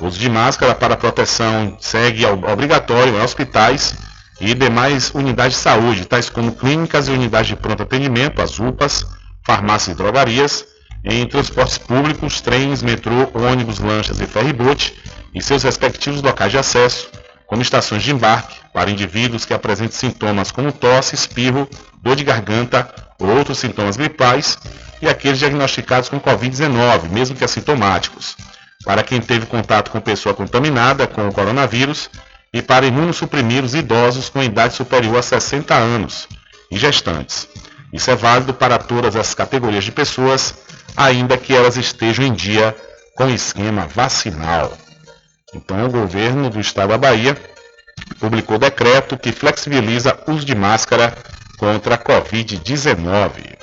O 0.00 0.06
uso 0.06 0.18
de 0.18 0.28
máscara 0.28 0.74
para 0.74 0.96
proteção 0.96 1.76
segue 1.80 2.24
obrigatório 2.24 3.16
em 3.16 3.20
hospitais 3.20 3.94
e 4.40 4.54
demais 4.54 5.10
unidades 5.12 5.56
de 5.56 5.62
saúde, 5.62 6.06
tais 6.06 6.30
como 6.30 6.52
clínicas 6.52 7.08
e 7.08 7.10
unidades 7.10 7.48
de 7.48 7.56
pronto 7.56 7.82
atendimento, 7.82 8.40
as 8.40 8.60
UPAs, 8.60 9.04
farmácias 9.44 9.96
e 9.96 9.98
drogarias, 9.98 10.64
em 11.04 11.26
transportes 11.26 11.78
públicos, 11.78 12.40
trens, 12.40 12.82
metrô, 12.82 13.28
ônibus, 13.34 13.80
lanchas 13.80 14.20
e 14.20 14.26
ferribote 14.26 14.94
e 15.34 15.42
seus 15.42 15.62
respectivos 15.62 16.22
locais 16.22 16.50
de 16.50 16.58
acesso, 16.58 17.08
como 17.46 17.62
estações 17.62 18.02
de 18.02 18.12
embarque, 18.12 18.56
para 18.72 18.90
indivíduos 18.90 19.44
que 19.44 19.54
apresentem 19.54 19.96
sintomas 19.96 20.50
como 20.50 20.72
tosse, 20.72 21.14
espirro, 21.14 21.68
dor 22.02 22.14
de 22.14 22.24
garganta 22.24 22.92
ou 23.18 23.28
outros 23.28 23.58
sintomas 23.58 23.96
gripais, 23.96 24.58
e 25.00 25.08
aqueles 25.08 25.38
diagnosticados 25.38 26.08
com 26.08 26.20
Covid-19, 26.20 27.08
mesmo 27.08 27.36
que 27.36 27.44
assintomáticos, 27.44 28.36
para 28.84 29.02
quem 29.02 29.20
teve 29.20 29.46
contato 29.46 29.90
com 29.90 30.00
pessoa 30.00 30.34
contaminada 30.34 31.06
com 31.06 31.26
o 31.28 31.32
coronavírus 31.32 32.10
e 32.52 32.62
para 32.62 32.86
imunossuprimir 32.86 33.64
os 33.64 33.74
idosos 33.74 34.28
com 34.28 34.42
idade 34.42 34.74
superior 34.74 35.18
a 35.18 35.22
60 35.22 35.74
anos 35.74 36.26
e 36.70 36.78
gestantes. 36.78 37.48
Isso 37.92 38.10
é 38.10 38.16
válido 38.16 38.52
para 38.52 38.78
todas 38.78 39.16
as 39.16 39.34
categorias 39.34 39.84
de 39.84 39.92
pessoas, 39.92 40.54
ainda 40.96 41.38
que 41.38 41.54
elas 41.54 41.76
estejam 41.76 42.24
em 42.24 42.32
dia 42.32 42.74
com 43.16 43.28
esquema 43.28 43.86
vacinal. 43.86 44.76
Então, 45.54 45.86
o 45.86 45.90
governo 45.90 46.50
do 46.50 46.60
estado 46.60 46.90
da 46.90 46.98
Bahia 46.98 47.36
publicou 48.18 48.58
decreto 48.58 49.16
que 49.16 49.32
flexibiliza 49.32 50.18
o 50.26 50.32
uso 50.32 50.44
de 50.44 50.54
máscara 50.54 51.16
contra 51.58 51.94
a 51.94 51.98
Covid-19. 51.98 53.56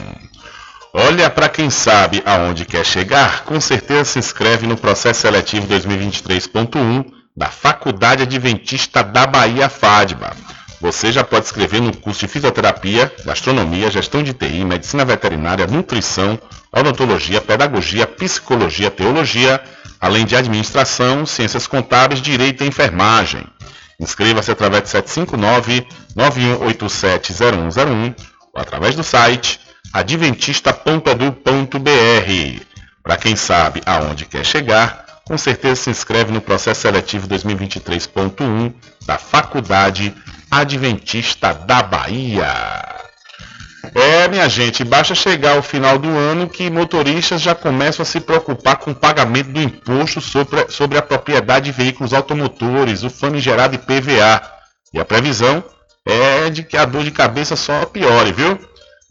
Olha, 0.91 1.29
para 1.29 1.51
quem 1.51 1.69
sabe 1.69 2.23
aonde 2.25 2.65
quer 2.65 2.87
chegar, 2.87 3.45
com 3.45 3.61
certeza 3.61 4.05
se 4.05 4.19
inscreve 4.19 4.67
no 4.67 4.79
processo 4.79 5.21
seletivo 5.21 5.69
2023.1 5.69 7.21
da 7.37 7.47
Faculdade 7.47 8.23
Adventista 8.23 9.03
da 9.03 9.27
Bahia 9.27 9.69
FADBA. 9.69 10.33
Você 10.81 11.13
já 11.13 11.23
pode 11.23 11.45
escrever 11.47 11.81
no 11.81 11.97
curso 11.97 12.21
de 12.21 12.29
Fisioterapia, 12.29 13.13
Gastronomia, 13.25 13.91
Gestão 13.91 14.23
de 14.23 14.35
TI, 14.35 14.65
Medicina 14.65 15.05
Veterinária, 15.05 15.67
Nutrição, 15.67 16.39
Odontologia, 16.73 17.41
Pedagogia, 17.41 18.07
Psicologia, 18.07 18.91
Teologia, 18.91 19.63
além 20.01 20.27
de 20.27 20.35
Administração, 20.35 21.25
Ciências 21.25 21.69
Contábeis, 21.69 22.21
Direito 22.21 22.65
e 22.65 22.67
Enfermagem. 22.67 23.47
Inscreva-se 24.01 24.51
através 24.51 24.83
de 24.83 24.89
759-9187-0101 26.17 28.17
ou 28.53 28.61
através 28.61 28.97
do 28.97 29.05
site 29.05 29.61
adventista.edu.br. 29.93 32.65
Para 33.03 33.17
quem 33.17 33.37
sabe 33.37 33.81
aonde 33.87 34.25
quer 34.25 34.45
chegar, 34.45 35.02
com 35.33 35.39
certeza 35.39 35.85
se 35.85 35.89
inscreve 35.89 36.31
no 36.31 36.43
processo 36.43 36.83
seletivo 36.83 37.27
2023.1 37.27 38.75
da 39.07 39.17
Faculdade 39.17 40.15
Adventista 40.51 41.55
da 41.55 41.83
Bahia. 41.83 42.53
É, 43.95 44.29
minha 44.29 44.47
gente, 44.47 44.85
basta 44.85 45.15
chegar 45.15 45.57
ao 45.57 45.63
final 45.63 45.99
do 45.99 46.11
ano 46.11 46.51
que 46.51 46.69
motoristas 46.69 47.41
já 47.41 47.55
começam 47.55 48.03
a 48.03 48.07
se 48.07 48.21
preocupar 48.21 48.77
com 48.77 48.91
o 48.91 48.95
pagamento 48.95 49.49
do 49.49 49.63
imposto 49.63 50.21
sobre, 50.21 50.69
sobre 50.69 50.99
a 50.99 51.03
propriedade 51.03 51.65
de 51.65 51.73
veículos 51.73 52.13
automotores, 52.13 53.03
o 53.03 53.09
famigerado 53.09 53.75
IPVA. 53.75 54.43
E 54.93 55.01
a 55.01 55.05
previsão 55.07 55.65
é 56.05 56.51
de 56.51 56.63
que 56.63 56.77
a 56.77 56.85
dor 56.85 57.05
de 57.05 57.11
cabeça 57.11 57.57
só 57.57 57.87
piore, 57.87 58.33
viu? 58.33 58.59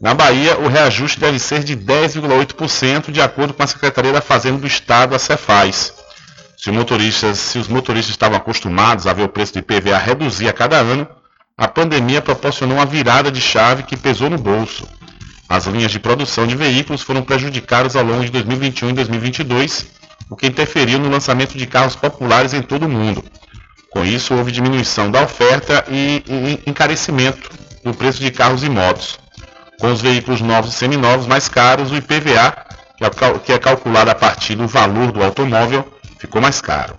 Na 0.00 0.14
Bahia, 0.14 0.56
o 0.60 0.68
reajuste 0.68 1.18
deve 1.18 1.40
ser 1.40 1.64
de 1.64 1.76
10,8%, 1.76 3.10
de 3.10 3.20
acordo 3.20 3.52
com 3.52 3.64
a 3.64 3.66
Secretaria 3.66 4.12
da 4.12 4.20
Fazenda 4.20 4.58
do 4.58 4.68
Estado, 4.68 5.16
a 5.16 5.18
Cefaz. 5.18 6.00
Se, 6.62 6.70
motoristas, 6.70 7.40
se 7.40 7.58
os 7.58 7.66
motoristas 7.66 8.12
estavam 8.12 8.36
acostumados 8.36 9.08
a 9.08 9.12
ver 9.12 9.24
o 9.24 9.28
preço 9.28 9.52
do 9.52 9.58
IPVA 9.58 9.98
reduzir 9.98 10.48
a 10.48 10.52
cada 10.52 10.76
ano, 10.76 11.08
a 11.58 11.66
pandemia 11.66 12.22
proporcionou 12.22 12.76
uma 12.76 12.86
virada 12.86 13.32
de 13.32 13.40
chave 13.40 13.82
que 13.82 13.96
pesou 13.96 14.30
no 14.30 14.38
bolso. 14.38 14.86
As 15.48 15.66
linhas 15.66 15.90
de 15.90 15.98
produção 15.98 16.46
de 16.46 16.54
veículos 16.54 17.02
foram 17.02 17.20
prejudicadas 17.20 17.96
ao 17.96 18.04
longo 18.04 18.24
de 18.24 18.30
2021 18.30 18.90
e 18.90 18.92
2022, 18.92 19.86
o 20.30 20.36
que 20.36 20.46
interferiu 20.46 21.00
no 21.00 21.10
lançamento 21.10 21.58
de 21.58 21.66
carros 21.66 21.96
populares 21.96 22.54
em 22.54 22.62
todo 22.62 22.86
o 22.86 22.88
mundo. 22.88 23.24
Com 23.90 24.04
isso, 24.04 24.32
houve 24.32 24.52
diminuição 24.52 25.10
da 25.10 25.20
oferta 25.22 25.84
e, 25.90 26.22
e 26.28 26.70
encarecimento 26.70 27.50
do 27.82 27.92
preço 27.92 28.20
de 28.20 28.30
carros 28.30 28.62
e 28.62 28.70
motos. 28.70 29.18
Com 29.80 29.92
os 29.92 30.00
veículos 30.00 30.40
novos 30.40 30.72
e 30.72 30.76
seminovos 30.76 31.26
mais 31.26 31.48
caros, 31.48 31.90
o 31.90 31.96
IPVA, 31.96 32.56
é, 33.00 33.38
que 33.44 33.52
é 33.52 33.58
calculado 33.58 34.12
a 34.12 34.14
partir 34.14 34.54
do 34.54 34.68
valor 34.68 35.10
do 35.10 35.24
automóvel, 35.24 35.92
ficou 36.22 36.40
mais 36.40 36.60
caro. 36.60 36.96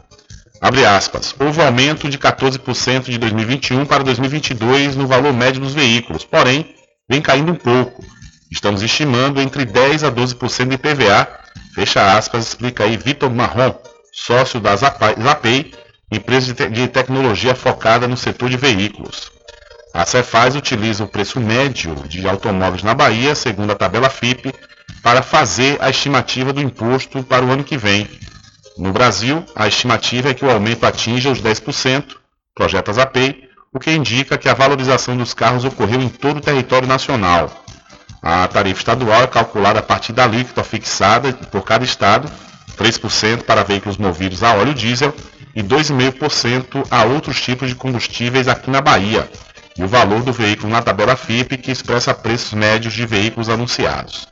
Abre 0.61 0.86
aspas. 0.86 1.34
Houve 1.39 1.61
aumento 1.61 2.09
de 2.09 2.17
14% 2.17 3.05
de 3.05 3.17
2021 3.17 3.86
para 3.86 4.03
2022 4.03 4.95
no 4.95 5.07
valor 5.07 5.34
médio 5.34 5.61
dos 5.61 5.74
veículos, 5.74 6.26
porém, 6.26 6.76
vem 7.09 7.21
caindo 7.21 7.51
um 7.51 7.55
pouco. 7.55 8.03
Estamos 8.51 8.84
estimando 8.84 9.41
entre 9.41 9.65
10% 9.65 10.03
a 10.07 10.11
12% 10.11 10.67
de 10.67 10.76
IPVA, 10.76 11.28
fecha 11.74 12.15
aspas, 12.17 12.47
explica 12.47 12.84
aí 12.84 12.97
Vitor 12.97 13.32
Marrom, 13.32 13.74
sócio 14.11 14.59
da 14.59 14.76
Zapay, 14.76 15.71
empresa 16.11 16.53
de 16.53 16.88
tecnologia 16.88 17.55
focada 17.55 18.07
no 18.07 18.15
setor 18.15 18.49
de 18.49 18.57
veículos. 18.57 19.32
A 19.93 20.05
Cefaz 20.05 20.55
utiliza 20.55 21.03
o 21.03 21.07
preço 21.07 21.39
médio 21.39 21.95
de 22.07 22.28
automóveis 22.28 22.84
na 22.84 22.93
Bahia, 22.93 23.36
segundo 23.36 23.71
a 23.71 23.76
tabela 23.76 24.09
FIP, 24.09 24.53
para 25.01 25.21
fazer 25.21 25.78
a 25.82 25.89
estimativa 25.89 26.51
do 26.51 26.61
imposto 26.61 27.24
para 27.24 27.45
o 27.45 27.51
ano 27.51 27.63
que 27.63 27.78
vem. 27.78 28.07
No 28.78 28.91
Brasil, 28.91 29.45
a 29.55 29.67
estimativa 29.67 30.30
é 30.30 30.34
que 30.34 30.43
o 30.43 30.49
aumento 30.49 30.86
atinja 30.86 31.30
os 31.30 31.41
10%, 31.41 32.15
projeta 32.55 32.91
a 32.91 32.93
Zapay, 32.93 33.43
o 33.71 33.80
que 33.80 33.91
indica 33.91 34.38
que 34.38 34.49
a 34.49 34.53
valorização 34.53 35.15
dos 35.15 35.34
carros 35.34 35.63
ocorreu 35.63 36.01
em 36.01 36.09
todo 36.09 36.38
o 36.38 36.41
território 36.41 36.88
nacional. 36.88 37.51
A 38.21 38.47
tarifa 38.47 38.80
estadual 38.80 39.24
é 39.24 39.28
calculada 39.28 39.80
a 39.80 39.84
partir 39.84 40.13
da 40.13 40.24
alíquota 40.24 40.63
fixada 40.63 41.34
por 41.34 41.63
cada 41.63 41.84
estado, 41.84 42.32
3% 42.78 43.43
para 43.43 43.63
veículos 43.63 43.97
movidos 43.97 44.41
a 44.41 44.55
óleo 44.55 44.74
diesel 44.74 45.13
e 45.55 45.61
2,5% 45.61 46.88
a 46.89 47.03
outros 47.03 47.41
tipos 47.41 47.69
de 47.69 47.76
combustíveis 47.76 48.47
aqui 48.47 48.71
na 48.71 48.82
Bahia, 48.82 49.30
e 49.78 49.84
o 49.84 49.88
valor 49.88 50.24
do 50.24 50.34
veículo 50.34 50.71
na 50.71 50.82
tabela 50.82 51.15
FIP, 51.15 51.57
que 51.57 51.71
expressa 51.71 52.13
preços 52.13 52.53
médios 52.53 52.93
de 52.93 53.05
veículos 53.05 53.49
anunciados. 53.49 54.28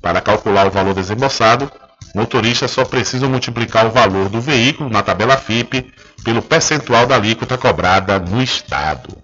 Para 0.00 0.20
calcular 0.20 0.66
o 0.66 0.70
valor 0.70 0.94
desembolsado, 0.94 1.70
motoristas 2.14 2.70
só 2.70 2.84
precisam 2.84 3.28
multiplicar 3.28 3.86
o 3.86 3.90
valor 3.90 4.28
do 4.28 4.40
veículo 4.40 4.90
na 4.90 5.02
tabela 5.02 5.36
FIP 5.36 5.92
pelo 6.24 6.42
percentual 6.42 7.06
da 7.06 7.14
alíquota 7.14 7.56
cobrada 7.56 8.18
no 8.18 8.42
estado. 8.42 9.16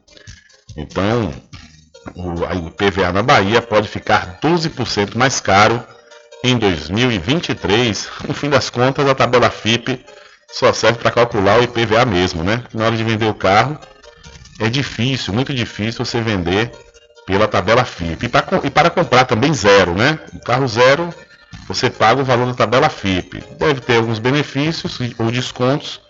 Então, 0.77 1.33
o 2.15 2.69
IPVA 2.69 3.13
na 3.13 3.23
Bahia 3.23 3.61
pode 3.61 3.89
ficar 3.89 4.39
12% 4.41 5.17
mais 5.17 5.41
caro 5.41 5.83
em 6.45 6.57
2023. 6.59 8.09
No 8.29 8.35
fim 8.35 8.49
das 8.49 8.71
contas, 8.71 9.09
a 9.09 9.15
tabela 9.15 9.51
FIP 9.51 10.05
só 10.53 10.73
serve 10.73 10.99
para 10.99 11.11
calcular 11.11 11.59
o 11.59 11.65
IPVA 11.65 12.05
mesmo, 12.05 12.45
né? 12.45 12.63
Na 12.73 12.87
hora 12.87 12.97
de 12.97 13.03
vender 13.03 13.27
o 13.27 13.35
carro, 13.35 13.79
é 14.61 14.69
difícil, 14.69 15.35
muito 15.35 15.53
difícil 15.53 16.05
você 16.05 16.21
vender 16.21 16.71
pela 17.27 17.49
tabela 17.49 17.85
FIP. 17.85 18.27
E 18.27 18.29
para, 18.29 18.61
e 18.65 18.71
para 18.71 18.91
comprar 18.91 19.25
também 19.25 19.53
zero, 19.53 19.95
né? 19.95 20.19
O 20.33 20.41
carro 20.41 20.69
zero, 20.69 21.13
você 21.69 21.91
paga 21.91 22.21
o 22.21 22.25
valor 22.25 22.47
da 22.47 22.55
tabela 22.55 22.89
FIP. 22.89 23.43
Deve 23.59 23.81
ter 23.81 23.97
alguns 23.97 24.19
benefícios 24.19 24.99
ou 25.19 25.31
descontos 25.31 26.01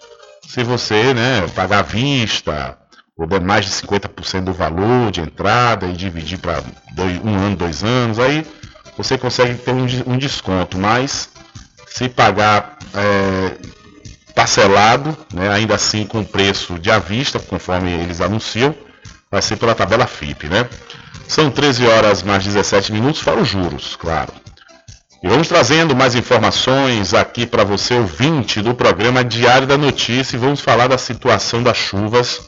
se 0.47 0.62
você 0.62 1.12
né, 1.12 1.47
pagar 1.55 1.80
à 1.80 1.82
vista, 1.82 2.78
ou 3.16 3.26
der 3.26 3.40
mais 3.40 3.64
de 3.64 3.70
50% 3.72 4.44
do 4.44 4.53
valor 4.53 5.11
de 5.11 5.20
entrada 5.20 5.86
e 5.86 5.92
dividir 5.92 6.38
para 6.38 6.62
um 7.24 7.34
ano, 7.34 7.57
dois 7.57 7.82
anos, 7.82 8.18
aí 8.18 8.47
você 8.97 9.18
consegue 9.18 9.55
ter 9.57 9.72
um, 9.72 9.86
um 10.07 10.16
desconto, 10.16 10.78
mas 10.78 11.28
se 11.88 12.09
pagar 12.09 12.78
é, 12.94 13.57
parcelado, 14.34 15.16
né, 15.32 15.51
ainda 15.51 15.74
assim 15.74 16.07
com 16.07 16.22
preço 16.22 16.78
de 16.78 16.90
à 16.90 16.99
vista, 16.99 17.38
conforme 17.38 17.90
eles 17.90 18.20
anunciam, 18.20 18.74
vai 19.30 19.42
ser 19.42 19.57
pela 19.57 19.74
tabela 19.74 20.07
FIP, 20.07 20.49
né? 20.49 20.68
São 21.26 21.51
13 21.51 21.86
horas 21.86 22.22
mais 22.22 22.44
17 22.44 22.92
minutos, 22.92 23.20
fora 23.20 23.40
os 23.40 23.49
juros, 23.49 23.97
claro. 23.97 24.32
E 25.22 25.28
vamos 25.28 25.48
trazendo 25.48 25.96
mais 25.96 26.14
informações 26.14 27.14
aqui 27.14 27.46
para 27.46 27.64
você, 27.64 27.94
ouvinte 27.94 28.60
do 28.60 28.74
programa 28.74 29.24
Diário 29.24 29.66
da 29.66 29.78
Notícia, 29.78 30.36
e 30.36 30.38
vamos 30.38 30.60
falar 30.60 30.88
da 30.88 30.98
situação 30.98 31.62
das 31.62 31.76
chuvas 31.76 32.42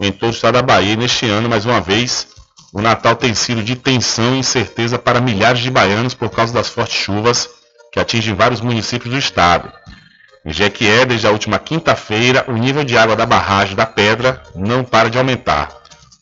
em 0.00 0.12
todo 0.12 0.30
o 0.30 0.34
estado 0.34 0.54
da 0.54 0.62
Bahia. 0.62 0.94
Neste 0.94 1.26
ano, 1.26 1.48
mais 1.48 1.66
uma 1.66 1.80
vez, 1.80 2.28
o 2.72 2.80
Natal 2.80 3.16
tem 3.16 3.34
sido 3.34 3.62
de 3.62 3.74
tensão 3.74 4.36
e 4.36 4.38
incerteza 4.38 4.98
para 4.98 5.20
milhares 5.20 5.60
de 5.60 5.70
baianos 5.70 6.14
por 6.14 6.30
causa 6.30 6.54
das 6.54 6.68
fortes 6.68 6.96
chuvas 6.96 7.48
que 7.92 7.98
atingem 7.98 8.34
vários 8.34 8.60
municípios 8.60 9.12
do 9.12 9.18
estado. 9.18 9.70
Em 10.46 10.52
Jequié, 10.52 11.04
desde 11.04 11.26
a 11.26 11.30
última 11.30 11.58
quinta-feira, 11.58 12.44
o 12.48 12.52
nível 12.52 12.84
de 12.84 12.96
água 12.96 13.16
da 13.16 13.26
barragem 13.26 13.74
da 13.74 13.84
Pedra 13.84 14.40
não 14.54 14.84
para 14.84 15.10
de 15.10 15.18
aumentar. 15.18 15.70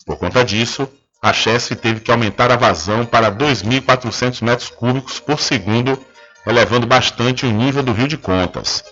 Por 0.06 0.16
conta 0.16 0.42
disso, 0.44 0.88
a 1.22 1.32
Chesf 1.32 1.74
teve 1.76 2.00
que 2.00 2.10
aumentar 2.10 2.50
a 2.50 2.56
vazão 2.56 3.04
para 3.04 3.30
2.400 3.30 4.42
metros 4.42 4.70
cúbicos 4.70 5.20
por 5.20 5.38
segundo, 5.38 5.98
elevando 6.46 6.86
bastante 6.86 7.44
o 7.44 7.50
nível 7.50 7.82
do 7.82 7.92
rio 7.92 8.08
de 8.08 8.16
Contas. 8.16 8.82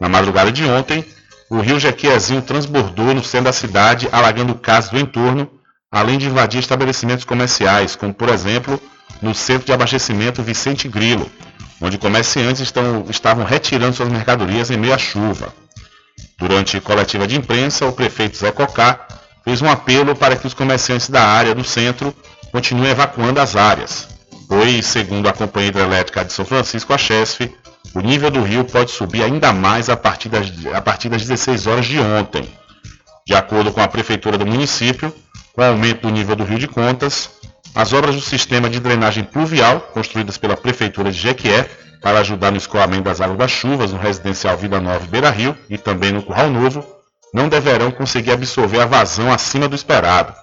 Na 0.00 0.08
madrugada 0.08 0.50
de 0.50 0.64
ontem, 0.64 1.04
o 1.48 1.60
rio 1.60 1.78
Jequiézinho 1.78 2.42
transbordou 2.42 3.14
no 3.14 3.22
centro 3.22 3.46
da 3.46 3.52
cidade, 3.52 4.08
alagando 4.10 4.54
casas 4.56 4.90
do 4.90 4.98
entorno, 4.98 5.48
além 5.90 6.18
de 6.18 6.26
invadir 6.26 6.60
estabelecimentos 6.60 7.24
comerciais, 7.24 7.94
como 7.94 8.12
por 8.12 8.28
exemplo 8.28 8.80
no 9.22 9.34
centro 9.34 9.66
de 9.66 9.72
abastecimento 9.72 10.42
Vicente 10.42 10.88
Grilo, 10.88 11.30
onde 11.80 11.96
comerciantes 11.96 12.60
estão, 12.60 13.06
estavam 13.08 13.44
retirando 13.44 13.94
suas 13.94 14.08
mercadorias 14.08 14.70
em 14.70 14.76
meio 14.76 14.94
à 14.94 14.98
chuva. 14.98 15.54
Durante 16.38 16.80
coletiva 16.80 17.26
de 17.26 17.36
imprensa, 17.36 17.86
o 17.86 17.92
prefeito 17.92 18.36
Zé 18.36 18.50
Cocá 18.50 19.06
fez 19.44 19.62
um 19.62 19.70
apelo 19.70 20.14
para 20.14 20.36
que 20.36 20.46
os 20.46 20.54
comerciantes 20.54 21.08
da 21.08 21.22
área 21.22 21.54
do 21.54 21.64
centro 21.64 22.14
continuem 22.50 22.90
evacuando 22.90 23.40
as 23.40 23.56
áreas, 23.56 24.08
pois, 24.48 24.86
segundo 24.86 25.28
a 25.28 25.32
Companhia 25.32 25.68
Hidrelétrica 25.68 26.24
de 26.24 26.32
São 26.32 26.44
Francisco, 26.44 26.92
a 26.92 26.98
Chesf, 26.98 27.50
o 27.94 28.00
nível 28.00 28.30
do 28.30 28.42
rio 28.42 28.64
pode 28.64 28.90
subir 28.90 29.22
ainda 29.22 29.52
mais 29.52 29.88
a 29.88 29.96
partir, 29.96 30.28
das, 30.28 30.50
a 30.74 30.80
partir 30.80 31.08
das 31.08 31.22
16 31.22 31.66
horas 31.66 31.86
de 31.86 31.98
ontem. 31.98 32.48
De 33.26 33.34
acordo 33.34 33.72
com 33.72 33.80
a 33.80 33.88
prefeitura 33.88 34.38
do 34.38 34.46
município, 34.46 35.12
com 35.52 35.62
o 35.62 35.64
aumento 35.64 36.02
do 36.02 36.10
nível 36.10 36.36
do 36.36 36.44
rio 36.44 36.58
de 36.58 36.68
Contas, 36.68 37.30
as 37.74 37.92
obras 37.92 38.14
do 38.14 38.20
sistema 38.20 38.68
de 38.68 38.80
drenagem 38.80 39.24
pluvial, 39.24 39.80
construídas 39.92 40.38
pela 40.38 40.56
prefeitura 40.56 41.10
de 41.10 41.18
Jequié, 41.18 41.68
para 42.00 42.20
ajudar 42.20 42.50
no 42.50 42.56
escoamento 42.56 43.02
das 43.02 43.20
águas 43.20 43.38
das 43.38 43.50
chuvas 43.50 43.92
no 43.92 43.98
residencial 43.98 44.56
Vida 44.56 44.80
Nova 44.80 45.04
Beira 45.06 45.30
Rio 45.30 45.56
e 45.68 45.76
também 45.76 46.12
no 46.12 46.22
Curral 46.22 46.50
Novo, 46.50 46.84
não 47.32 47.48
deverão 47.48 47.90
conseguir 47.90 48.32
absorver 48.32 48.80
a 48.80 48.86
vazão 48.86 49.32
acima 49.32 49.66
do 49.68 49.76
esperado. 49.76 50.34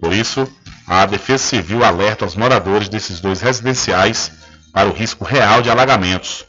Por 0.00 0.12
isso, 0.12 0.48
a 0.86 1.04
Defesa 1.06 1.42
Civil 1.42 1.82
alerta 1.84 2.24
aos 2.24 2.36
moradores 2.36 2.88
desses 2.88 3.18
dois 3.20 3.40
residenciais 3.40 4.30
para 4.72 4.88
o 4.88 4.92
risco 4.92 5.24
real 5.24 5.62
de 5.62 5.70
alagamentos. 5.70 6.44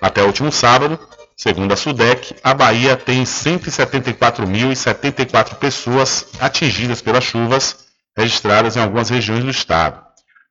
Até 0.00 0.22
o 0.22 0.26
último 0.26 0.50
sábado, 0.50 0.98
segundo 1.36 1.72
a 1.72 1.76
SUDEC, 1.76 2.34
a 2.42 2.52
Bahia 2.52 2.96
tem 2.96 3.22
174.074 3.22 5.54
pessoas 5.54 6.26
atingidas 6.40 7.00
pelas 7.00 7.22
chuvas 7.24 7.88
registradas 8.16 8.74
em 8.76 8.80
algumas 8.80 9.08
regiões 9.08 9.44
do 9.44 9.50
estado. 9.50 10.00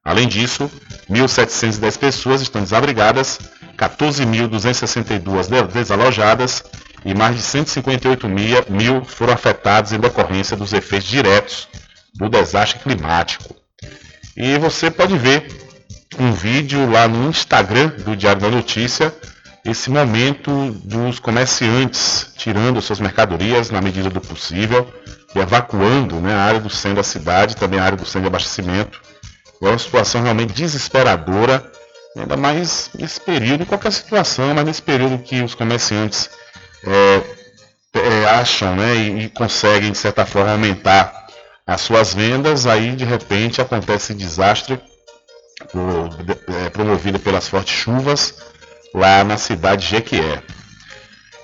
Além 0.03 0.27
disso, 0.27 0.71
1.710 1.09 1.99
pessoas 1.99 2.41
estão 2.41 2.63
desabrigadas, 2.63 3.39
14.262 3.77 5.67
desalojadas 5.67 6.63
e 7.05 7.13
mais 7.13 7.35
de 7.35 7.41
158 7.41 8.27
mil 8.27 9.03
foram 9.05 9.33
afetados 9.33 9.91
em 9.91 9.99
decorrência 9.99 10.57
dos 10.57 10.73
efeitos 10.73 11.07
diretos 11.07 11.67
do 12.15 12.29
desastre 12.29 12.79
climático. 12.79 13.55
E 14.35 14.57
você 14.57 14.89
pode 14.91 15.17
ver 15.17 15.47
um 16.17 16.31
vídeo 16.31 16.89
lá 16.89 17.07
no 17.07 17.29
Instagram 17.29 17.87
do 17.99 18.15
Diário 18.15 18.41
da 18.41 18.49
Notícia 18.49 19.13
esse 19.65 19.89
momento 19.89 20.71
dos 20.83 21.19
comerciantes 21.19 22.31
tirando 22.37 22.81
suas 22.81 22.99
mercadorias 22.99 23.69
na 23.69 23.81
medida 23.81 24.09
do 24.09 24.21
possível 24.21 24.87
e 25.35 25.39
evacuando 25.39 26.15
né, 26.15 26.33
a 26.33 26.41
área 26.41 26.59
do 26.59 26.69
centro 26.69 26.97
da 26.97 27.03
cidade, 27.03 27.55
também 27.55 27.79
a 27.79 27.83
área 27.83 27.97
do 27.97 28.05
centro 28.05 28.21
de 28.21 28.27
abastecimento. 28.27 29.01
É 29.61 29.67
uma 29.67 29.77
situação 29.77 30.23
realmente 30.23 30.53
desesperadora, 30.53 31.69
ainda 32.17 32.37
mais 32.37 32.89
nesse 32.97 33.19
período, 33.19 33.63
em 33.63 33.65
qualquer 33.65 33.91
situação, 33.91 34.53
mas 34.53 34.65
nesse 34.65 34.81
período 34.81 35.21
que 35.21 35.41
os 35.41 35.53
comerciantes 35.53 36.29
é, 36.83 37.21
é, 37.93 38.25
acham 38.25 38.75
né, 38.75 38.95
e, 38.95 39.25
e, 39.25 39.29
conseguem, 39.29 39.91
de 39.91 39.97
certa 39.97 40.25
forma, 40.25 40.51
aumentar 40.51 41.27
as 41.65 41.81
suas 41.81 42.13
vendas, 42.13 42.65
aí 42.65 42.95
de 42.95 43.05
repente 43.05 43.61
acontece 43.61 44.13
desastre 44.13 44.81
é, 46.47 46.69
promovido 46.69 47.19
pelas 47.19 47.47
fortes 47.47 47.73
chuvas 47.73 48.35
lá 48.93 49.23
na 49.23 49.37
cidade 49.37 49.85
de 49.85 49.91
Jequié. 49.91 50.41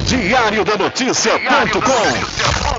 Diário 0.08 0.66
da 0.66 0.78
Notícia.com 0.78 2.79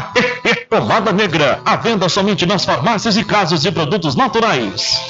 Pomada 0.69 1.11
negra, 1.11 1.61
à 1.65 1.75
venda 1.75 2.07
somente 2.07 2.45
nas 2.45 2.65
farmácias 2.65 3.17
e 3.17 3.23
casas 3.23 3.61
de 3.61 3.71
produtos 3.71 4.15
naturais. 4.15 5.01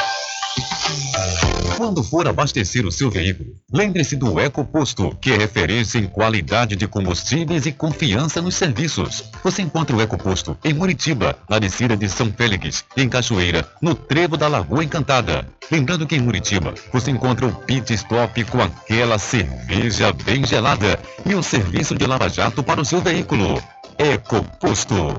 Quando 1.81 2.03
for 2.03 2.27
abastecer 2.27 2.85
o 2.85 2.91
seu 2.91 3.09
veículo, 3.09 3.55
lembre-se 3.73 4.15
do 4.15 4.39
EcoPosto, 4.39 5.18
que 5.19 5.31
é 5.31 5.38
referência 5.38 5.97
em 5.97 6.05
qualidade 6.05 6.76
de 6.76 6.88
combustíveis 6.88 7.65
e 7.65 7.72
confiança 7.72 8.39
nos 8.39 8.53
serviços. 8.53 9.23
Você 9.43 9.63
encontra 9.63 9.95
o 9.95 10.01
EcoPosto 10.01 10.55
em 10.63 10.73
Muritiba, 10.73 11.35
na 11.49 11.57
descida 11.57 11.97
de 11.97 12.07
São 12.07 12.31
Félix, 12.31 12.85
em 12.95 13.09
Cachoeira, 13.09 13.68
no 13.81 13.95
trevo 13.95 14.38
da 14.38 14.47
Lagoa 14.47 14.84
Encantada. 14.84 15.47
Lembrando 15.72 16.05
que 16.05 16.15
em 16.15 16.22
Muritiba 16.22 16.73
você 16.93 17.09
encontra 17.09 17.47
o 17.47 17.53
pit 17.53 17.91
stop 17.93 18.43
com 18.45 18.61
aquela 18.61 19.18
cerveja 19.18 20.13
bem 20.13 20.45
gelada 20.45 20.99
e 21.26 21.34
o 21.34 21.41
serviço 21.41 21.95
de 21.95 22.05
lava-jato 22.05 22.61
para 22.61 22.81
o 22.81 22.85
seu 22.85 23.01
veículo. 23.01 23.59
EcoPosto. 24.03 25.15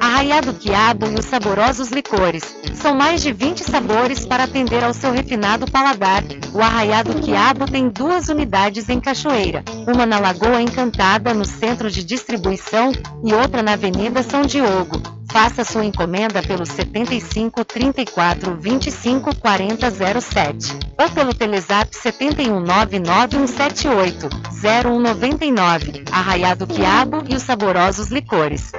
Arraiado 0.00 0.54
Quiabo 0.54 1.06
e 1.06 1.14
os 1.14 1.24
saborosos 1.24 1.90
licores. 1.90 2.42
São 2.74 2.96
mais 2.96 3.22
de 3.22 3.32
20 3.32 3.62
sabores 3.62 4.26
para 4.26 4.42
atender 4.42 4.82
ao 4.82 4.92
seu 4.92 5.12
refinado 5.12 5.70
paladar. 5.70 6.24
O 6.52 6.60
Arraiado 6.60 7.14
Quiabo 7.20 7.66
tem 7.66 7.88
duas 7.88 8.28
unidades 8.28 8.88
em 8.88 8.98
Cachoeira, 8.98 9.62
uma 9.86 10.04
na 10.04 10.18
Lagoa 10.18 10.60
Encantada, 10.60 11.32
no 11.32 11.44
centro 11.44 11.88
de 11.88 12.02
distribuição, 12.02 12.90
e 13.24 13.32
outra 13.32 13.62
na 13.62 13.74
Avenida 13.74 14.20
São 14.24 14.42
Diogo. 14.42 15.15
Faça 15.36 15.64
sua 15.64 15.84
encomenda 15.84 16.42
pelo 16.42 16.64
75 16.64 17.62
34 17.62 18.56
25 18.56 19.36
40 19.36 19.90
07 20.22 20.78
ou 20.98 21.10
pelo 21.10 21.34
Telezap 21.34 21.94
71 21.94 22.58
99178 22.58 24.30
0199. 24.62 26.04
Arraiado 26.10 26.66
Quiabo 26.66 27.22
e 27.28 27.34
os 27.34 27.42
saborosos 27.42 28.08
licores. 28.08 28.72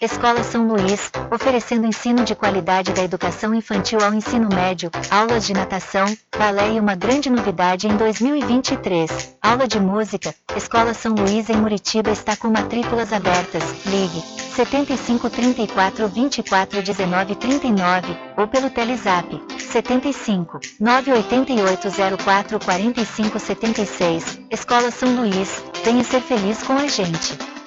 Escola 0.00 0.42
São 0.42 0.66
Luís, 0.66 1.12
oferecendo 1.30 1.86
ensino 1.86 2.24
de 2.24 2.34
qualidade 2.34 2.90
da 2.90 3.04
educação 3.04 3.54
infantil 3.54 3.98
ao 4.02 4.14
ensino 4.14 4.48
médio, 4.48 4.90
aulas 5.10 5.46
de 5.46 5.52
natação, 5.52 6.06
balé 6.38 6.72
e 6.72 6.80
uma 6.80 6.94
grande 6.94 7.28
novidade 7.28 7.86
em 7.86 7.94
2023, 7.98 9.36
aula 9.42 9.68
de 9.68 9.78
música. 9.78 10.34
Escola 10.56 10.94
São 10.94 11.12
Luís 11.12 11.50
em 11.50 11.56
Muritiba 11.58 12.10
está 12.10 12.34
com 12.34 12.48
matrículas 12.48 13.12
abertas. 13.12 13.62
Ligue 13.84 14.22
75 14.56 15.28
34 15.28 16.08
24 16.08 16.82
19 16.82 17.34
39 17.34 18.16
ou 18.38 18.48
pelo 18.48 18.70
Telezap 18.70 19.38
75 19.58 20.60
988 20.80 22.16
04 22.24 22.58
45 22.58 23.38
76. 23.38 24.40
Escola 24.50 24.90
São 24.90 25.14
Luís, 25.14 25.62
venha 25.84 26.02
ser 26.02 26.22
feliz 26.22 26.62
com 26.62 26.72
a 26.72 26.86
gente. 26.86 27.59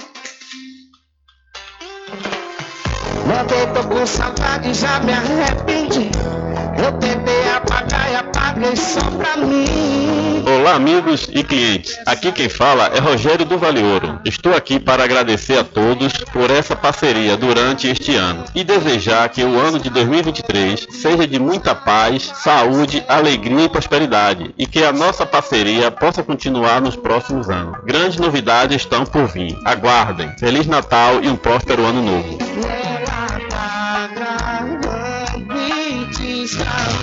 Ontem 3.40 3.68
tô 3.74 3.84
com 3.88 4.06
saudade, 4.06 4.74
já 4.74 5.00
me 5.00 5.14
arrependi. 5.14 6.12
Eu 6.78 6.92
tentei 6.94 7.50
apagar 7.50 8.12
e 8.12 8.16
apaguei 8.16 8.76
só 8.76 9.02
pra 9.12 9.38
mim. 9.38 10.44
Olá, 10.46 10.76
amigos 10.76 11.30
e 11.32 11.44
clientes. 11.44 11.98
Aqui 12.06 12.32
quem 12.32 12.50
fala 12.50 12.88
é 12.88 13.00
Rogério 13.00 13.46
do 13.46 13.58
Vale 13.58 13.82
Ouro. 13.82 14.20
Estou 14.26 14.56
aqui 14.56 14.80
para 14.80 15.04
agradecer 15.04 15.58
a 15.58 15.64
todos 15.64 16.14
por 16.32 16.50
essa 16.52 16.76
parceria 16.76 17.38
durante 17.38 17.88
este 17.88 18.16
ano 18.16 18.44
e 18.54 18.64
desejar 18.64 19.30
que 19.30 19.44
o 19.44 19.60
ano 19.60 19.80
de 19.80 19.90
2023 19.90 20.88
seja 20.92 21.28
de 21.28 21.40
muita 21.40 21.74
paz, 21.74 22.32
saúde, 22.36 23.04
alegria 23.08 23.66
e 23.66 23.70
prosperidade 23.70 24.54
e 24.58 24.66
que 24.66 24.84
a 24.84 24.92
nossa 24.92 25.26
parceria 25.26 25.92
possa 25.92 26.24
continuar 26.24 26.82
nos 26.82 26.96
próximos 26.96 27.50
anos. 27.50 27.78
Grandes 27.86 28.18
novidades 28.18 28.78
estão 28.78 29.06
por 29.06 29.28
vir. 29.28 29.58
Aguardem. 29.66 30.30
Feliz 30.38 30.68
Natal 30.68 31.24
e 31.24 31.30
um 31.30 31.36
próspero 31.36 31.86
ano 31.86 32.02
novo. 32.02 32.93
style. 36.54 37.03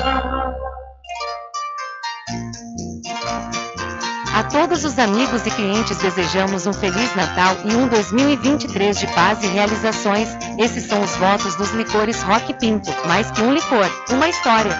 A 4.33 4.43
todos 4.43 4.85
os 4.85 4.97
amigos 4.97 5.45
e 5.45 5.51
clientes 5.51 5.97
desejamos 5.97 6.65
um 6.65 6.71
Feliz 6.71 7.13
Natal 7.15 7.57
e 7.65 7.75
um 7.75 7.87
2023 7.87 8.97
de 8.97 9.07
paz 9.07 9.43
e 9.43 9.47
realizações. 9.47 10.29
Esses 10.57 10.85
são 10.85 11.01
os 11.01 11.13
votos 11.17 11.55
dos 11.55 11.71
licores 11.71 12.21
Rock 12.23 12.53
Pinto. 12.53 12.89
Mais 13.07 13.29
que 13.29 13.41
um 13.41 13.53
licor, 13.53 13.89
uma 14.09 14.29
história. 14.29 14.79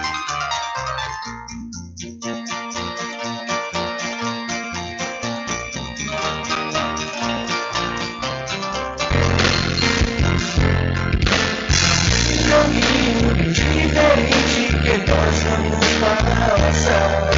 diferente 13.52 14.66
que 14.82 14.96
nós 15.10 15.42
vamos 15.42 15.86
passar. 16.00 17.31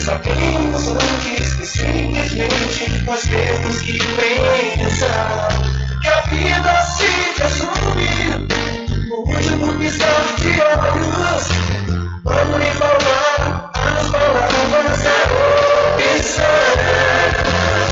Sabemos 0.00 0.88
antes 0.88 1.54
que 1.56 1.66
simplesmente 1.66 3.02
nós 3.04 3.20
temos 3.20 3.82
que 3.82 3.98
pensar 3.98 5.48
que 6.00 6.08
a 6.08 6.20
vida 6.22 6.82
se 6.82 7.08
resume 7.36 8.48
no 9.08 9.16
último 9.16 9.74
piscar 9.74 10.24
de 10.38 10.58
olhos. 10.62 11.44
Quando 12.24 12.58
me 12.58 12.70
falar 12.72 13.70
as 13.74 14.08
palavras 14.08 15.02
da 15.02 15.16
opção. 16.16 16.60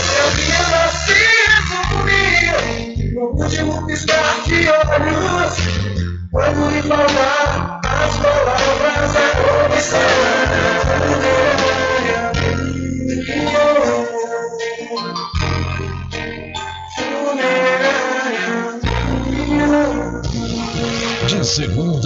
Que 0.09 0.19
a 0.19 0.29
vida 0.31 0.81
se 1.05 1.19
resume 1.53 3.13
no 3.13 3.25
último 3.43 3.87
piscar 3.87 4.35
de 4.47 4.59
olhos. 4.71 5.55
Quando 6.31 6.61
me 6.73 6.83
falar 6.83 7.81
as 7.85 8.17
palavras 8.17 8.78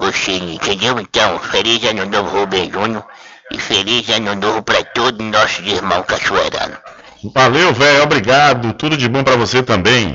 Você 0.00 0.32
entendeu? 0.32 0.98
Então, 0.98 1.38
feliz 1.38 1.84
ano 1.84 2.06
novo, 2.06 2.40
Rubem 2.40 2.70
Júnior, 2.70 3.06
e 3.52 3.58
feliz 3.58 4.08
ano 4.08 4.34
novo 4.34 4.62
para 4.62 4.82
todos 4.82 5.24
nossos 5.24 5.64
irmãos 5.64 6.06
cachoeiranos. 6.06 6.78
Valeu, 7.34 7.72
velho, 7.72 8.02
obrigado. 8.02 8.72
Tudo 8.72 8.96
de 8.96 9.08
bom 9.08 9.22
pra 9.22 9.36
você 9.36 9.62
também. 9.62 10.14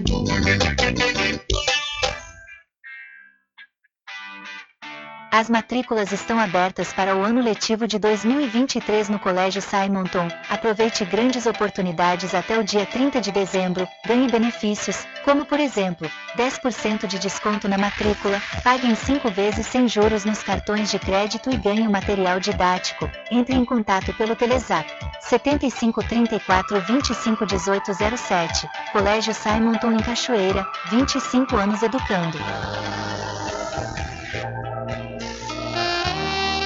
As 5.33 5.49
matrículas 5.49 6.11
estão 6.11 6.37
abertas 6.37 6.91
para 6.91 7.15
o 7.15 7.23
ano 7.23 7.41
letivo 7.41 7.87
de 7.87 7.97
2023 7.97 9.07
no 9.07 9.17
Colégio 9.17 9.61
Simonton. 9.61 10.27
Aproveite 10.49 11.05
grandes 11.05 11.45
oportunidades 11.45 12.35
até 12.35 12.59
o 12.59 12.63
dia 12.65 12.85
30 12.85 13.21
de 13.21 13.31
dezembro. 13.31 13.87
Ganhe 14.05 14.27
benefícios, 14.29 15.07
como 15.23 15.45
por 15.45 15.57
exemplo, 15.57 16.11
10% 16.35 17.07
de 17.07 17.17
desconto 17.17 17.69
na 17.69 17.77
matrícula, 17.77 18.41
pague 18.61 18.85
em 18.85 18.93
5 18.93 19.31
vezes 19.31 19.65
sem 19.67 19.87
juros 19.87 20.25
nos 20.25 20.43
cartões 20.43 20.91
de 20.91 20.99
crédito 20.99 21.49
e 21.49 21.55
ganhe 21.55 21.87
o 21.87 21.91
material 21.91 22.37
didático. 22.37 23.09
Entre 23.31 23.55
em 23.55 23.63
contato 23.63 24.13
pelo 24.15 24.35
Telezap 24.35 24.85
75 25.21 26.03
34 26.03 26.81
25 26.81 27.45
18 27.45 27.93
07. 28.17 28.69
Colégio 28.91 29.33
Simonton 29.33 29.93
em 29.93 30.03
Cachoeira, 30.03 30.67
25 30.89 31.55
anos 31.55 31.81
educando. 31.81 32.37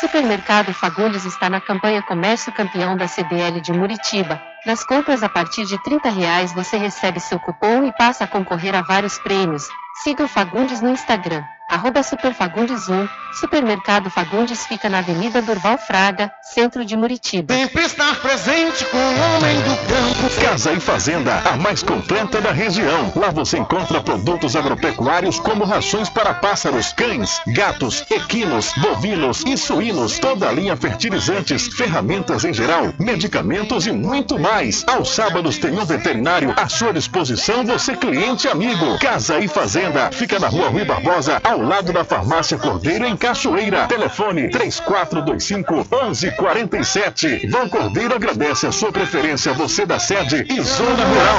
Supermercado 0.00 0.72
Fagundes 0.72 1.24
está 1.24 1.50
na 1.50 1.60
campanha 1.60 2.00
Comércio 2.00 2.52
Campeão 2.52 2.96
da 2.96 3.08
CDL 3.08 3.60
de 3.60 3.72
Muritiba. 3.72 4.40
Nas 4.64 4.84
compras 4.84 5.24
a 5.24 5.28
partir 5.28 5.64
de 5.64 5.76
30 5.82 6.08
reais 6.08 6.52
você 6.52 6.76
recebe 6.76 7.18
seu 7.18 7.40
cupom 7.40 7.84
e 7.84 7.92
passa 7.92 8.22
a 8.22 8.28
concorrer 8.28 8.76
a 8.76 8.82
vários 8.82 9.18
prêmios. 9.18 9.66
Siga 10.04 10.22
o 10.22 10.28
Fagundes 10.28 10.80
no 10.80 10.88
Instagram, 10.88 11.42
arroba 11.68 12.00
Superfagundes1. 12.00 13.08
Supermercado 13.38 14.10
Fagundes 14.10 14.66
fica 14.66 14.88
na 14.88 14.98
Avenida 14.98 15.42
Durval 15.42 15.78
Fraga, 15.78 16.32
centro 16.42 16.84
de 16.84 16.96
Muritiba. 16.96 17.54
Sempre 17.54 17.84
estar 17.84 18.16
presente 18.20 18.84
com 18.86 18.96
o 18.96 19.36
homem 19.36 19.56
do 19.60 19.76
campo. 19.86 20.40
Casa 20.40 20.72
e 20.72 20.80
Fazenda, 20.80 21.38
a 21.44 21.56
mais 21.56 21.82
completa 21.82 22.40
da 22.40 22.50
região. 22.50 23.12
Lá 23.14 23.30
você 23.30 23.58
encontra 23.58 24.00
produtos 24.00 24.56
agropecuários 24.56 25.38
como 25.38 25.64
rações 25.64 26.08
para 26.08 26.34
pássaros, 26.34 26.92
cães, 26.94 27.40
gatos, 27.48 28.04
equinos, 28.10 28.72
bovinos 28.78 29.44
e 29.46 29.56
suínos, 29.56 30.18
toda 30.18 30.48
a 30.48 30.52
linha 30.52 30.76
fertilizantes, 30.76 31.68
ferramentas 31.68 32.44
em 32.44 32.52
geral, 32.52 32.92
medicamentos 32.98 33.86
e 33.86 33.92
muito 33.92 34.38
mais. 34.38 34.84
Aos 34.88 35.14
sábados 35.14 35.58
tem 35.58 35.78
um 35.78 35.84
veterinário 35.84 36.54
à 36.56 36.68
sua 36.68 36.92
disposição, 36.92 37.64
você 37.64 37.94
cliente 37.94 38.46
e 38.46 38.50
amigo. 38.50 38.98
Casa 38.98 39.38
e 39.38 39.46
Fazenda, 39.46 40.10
fica 40.10 40.38
na 40.38 40.48
rua 40.48 40.70
Rui 40.70 40.84
Barbosa, 40.84 41.40
ao 41.44 41.57
lado 41.62 41.92
da 41.92 42.04
farmácia 42.04 42.58
Cordeiro 42.58 43.04
em 43.04 43.16
Cachoeira. 43.16 43.86
Telefone 43.86 44.50
3425 44.50 45.74
1147. 45.74 47.46
Vão 47.48 47.68
Cordeiro 47.68 48.14
agradece 48.14 48.66
a 48.66 48.72
sua 48.72 48.92
preferência, 48.92 49.52
você 49.52 49.84
da 49.86 49.98
sede 49.98 50.46
e 50.48 50.60
zona 50.62 51.04
rural. 51.04 51.38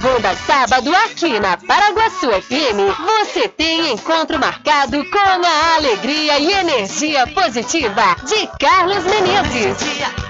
Segunda 0.00 0.30
a 0.30 0.36
sábado, 0.36 0.90
aqui 0.94 1.38
na 1.38 1.58
Paraguaçu 1.58 2.30
FM, 2.30 2.96
você 3.20 3.48
tem 3.48 3.92
encontro 3.92 4.38
marcado 4.38 5.04
com 5.10 5.18
a 5.18 5.74
alegria 5.76 6.38
e 6.38 6.52
energia 6.52 7.26
positiva 7.26 8.16
de 8.24 8.48
Carlos 8.58 9.04
Menezes. 9.04 10.29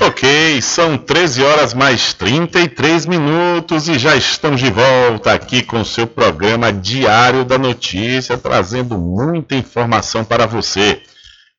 Ok, 0.00 0.60
são 0.60 0.98
13 0.98 1.42
horas 1.44 1.74
mais 1.74 2.12
33 2.12 3.06
minutos 3.06 3.88
e 3.88 3.98
já 3.98 4.16
estamos 4.16 4.60
de 4.60 4.70
volta 4.70 5.32
aqui 5.32 5.62
com 5.62 5.80
o 5.80 5.84
seu 5.84 6.06
programa 6.06 6.72
Diário 6.72 7.44
da 7.44 7.56
Notícia, 7.56 8.36
trazendo 8.36 8.98
muita 8.98 9.54
informação 9.54 10.24
para 10.24 10.44
você. 10.44 11.00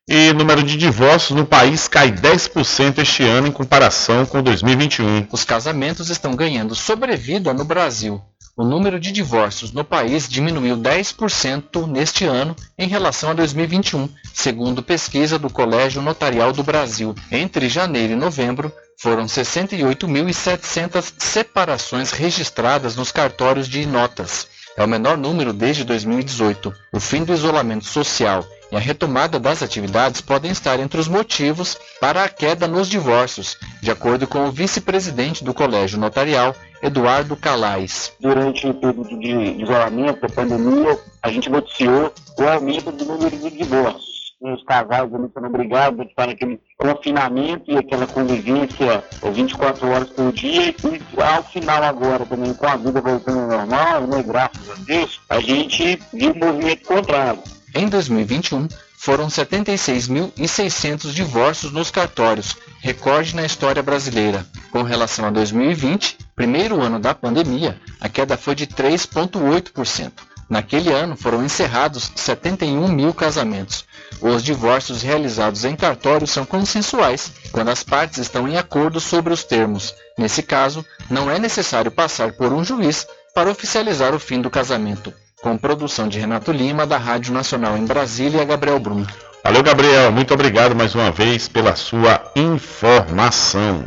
E 0.06 0.34
número 0.34 0.62
de 0.62 0.76
divórcios 0.76 1.30
no 1.30 1.46
país 1.46 1.88
cai 1.88 2.12
10% 2.12 2.98
este 2.98 3.22
ano 3.22 3.46
em 3.46 3.52
comparação 3.52 4.26
com 4.26 4.42
2021. 4.42 5.28
Os 5.32 5.44
casamentos 5.44 6.10
estão 6.10 6.36
ganhando 6.36 6.74
sobrevida 6.74 7.54
no 7.54 7.64
Brasil. 7.64 8.20
O 8.56 8.62
número 8.62 9.00
de 9.00 9.10
divórcios 9.10 9.72
no 9.72 9.84
país 9.84 10.28
diminuiu 10.28 10.76
10% 10.76 11.88
neste 11.88 12.24
ano 12.24 12.54
em 12.78 12.86
relação 12.86 13.30
a 13.30 13.32
2021, 13.32 14.08
segundo 14.32 14.80
pesquisa 14.80 15.36
do 15.40 15.50
Colégio 15.50 16.00
Notarial 16.00 16.52
do 16.52 16.62
Brasil. 16.62 17.16
Entre 17.32 17.68
janeiro 17.68 18.12
e 18.12 18.16
novembro, 18.16 18.72
foram 18.96 19.24
68.700 19.24 21.14
separações 21.18 22.12
registradas 22.12 22.94
nos 22.94 23.10
cartórios 23.10 23.68
de 23.68 23.84
notas. 23.86 24.46
É 24.76 24.84
o 24.84 24.88
menor 24.88 25.18
número 25.18 25.52
desde 25.52 25.82
2018. 25.82 26.72
O 26.92 27.00
fim 27.00 27.24
do 27.24 27.32
isolamento 27.34 27.86
social 27.86 28.46
e 28.70 28.76
a 28.76 28.78
retomada 28.78 29.38
das 29.38 29.62
atividades 29.62 30.20
podem 30.20 30.50
estar 30.50 30.78
entre 30.80 31.00
os 31.00 31.08
motivos 31.08 31.76
para 32.00 32.24
a 32.24 32.28
queda 32.28 32.66
nos 32.66 32.88
divórcios, 32.88 33.56
de 33.80 33.90
acordo 33.90 34.26
com 34.26 34.46
o 34.46 34.52
vice-presidente 34.52 35.44
do 35.44 35.54
Colégio 35.54 35.98
Notarial, 35.98 36.54
Eduardo 36.82 37.36
Calais. 37.36 38.12
Durante 38.20 38.66
o 38.66 38.74
período 38.74 39.18
de 39.18 39.62
isolamento, 39.62 40.20
da 40.20 40.28
pandemia, 40.28 40.98
a 41.22 41.30
gente 41.30 41.48
noticiou 41.48 42.12
o 42.38 42.42
aumento 42.42 42.92
do 42.92 43.04
número 43.04 43.36
de 43.36 43.50
divórcios. 43.50 44.14
Os 44.40 44.62
casais 44.64 45.14
ali 45.14 45.28
foram 45.32 45.48
obrigados 45.48 46.06
para 46.14 46.32
aquele 46.32 46.60
confinamento 46.76 47.70
e 47.70 47.78
aquela 47.78 48.06
convivência 48.06 49.02
24 49.32 49.88
horas 49.88 50.10
por 50.10 50.30
dia. 50.32 50.74
E 50.84 51.22
ao 51.22 51.42
final 51.44 51.82
agora 51.82 52.26
também, 52.26 52.52
com 52.52 52.66
a 52.66 52.76
vida 52.76 53.00
voltando 53.00 53.40
ao 53.40 53.58
normal, 53.58 54.02
né, 54.02 54.22
graças 54.22 54.70
a 54.70 54.74
Deus, 54.84 55.20
a 55.30 55.40
gente 55.40 55.98
viu 56.12 56.32
o 56.32 56.38
movimento 56.38 56.86
contrário. 56.86 57.53
Em 57.76 57.88
2021, 57.88 58.68
foram 58.96 59.26
76.600 59.26 61.12
divórcios 61.12 61.72
nos 61.72 61.90
cartórios, 61.90 62.56
recorde 62.80 63.34
na 63.34 63.44
história 63.44 63.82
brasileira. 63.82 64.46
Com 64.70 64.84
relação 64.84 65.24
a 65.24 65.30
2020, 65.30 66.16
primeiro 66.36 66.80
ano 66.80 67.00
da 67.00 67.12
pandemia, 67.12 67.76
a 68.00 68.08
queda 68.08 68.36
foi 68.36 68.54
de 68.54 68.68
3,8%. 68.68 70.12
Naquele 70.48 70.92
ano 70.92 71.16
foram 71.16 71.44
encerrados 71.44 72.12
71 72.14 72.86
mil 72.86 73.12
casamentos. 73.12 73.84
Os 74.20 74.44
divórcios 74.44 75.02
realizados 75.02 75.64
em 75.64 75.74
cartório 75.74 76.28
são 76.28 76.46
consensuais, 76.46 77.32
quando 77.50 77.70
as 77.70 77.82
partes 77.82 78.18
estão 78.18 78.46
em 78.46 78.56
acordo 78.56 79.00
sobre 79.00 79.32
os 79.32 79.42
termos. 79.42 79.92
Nesse 80.16 80.44
caso, 80.44 80.86
não 81.10 81.28
é 81.28 81.40
necessário 81.40 81.90
passar 81.90 82.34
por 82.34 82.52
um 82.52 82.62
juiz 82.62 83.04
para 83.34 83.50
oficializar 83.50 84.14
o 84.14 84.20
fim 84.20 84.40
do 84.40 84.48
casamento. 84.48 85.12
Com 85.44 85.58
produção 85.58 86.08
de 86.08 86.18
Renato 86.18 86.50
Lima, 86.50 86.86
da 86.86 86.96
Rádio 86.96 87.30
Nacional 87.30 87.76
em 87.76 87.84
Brasília, 87.84 88.46
Gabriel 88.46 88.80
Brum. 88.80 89.04
Valeu, 89.44 89.62
Gabriel. 89.62 90.10
Muito 90.10 90.32
obrigado 90.32 90.74
mais 90.74 90.94
uma 90.94 91.10
vez 91.10 91.48
pela 91.48 91.76
sua 91.76 92.32
informação. 92.34 93.84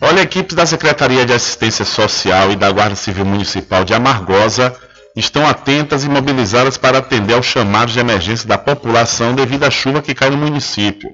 Olha, 0.00 0.22
equipes 0.22 0.56
da 0.56 0.64
Secretaria 0.64 1.26
de 1.26 1.34
Assistência 1.34 1.84
Social 1.84 2.50
e 2.50 2.56
da 2.56 2.72
Guarda 2.72 2.96
Civil 2.96 3.26
Municipal 3.26 3.84
de 3.84 3.92
Amargosa 3.92 4.74
estão 5.14 5.46
atentas 5.46 6.02
e 6.02 6.08
mobilizadas 6.08 6.78
para 6.78 6.96
atender 6.96 7.34
aos 7.34 7.44
chamados 7.44 7.92
de 7.92 8.00
emergência 8.00 8.48
da 8.48 8.56
população 8.56 9.34
devido 9.34 9.64
à 9.64 9.70
chuva 9.70 10.00
que 10.00 10.14
cai 10.14 10.30
no 10.30 10.38
município. 10.38 11.10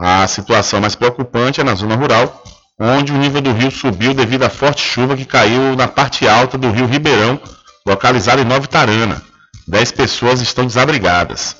A 0.00 0.26
situação 0.26 0.80
mais 0.80 0.96
preocupante 0.96 1.60
é 1.60 1.64
na 1.64 1.76
zona 1.76 1.94
rural, 1.94 2.42
onde 2.76 3.12
o 3.12 3.16
nível 3.16 3.40
do 3.40 3.52
rio 3.52 3.70
subiu 3.70 4.12
devido 4.12 4.42
à 4.42 4.50
forte 4.50 4.82
chuva 4.82 5.16
que 5.16 5.24
caiu 5.24 5.76
na 5.76 5.86
parte 5.86 6.26
alta 6.26 6.58
do 6.58 6.72
rio 6.72 6.86
Ribeirão, 6.86 7.40
localizado 7.86 8.42
em 8.42 8.44
Nova 8.44 8.66
Tarana. 8.66 9.22
Dez 9.66 9.90
pessoas 9.90 10.40
estão 10.40 10.66
desabrigadas. 10.66 11.56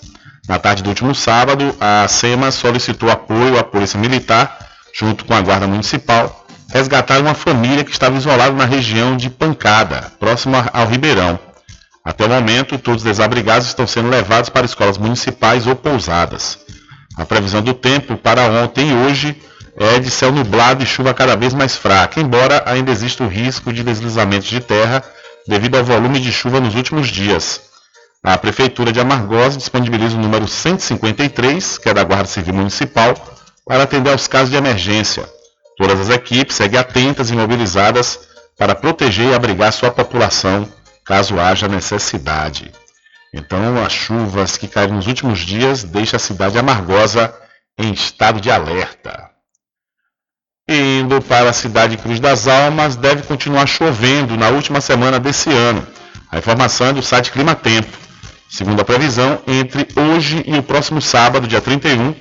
Na 0.49 0.59
tarde 0.59 0.83
do 0.83 0.89
último 0.89 1.15
sábado, 1.15 1.75
a 1.81 2.07
SEMA 2.09 2.51
solicitou 2.51 3.11
apoio 3.11 3.59
à 3.59 3.63
Polícia 3.63 3.99
Militar, 3.99 4.59
junto 4.99 5.25
com 5.25 5.35
a 5.35 5.41
Guarda 5.41 5.67
Municipal, 5.67 6.45
resgatar 6.73 7.21
uma 7.21 7.35
família 7.35 7.85
que 7.85 7.93
estava 7.93 8.17
isolada 8.17 8.53
na 8.53 8.65
região 8.65 9.17
de 9.17 9.31
Pancada, 9.31 10.13
próximo 10.19 10.57
ao 10.73 10.87
Ribeirão. 10.87 11.39
Até 12.05 12.25
o 12.25 12.29
momento, 12.29 12.79
todos 12.79 13.03
os 13.03 13.09
desabrigados 13.09 13.69
estão 13.69 13.87
sendo 13.87 14.09
levados 14.09 14.51
para 14.51 14.67
escolas 14.67 14.99
municipais 14.99 15.67
ou 15.67 15.77
pousadas. 15.77 16.59
A 17.17 17.25
previsão 17.25 17.63
do 17.63 17.75
tempo 17.75 18.17
para 18.17 18.47
ontem 18.47 18.91
e 18.91 18.95
hoje 18.95 19.37
é 19.77 19.99
de 19.99 20.11
céu 20.11 20.33
nublado 20.33 20.83
e 20.83 20.87
chuva 20.87 21.15
cada 21.15 21.37
vez 21.37 21.55
mais 21.55 21.77
fraca, 21.77 22.21
embora 22.21 22.63
ainda 22.67 22.91
exista 22.91 23.23
o 23.23 23.29
risco 23.29 23.73
de 23.73 23.85
deslizamentos 23.85 24.49
de 24.49 24.61
terra 24.61 25.05
devido 25.51 25.77
ao 25.77 25.85
volume 25.85 26.21
de 26.21 26.31
chuva 26.31 26.61
nos 26.61 26.77
últimos 26.77 27.09
dias. 27.09 27.61
A 28.23 28.39
Prefeitura 28.39 28.93
de 28.93 29.01
Amargosa 29.01 29.59
disponibiliza 29.59 30.17
o 30.17 30.21
número 30.21 30.47
153, 30.47 31.77
que 31.77 31.89
é 31.89 31.95
da 31.95 32.05
Guarda 32.05 32.27
Civil 32.27 32.55
Municipal, 32.55 33.15
para 33.67 33.83
atender 33.83 34.13
aos 34.13 34.29
casos 34.29 34.51
de 34.51 34.57
emergência. 34.57 35.29
Todas 35.77 35.99
as 36.03 36.09
equipes 36.09 36.55
seguem 36.55 36.79
atentas 36.79 37.31
e 37.31 37.35
mobilizadas 37.35 38.29
para 38.57 38.77
proteger 38.77 39.31
e 39.31 39.35
abrigar 39.35 39.73
sua 39.73 39.91
população 39.91 40.69
caso 41.05 41.41
haja 41.41 41.67
necessidade. 41.67 42.71
Então, 43.35 43.85
as 43.85 43.93
chuvas 43.93 44.57
que 44.57 44.69
caíram 44.69 44.95
nos 44.95 45.09
últimos 45.09 45.41
dias 45.41 45.83
deixam 45.83 46.17
a 46.17 46.21
cidade 46.21 46.59
amargosa 46.59 47.35
em 47.77 47.93
estado 47.93 48.41
de 48.41 48.53
alerta. 48.53 49.30
Indo 50.73 51.21
para 51.23 51.51
a 51.51 51.53
cidade 51.53 51.97
de 51.97 52.03
Cruz 52.03 52.21
das 52.21 52.47
Almas, 52.47 52.95
deve 52.95 53.25
continuar 53.25 53.67
chovendo 53.67 54.37
na 54.37 54.51
última 54.51 54.81
semana 54.81 55.19
desse 55.19 55.51
ano. 55.51 55.85
A 56.31 56.39
informação 56.39 56.87
é 56.87 56.93
do 56.93 57.03
site 57.03 57.33
Clima 57.33 57.57
Tempo. 57.57 57.89
Segundo 58.49 58.81
a 58.81 58.85
previsão, 58.85 59.41
entre 59.49 59.89
hoje 59.97 60.45
e 60.47 60.57
o 60.57 60.63
próximo 60.63 61.03
sábado, 61.03 61.49
dia 61.49 61.61
31, 61.61 62.15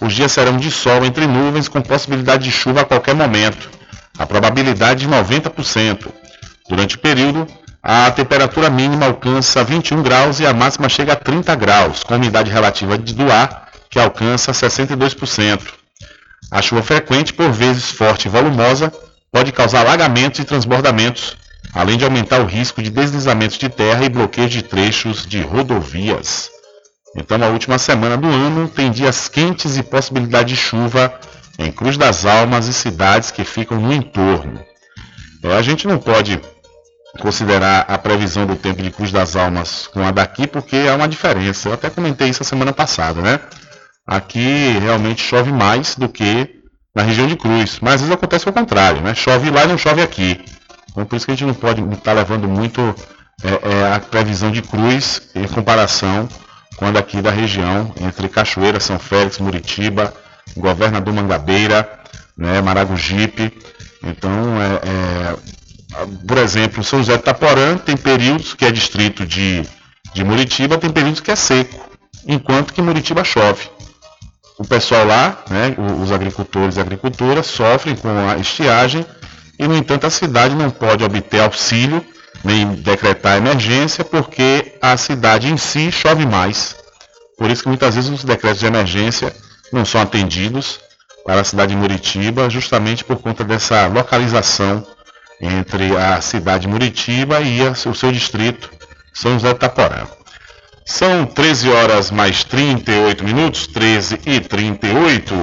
os 0.00 0.14
dias 0.14 0.30
serão 0.30 0.56
de 0.56 0.70
sol 0.70 1.04
entre 1.04 1.26
nuvens 1.26 1.66
com 1.66 1.82
possibilidade 1.82 2.44
de 2.44 2.52
chuva 2.52 2.82
a 2.82 2.84
qualquer 2.84 3.16
momento. 3.16 3.68
A 4.16 4.24
probabilidade 4.24 5.00
de 5.00 5.08
90%. 5.08 6.06
Durante 6.68 6.94
o 6.94 7.00
período, 7.00 7.44
a 7.82 8.08
temperatura 8.12 8.70
mínima 8.70 9.06
alcança 9.06 9.64
21 9.64 10.00
graus 10.04 10.38
e 10.38 10.46
a 10.46 10.54
máxima 10.54 10.88
chega 10.88 11.14
a 11.14 11.16
30 11.16 11.52
graus, 11.56 12.04
com 12.04 12.14
umidade 12.14 12.52
relativa 12.52 12.96
do 12.96 13.32
ar 13.32 13.66
que 13.90 13.98
alcança 13.98 14.52
62%. 14.52 15.85
A 16.50 16.62
chuva 16.62 16.82
frequente, 16.82 17.32
por 17.32 17.50
vezes 17.50 17.90
forte 17.90 18.26
e 18.26 18.28
volumosa, 18.28 18.92
pode 19.32 19.52
causar 19.52 19.80
alagamentos 19.80 20.40
e 20.40 20.44
transbordamentos, 20.44 21.36
além 21.74 21.98
de 21.98 22.04
aumentar 22.04 22.40
o 22.40 22.46
risco 22.46 22.82
de 22.82 22.90
deslizamentos 22.90 23.58
de 23.58 23.68
terra 23.68 24.04
e 24.04 24.08
bloqueios 24.08 24.50
de 24.50 24.62
trechos 24.62 25.26
de 25.26 25.40
rodovias. 25.40 26.50
Então, 27.16 27.42
a 27.42 27.48
última 27.48 27.78
semana 27.78 28.16
do 28.16 28.28
ano 28.28 28.68
tem 28.68 28.90
dias 28.90 29.28
quentes 29.28 29.76
e 29.76 29.82
possibilidade 29.82 30.50
de 30.50 30.56
chuva 30.56 31.12
em 31.58 31.72
Cruz 31.72 31.96
das 31.96 32.24
Almas 32.26 32.66
e 32.66 32.72
cidades 32.72 33.30
que 33.30 33.44
ficam 33.44 33.80
no 33.80 33.92
entorno. 33.92 34.60
É, 35.42 35.56
a 35.56 35.62
gente 35.62 35.86
não 35.86 35.98
pode 35.98 36.40
considerar 37.20 37.86
a 37.88 37.96
previsão 37.96 38.46
do 38.46 38.56
tempo 38.56 38.82
de 38.82 38.90
Cruz 38.90 39.10
das 39.10 39.34
Almas 39.34 39.86
com 39.86 40.04
a 40.04 40.10
daqui, 40.10 40.46
porque 40.46 40.76
há 40.88 40.94
uma 40.94 41.08
diferença. 41.08 41.68
Eu 41.68 41.74
até 41.74 41.88
comentei 41.88 42.28
isso 42.28 42.42
a 42.42 42.46
semana 42.46 42.72
passada, 42.72 43.22
né? 43.22 43.40
Aqui 44.06 44.78
realmente 44.80 45.22
chove 45.22 45.50
mais 45.52 45.96
do 45.96 46.08
que 46.08 46.62
na 46.94 47.02
região 47.02 47.26
de 47.26 47.36
Cruz, 47.36 47.78
mas 47.80 47.94
às 47.94 48.00
vezes 48.02 48.14
acontece 48.14 48.48
o 48.48 48.52
contrário, 48.52 49.02
né? 49.02 49.14
Chove 49.14 49.50
lá 49.50 49.64
e 49.64 49.68
não 49.68 49.76
chove 49.76 50.00
aqui. 50.00 50.40
Então 50.90 51.04
por 51.04 51.16
isso 51.16 51.26
que 51.26 51.32
a 51.32 51.34
gente 51.34 51.46
não 51.46 51.54
pode 51.54 51.82
estar 51.94 52.12
levando 52.12 52.48
muito 52.48 52.94
é, 53.42 53.70
é, 53.70 53.92
a 53.94 54.00
previsão 54.00 54.50
de 54.50 54.62
Cruz 54.62 55.22
em 55.34 55.46
comparação 55.46 56.28
com 56.76 56.86
a 56.86 56.90
daqui 56.90 57.20
da 57.20 57.30
região, 57.30 57.92
entre 58.00 58.28
Cachoeira, 58.28 58.80
São 58.80 58.98
Félix, 58.98 59.38
Muritiba, 59.38 60.14
Governador 60.56 61.12
Mangabeira, 61.12 62.00
né, 62.36 62.60
Maragogipe. 62.60 63.52
Então, 64.02 64.30
é, 64.60 64.74
é 64.88 65.56
por 66.26 66.38
exemplo, 66.38 66.84
São 66.84 66.98
José 66.98 67.16
de 67.16 67.22
Taporã 67.22 67.76
tem 67.76 67.96
períodos 67.96 68.54
que 68.54 68.64
é 68.64 68.70
distrito 68.70 69.24
de, 69.24 69.62
de 70.12 70.24
Muritiba, 70.24 70.78
tem 70.78 70.90
períodos 70.90 71.20
que 71.20 71.30
é 71.30 71.36
seco, 71.36 71.88
enquanto 72.26 72.72
que 72.72 72.82
Muritiba 72.82 73.24
chove. 73.24 73.68
O 74.58 74.66
pessoal 74.66 75.04
lá, 75.04 75.44
né, 75.50 75.74
os 76.02 76.10
agricultores 76.10 76.76
e 76.76 76.80
agricultoras, 76.80 77.46
sofrem 77.46 77.94
com 77.94 78.08
a 78.08 78.38
estiagem 78.38 79.04
e, 79.58 79.68
no 79.68 79.76
entanto, 79.76 80.06
a 80.06 80.10
cidade 80.10 80.54
não 80.54 80.70
pode 80.70 81.04
obter 81.04 81.40
auxílio 81.40 82.04
nem 82.42 82.66
decretar 82.74 83.36
emergência 83.36 84.04
porque 84.04 84.74
a 84.80 84.96
cidade 84.96 85.50
em 85.50 85.56
si 85.56 85.90
chove 85.92 86.24
mais. 86.24 86.76
Por 87.36 87.50
isso 87.50 87.62
que 87.62 87.68
muitas 87.68 87.94
vezes 87.94 88.10
os 88.10 88.24
decretos 88.24 88.60
de 88.60 88.66
emergência 88.66 89.34
não 89.72 89.84
são 89.84 90.00
atendidos 90.00 90.80
para 91.24 91.40
a 91.40 91.44
cidade 91.44 91.74
de 91.74 91.78
Muritiba, 91.78 92.48
justamente 92.48 93.04
por 93.04 93.16
conta 93.16 93.44
dessa 93.44 93.86
localização 93.88 94.86
entre 95.40 95.94
a 95.96 96.20
cidade 96.20 96.62
de 96.62 96.68
Muritiba 96.68 97.40
e 97.40 97.60
o 97.62 97.94
seu 97.94 98.10
distrito, 98.10 98.70
São 99.12 99.32
José 99.32 99.52
de 99.52 99.58
Taporã. 99.58 100.06
São 100.88 101.26
13 101.26 101.68
horas 101.68 102.12
mais 102.12 102.44
38 102.44 103.24
minutos, 103.24 103.66
13 103.66 104.20
e 104.24 104.38
38. 104.38 105.34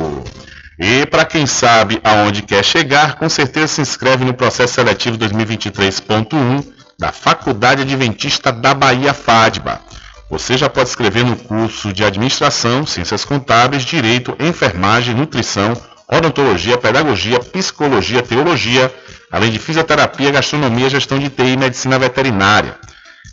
E 0.80 1.06
para 1.06 1.26
quem 1.26 1.45
sabe 1.45 1.99
aonde 2.02 2.44
quer 2.44 2.64
chegar, 2.64 3.15
com 3.15 3.28
certeza 3.28 3.68
se 3.68 3.82
inscreve 3.82 4.24
no 4.24 4.34
processo 4.34 4.76
seletivo 4.76 5.18
2023.1 5.18 6.65
da 6.98 7.11
Faculdade 7.11 7.82
Adventista 7.82 8.53
da 8.53 8.74
Bahia 8.74 9.14
FADBA. 9.14 9.82
Você 10.30 10.57
já 10.57 10.70
pode 10.70 10.88
escrever 10.88 11.26
no 11.26 11.36
curso 11.36 11.91
de 11.91 12.06
Administração, 12.06 12.86
Ciências 12.86 13.26
Contábeis, 13.26 13.84
Direito, 13.84 14.38
Enfermagem, 14.40 15.14
Nutrição, 15.14 15.74
Odontologia, 16.07 16.78
Pedagogia, 16.78 17.40
Psicologia, 17.40 18.24
Teologia, 18.24 18.91
além 19.30 19.52
de 19.52 19.60
fisioterapia, 19.60 20.32
gastronomia, 20.32 20.90
gestão 20.90 21.20
de 21.20 21.30
TI 21.30 21.53
e 21.53 21.57
medicina 21.57 21.99
veterinária. 21.99 22.78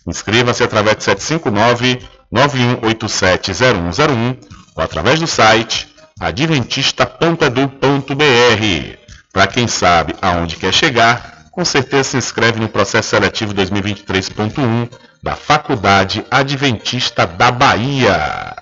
Inscreva-se 0.07 0.63
através 0.63 0.97
de 0.97 1.05
759-9187-0101 2.33 4.39
ou 4.77 4.83
através 4.83 5.21
do 5.21 5.27
site 5.27 5.89
adventista.edu.br. 6.19 8.99
Para 9.33 9.47
quem 9.47 9.69
sabe 9.69 10.15
aonde 10.21 10.57
quer 10.57 10.73
chegar, 10.73 11.45
com 11.53 11.65
certeza 11.65 12.11
se 12.11 12.17
inscreve 12.17 12.61
no 12.61 12.69
processo 12.69 13.11
seletivo 13.11 13.55
2023.1 13.55 14.91
da 15.23 15.37
Faculdade 15.37 16.25
Adventista 16.31 17.27
da 17.27 17.51
Bahia. 17.51 18.57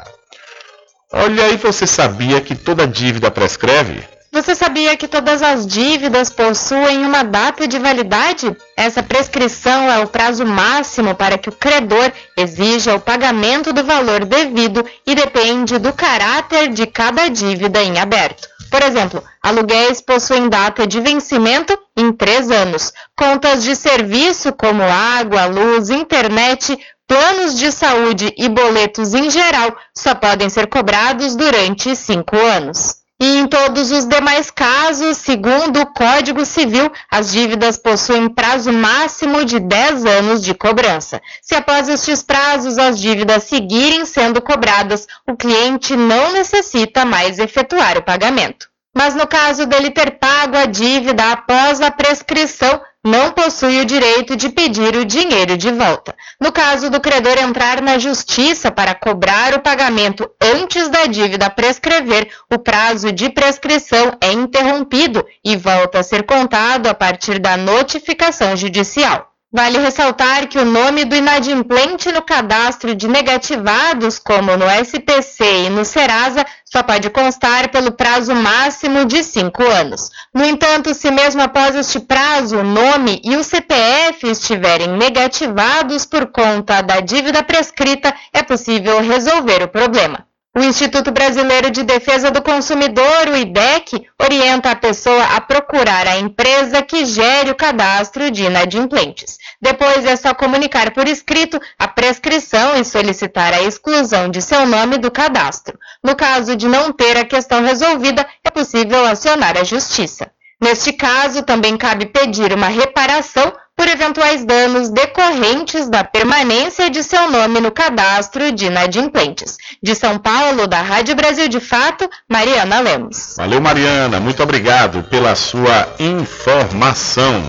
Olha 1.12 1.44
aí, 1.44 1.56
você 1.56 1.86
sabia 1.86 2.40
que 2.40 2.54
toda 2.54 2.86
dívida 2.86 3.30
prescreve? 3.30 4.17
Você 4.38 4.54
sabia 4.54 4.96
que 4.96 5.08
todas 5.08 5.42
as 5.42 5.66
dívidas 5.66 6.30
possuem 6.30 7.04
uma 7.04 7.24
data 7.24 7.66
de 7.66 7.76
validade? 7.76 8.56
Essa 8.76 9.02
prescrição 9.02 9.90
é 9.90 9.98
o 9.98 10.06
prazo 10.06 10.46
máximo 10.46 11.12
para 11.12 11.36
que 11.36 11.48
o 11.48 11.52
credor 11.52 12.12
exija 12.36 12.94
o 12.94 13.00
pagamento 13.00 13.72
do 13.72 13.82
valor 13.82 14.24
devido 14.24 14.86
e 15.04 15.12
depende 15.12 15.76
do 15.80 15.92
caráter 15.92 16.68
de 16.68 16.86
cada 16.86 17.26
dívida 17.26 17.82
em 17.82 17.98
aberto. 17.98 18.46
Por 18.70 18.80
exemplo, 18.80 19.24
aluguéis 19.42 20.00
possuem 20.00 20.48
data 20.48 20.86
de 20.86 21.00
vencimento 21.00 21.76
em 21.96 22.12
três 22.12 22.48
anos. 22.48 22.92
Contas 23.16 23.64
de 23.64 23.74
serviço 23.74 24.52
como 24.52 24.84
água, 24.84 25.46
luz, 25.46 25.90
internet, 25.90 26.78
planos 27.08 27.58
de 27.58 27.72
saúde 27.72 28.32
e 28.38 28.48
boletos 28.48 29.14
em 29.14 29.28
geral 29.30 29.76
só 29.92 30.14
podem 30.14 30.48
ser 30.48 30.68
cobrados 30.68 31.34
durante 31.34 31.96
cinco 31.96 32.36
anos. 32.36 32.98
E 33.20 33.38
em 33.38 33.48
todos 33.48 33.90
os 33.90 34.04
demais 34.04 34.48
casos, 34.48 35.16
segundo 35.16 35.80
o 35.80 35.86
Código 35.86 36.44
Civil, 36.46 36.88
as 37.10 37.32
dívidas 37.32 37.76
possuem 37.76 38.28
prazo 38.28 38.72
máximo 38.72 39.44
de 39.44 39.58
10 39.58 40.04
anos 40.04 40.40
de 40.40 40.54
cobrança. 40.54 41.20
Se 41.42 41.56
após 41.56 41.88
estes 41.88 42.22
prazos 42.22 42.78
as 42.78 42.96
dívidas 42.96 43.42
seguirem 43.42 44.04
sendo 44.04 44.40
cobradas, 44.40 45.08
o 45.26 45.36
cliente 45.36 45.96
não 45.96 46.32
necessita 46.32 47.04
mais 47.04 47.40
efetuar 47.40 47.98
o 47.98 48.04
pagamento. 48.04 48.68
Mas 48.96 49.16
no 49.16 49.26
caso 49.26 49.66
dele 49.66 49.90
ter 49.90 50.12
pago 50.18 50.56
a 50.56 50.66
dívida 50.66 51.32
após 51.32 51.80
a 51.80 51.90
prescrição, 51.90 52.80
não 53.08 53.32
possui 53.32 53.80
o 53.80 53.86
direito 53.86 54.36
de 54.36 54.50
pedir 54.50 54.94
o 54.94 55.04
dinheiro 55.04 55.56
de 55.56 55.70
volta. 55.72 56.14
No 56.38 56.52
caso 56.52 56.90
do 56.90 57.00
credor 57.00 57.38
entrar 57.38 57.80
na 57.80 57.98
justiça 57.98 58.70
para 58.70 58.94
cobrar 58.94 59.54
o 59.54 59.60
pagamento 59.60 60.30
antes 60.40 60.88
da 60.90 61.06
dívida 61.06 61.48
prescrever, 61.48 62.28
o 62.52 62.58
prazo 62.58 63.10
de 63.10 63.30
prescrição 63.30 64.12
é 64.20 64.32
interrompido 64.32 65.24
e 65.42 65.56
volta 65.56 66.00
a 66.00 66.02
ser 66.02 66.24
contado 66.24 66.86
a 66.86 66.94
partir 66.94 67.38
da 67.38 67.56
notificação 67.56 68.54
judicial. 68.54 69.27
Vale 69.50 69.78
ressaltar 69.78 70.46
que 70.46 70.58
o 70.58 70.64
nome 70.64 71.06
do 71.06 71.16
inadimplente 71.16 72.12
no 72.12 72.20
cadastro 72.20 72.94
de 72.94 73.08
negativados, 73.08 74.18
como 74.18 74.54
no 74.58 74.66
SPC 74.68 75.64
e 75.64 75.70
no 75.70 75.86
Serasa, 75.86 76.44
só 76.66 76.82
pode 76.82 77.08
constar 77.08 77.70
pelo 77.70 77.90
prazo 77.90 78.34
máximo 78.34 79.06
de 79.06 79.24
cinco 79.24 79.62
anos. 79.62 80.10
No 80.34 80.44
entanto, 80.44 80.92
se 80.92 81.10
mesmo 81.10 81.40
após 81.40 81.74
este 81.74 81.98
prazo 81.98 82.58
o 82.58 82.62
nome 82.62 83.22
e 83.24 83.36
o 83.36 83.42
CPF 83.42 84.28
estiverem 84.28 84.88
negativados 84.88 86.04
por 86.04 86.26
conta 86.26 86.82
da 86.82 87.00
dívida 87.00 87.42
prescrita, 87.42 88.14
é 88.34 88.42
possível 88.42 89.00
resolver 89.00 89.62
o 89.62 89.68
problema. 89.68 90.27
O 90.58 90.64
Instituto 90.64 91.12
Brasileiro 91.12 91.70
de 91.70 91.84
Defesa 91.84 92.32
do 92.32 92.42
Consumidor, 92.42 93.28
o 93.28 93.36
IDEC, 93.36 94.04
orienta 94.20 94.72
a 94.72 94.74
pessoa 94.74 95.22
a 95.36 95.40
procurar 95.40 96.04
a 96.08 96.18
empresa 96.18 96.82
que 96.82 97.06
gere 97.06 97.52
o 97.52 97.54
cadastro 97.54 98.28
de 98.28 98.42
inadimplentes. 98.42 99.38
Depois 99.62 100.04
é 100.04 100.16
só 100.16 100.34
comunicar 100.34 100.90
por 100.90 101.06
escrito 101.06 101.60
a 101.78 101.86
prescrição 101.86 102.74
e 102.74 102.84
solicitar 102.84 103.54
a 103.54 103.62
exclusão 103.62 104.28
de 104.28 104.42
seu 104.42 104.66
nome 104.66 104.98
do 104.98 105.12
cadastro. 105.12 105.78
No 106.02 106.16
caso 106.16 106.56
de 106.56 106.66
não 106.66 106.90
ter 106.90 107.16
a 107.16 107.24
questão 107.24 107.62
resolvida, 107.62 108.26
é 108.42 108.50
possível 108.50 109.06
acionar 109.06 109.56
a 109.56 109.62
Justiça. 109.62 110.28
Neste 110.60 110.92
caso, 110.92 111.44
também 111.44 111.76
cabe 111.76 112.06
pedir 112.06 112.52
uma 112.52 112.66
reparação 112.66 113.52
por 113.78 113.86
eventuais 113.86 114.44
danos 114.44 114.90
decorrentes 114.90 115.88
da 115.88 116.02
permanência 116.02 116.90
de 116.90 117.00
seu 117.04 117.30
nome 117.30 117.60
no 117.60 117.70
cadastro 117.70 118.50
de 118.50 118.66
inadimplentes. 118.66 119.56
De 119.80 119.94
São 119.94 120.18
Paulo, 120.18 120.66
da 120.66 120.82
Rádio 120.82 121.14
Brasil 121.14 121.46
de 121.46 121.60
Fato, 121.60 122.10
Mariana 122.28 122.80
Lemos. 122.80 123.36
Valeu, 123.36 123.60
Mariana. 123.60 124.18
Muito 124.18 124.42
obrigado 124.42 125.04
pela 125.04 125.36
sua 125.36 125.88
informação. 126.00 127.40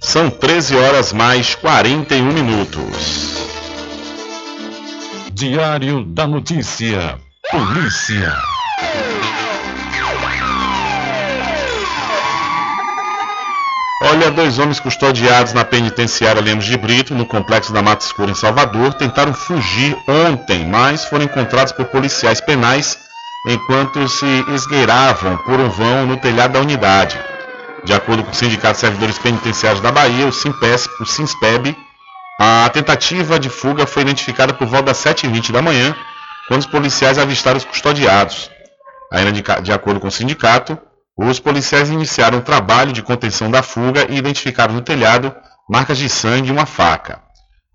São 0.00 0.30
13 0.30 0.76
horas 0.76 1.12
mais 1.12 1.56
41 1.56 2.24
minutos. 2.32 3.34
Diário 5.32 6.04
da 6.04 6.28
Notícia. 6.28 7.18
Polícia. 7.50 8.53
Olha, 14.06 14.30
dois 14.30 14.58
homens 14.58 14.78
custodiados 14.78 15.54
na 15.54 15.64
penitenciária 15.64 16.42
Lemos 16.42 16.66
de 16.66 16.76
Brito, 16.76 17.14
no 17.14 17.24
complexo 17.24 17.72
da 17.72 17.80
Mata 17.80 18.04
Escura 18.04 18.30
em 18.30 18.34
Salvador, 18.34 18.92
tentaram 18.92 19.32
fugir 19.32 19.96
ontem, 20.06 20.66
mas 20.66 21.06
foram 21.06 21.24
encontrados 21.24 21.72
por 21.72 21.86
policiais 21.86 22.38
penais 22.38 22.98
enquanto 23.48 24.06
se 24.06 24.26
esgueiravam 24.52 25.38
por 25.38 25.58
um 25.58 25.70
vão 25.70 26.04
no 26.04 26.18
telhado 26.18 26.52
da 26.52 26.60
unidade. 26.60 27.18
De 27.82 27.94
acordo 27.94 28.22
com 28.22 28.30
o 28.30 28.34
Sindicato 28.34 28.74
de 28.74 28.80
Servidores 28.80 29.18
Penitenciários 29.18 29.80
da 29.80 29.90
Bahia, 29.90 30.26
o, 30.26 30.32
Simpes, 30.32 30.86
o 31.00 31.06
SINSPEB, 31.06 31.74
a 32.38 32.68
tentativa 32.70 33.38
de 33.38 33.48
fuga 33.48 33.86
foi 33.86 34.02
identificada 34.02 34.52
por 34.52 34.66
volta 34.66 34.86
das 34.86 34.98
7h20 34.98 35.50
da 35.50 35.62
manhã, 35.62 35.96
quando 36.46 36.60
os 36.60 36.66
policiais 36.66 37.18
avistaram 37.18 37.56
os 37.56 37.64
custodiados. 37.64 38.50
Ainda 39.10 39.32
de, 39.32 39.42
de 39.62 39.72
acordo 39.72 39.98
com 39.98 40.08
o 40.08 40.12
sindicato, 40.12 40.78
os 41.16 41.38
policiais 41.38 41.90
iniciaram 41.90 42.38
o 42.38 42.42
trabalho 42.42 42.92
de 42.92 43.02
contenção 43.02 43.50
da 43.50 43.62
fuga 43.62 44.06
e 44.08 44.16
identificaram 44.16 44.74
no 44.74 44.82
telhado 44.82 45.34
marcas 45.68 45.96
de 45.96 46.08
sangue 46.08 46.48
e 46.48 46.52
uma 46.52 46.66
faca. 46.66 47.22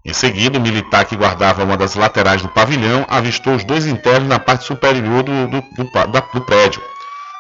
Em 0.05 0.13
seguida, 0.13 0.57
o 0.57 0.61
militar 0.61 1.05
que 1.05 1.15
guardava 1.15 1.63
uma 1.63 1.77
das 1.77 1.95
laterais 1.95 2.41
do 2.41 2.49
pavilhão 2.49 3.05
avistou 3.09 3.55
os 3.55 3.63
dois 3.63 3.85
internos 3.85 4.27
na 4.27 4.39
parte 4.39 4.65
superior 4.65 5.23
do, 5.23 5.47
do, 5.47 5.61
do, 5.61 6.23
do 6.33 6.41
prédio. 6.41 6.81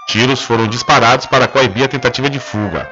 Tiros 0.07 0.41
foram 0.41 0.67
disparados 0.67 1.25
para 1.25 1.47
coibir 1.47 1.83
a 1.83 1.87
tentativa 1.87 2.29
de 2.29 2.39
fuga. 2.39 2.89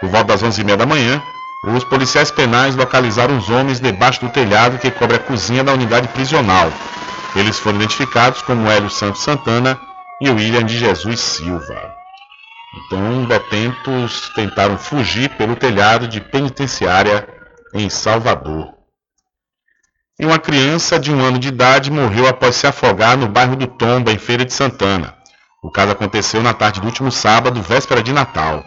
Por 0.00 0.08
volta 0.08 0.36
das 0.36 0.42
11h30 0.42 0.76
da 0.76 0.86
manhã, 0.86 1.22
os 1.64 1.84
policiais 1.84 2.30
penais 2.30 2.76
localizaram 2.76 3.36
os 3.36 3.50
homens 3.50 3.80
debaixo 3.80 4.20
do 4.20 4.30
telhado 4.30 4.78
que 4.78 4.90
cobre 4.90 5.16
a 5.16 5.20
cozinha 5.20 5.64
da 5.64 5.72
unidade 5.72 6.08
prisional. 6.08 6.70
Eles 7.34 7.58
foram 7.58 7.78
identificados 7.78 8.40
como 8.42 8.70
Hélio 8.70 8.88
Santos 8.88 9.22
Santana 9.22 9.78
e 10.20 10.30
William 10.30 10.64
de 10.64 10.78
Jesus 10.78 11.20
Silva. 11.20 12.05
Então, 12.76 13.24
detentos 13.24 14.30
tentaram 14.34 14.76
fugir 14.76 15.30
pelo 15.30 15.56
telhado 15.56 16.06
de 16.06 16.20
penitenciária 16.20 17.26
em 17.72 17.88
Salvador. 17.88 18.74
E 20.18 20.26
uma 20.26 20.38
criança 20.38 20.98
de 20.98 21.12
um 21.12 21.22
ano 21.22 21.38
de 21.38 21.48
idade 21.48 21.90
morreu 21.90 22.26
após 22.26 22.56
se 22.56 22.66
afogar 22.66 23.16
no 23.16 23.28
bairro 23.28 23.56
do 23.56 23.66
Tomba, 23.66 24.12
em 24.12 24.18
Feira 24.18 24.44
de 24.44 24.52
Santana. 24.52 25.14
O 25.62 25.70
caso 25.70 25.92
aconteceu 25.92 26.42
na 26.42 26.54
tarde 26.54 26.80
do 26.80 26.86
último 26.86 27.10
sábado, 27.10 27.60
véspera 27.62 28.02
de 28.02 28.12
Natal. 28.12 28.64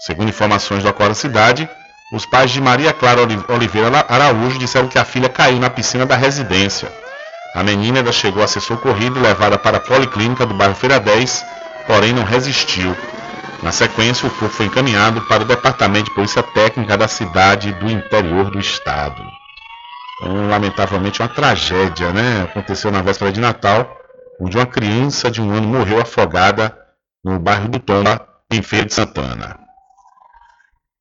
Segundo 0.00 0.28
informações 0.28 0.82
do 0.82 0.88
Acora 0.88 1.14
Cidade, 1.14 1.68
os 2.12 2.26
pais 2.26 2.50
de 2.50 2.60
Maria 2.60 2.92
Clara 2.92 3.22
Oliveira 3.22 4.04
Araújo 4.08 4.58
disseram 4.58 4.86
que 4.86 4.98
a 4.98 5.04
filha 5.04 5.28
caiu 5.28 5.58
na 5.58 5.70
piscina 5.70 6.04
da 6.04 6.14
residência. 6.14 6.92
A 7.54 7.62
menina 7.62 7.98
ainda 7.98 8.12
chegou 8.12 8.42
a 8.42 8.46
ser 8.46 8.60
socorrida 8.60 9.18
e 9.18 9.22
levada 9.22 9.56
para 9.56 9.78
a 9.78 9.80
policlínica 9.80 10.44
do 10.44 10.54
bairro 10.54 10.74
Feira 10.74 11.00
10, 11.00 11.44
porém 11.86 12.12
não 12.12 12.22
resistiu. 12.22 12.94
Na 13.62 13.72
sequência, 13.72 14.28
o 14.28 14.30
corpo 14.30 14.54
foi 14.54 14.66
encaminhado 14.66 15.22
para 15.22 15.42
o 15.42 15.46
Departamento 15.46 16.04
de 16.04 16.14
Polícia 16.14 16.42
Técnica 16.42 16.96
da 16.96 17.08
cidade 17.08 17.72
do 17.72 17.90
interior 17.90 18.50
do 18.50 18.60
estado. 18.60 19.22
Então, 20.16 20.48
lamentavelmente, 20.48 21.20
uma 21.20 21.28
tragédia, 21.28 22.12
né? 22.12 22.42
Aconteceu 22.42 22.90
na 22.90 23.02
véspera 23.02 23.32
de 23.32 23.40
Natal, 23.40 23.96
onde 24.40 24.56
uma 24.56 24.66
criança 24.66 25.30
de 25.30 25.40
um 25.40 25.50
ano 25.52 25.68
morreu 25.68 26.00
afogada 26.00 26.76
no 27.24 27.38
bairro 27.38 27.68
do 27.68 27.78
Tomba, 27.78 28.26
em 28.50 28.62
Feira 28.62 28.86
de 28.86 28.94
Santana. 28.94 29.58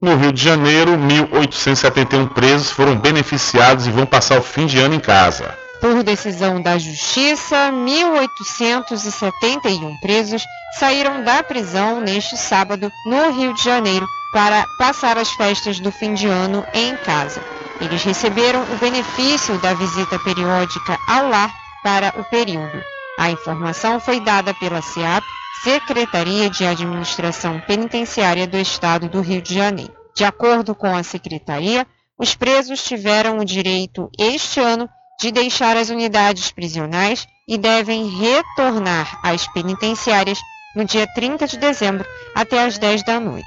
No 0.02 0.16
Rio 0.16 0.32
de 0.32 0.44
Janeiro, 0.44 0.92
1.871 0.92 2.30
presos 2.30 2.72
foram 2.72 2.96
beneficiados 2.96 3.88
e 3.88 3.92
vão 3.92 4.06
passar 4.06 4.38
o 4.40 4.44
fim 4.44 4.66
de 4.66 4.80
ano 4.80 4.96
em 4.96 5.00
casa. 5.00 5.56
Por 5.80 6.04
decisão 6.04 6.62
da 6.62 6.78
Justiça, 6.78 7.72
1.871 7.72 10.00
presos 10.00 10.44
saíram 10.80 11.24
da 11.24 11.44
prisão 11.44 12.02
neste 12.02 12.38
sábado 12.38 12.92
no 13.06 13.32
Rio 13.32 13.54
de 13.54 13.64
Janeiro 13.64 14.08
para 14.34 14.66
passar 14.78 15.18
as 15.18 15.30
festas 15.32 15.80
do 15.80 15.92
fim 15.92 16.14
de 16.14 16.28
ano 16.28 16.66
em 16.74 16.96
casa. 16.98 17.42
Eles 17.80 18.04
receberam 18.04 18.64
o 18.64 18.78
benefício 18.78 19.58
da 19.60 19.74
visita 19.74 20.20
periódica 20.20 20.98
ao 21.08 21.30
lar 21.30 21.54
para 21.84 22.14
o 22.20 22.24
período. 22.24 22.84
A 23.18 23.32
informação 23.32 24.00
foi 24.00 24.20
dada 24.20 24.54
pela 24.54 24.82
SEAP, 24.82 25.24
Secretaria 25.64 26.50
de 26.50 26.66
Administração 26.66 27.62
Penitenciária 27.62 28.46
do 28.46 28.58
Estado 28.58 29.08
do 29.08 29.22
Rio 29.22 29.42
de 29.42 29.56
Janeiro. 29.56 29.94
De 30.16 30.24
acordo 30.24 30.76
com 30.76 30.96
a 30.96 31.04
Secretaria, 31.04 31.88
os 32.18 32.36
presos 32.36 32.84
tiveram 32.84 33.40
o 33.40 33.46
direito 33.46 34.10
este 34.18 34.60
ano 34.60 34.90
de 35.20 35.32
deixar 35.32 35.78
as 35.78 35.90
unidades 35.90 36.52
prisionais 36.52 37.28
e 37.48 37.58
devem 37.58 38.08
retornar 38.08 39.20
às 39.24 39.48
penitenciárias 39.54 40.40
no 40.76 40.84
dia 40.84 41.08
30 41.14 41.48
de 41.48 41.58
dezembro 41.58 42.06
até 42.36 42.64
às 42.64 42.78
10 42.78 43.04
da 43.04 43.20
noite. 43.20 43.46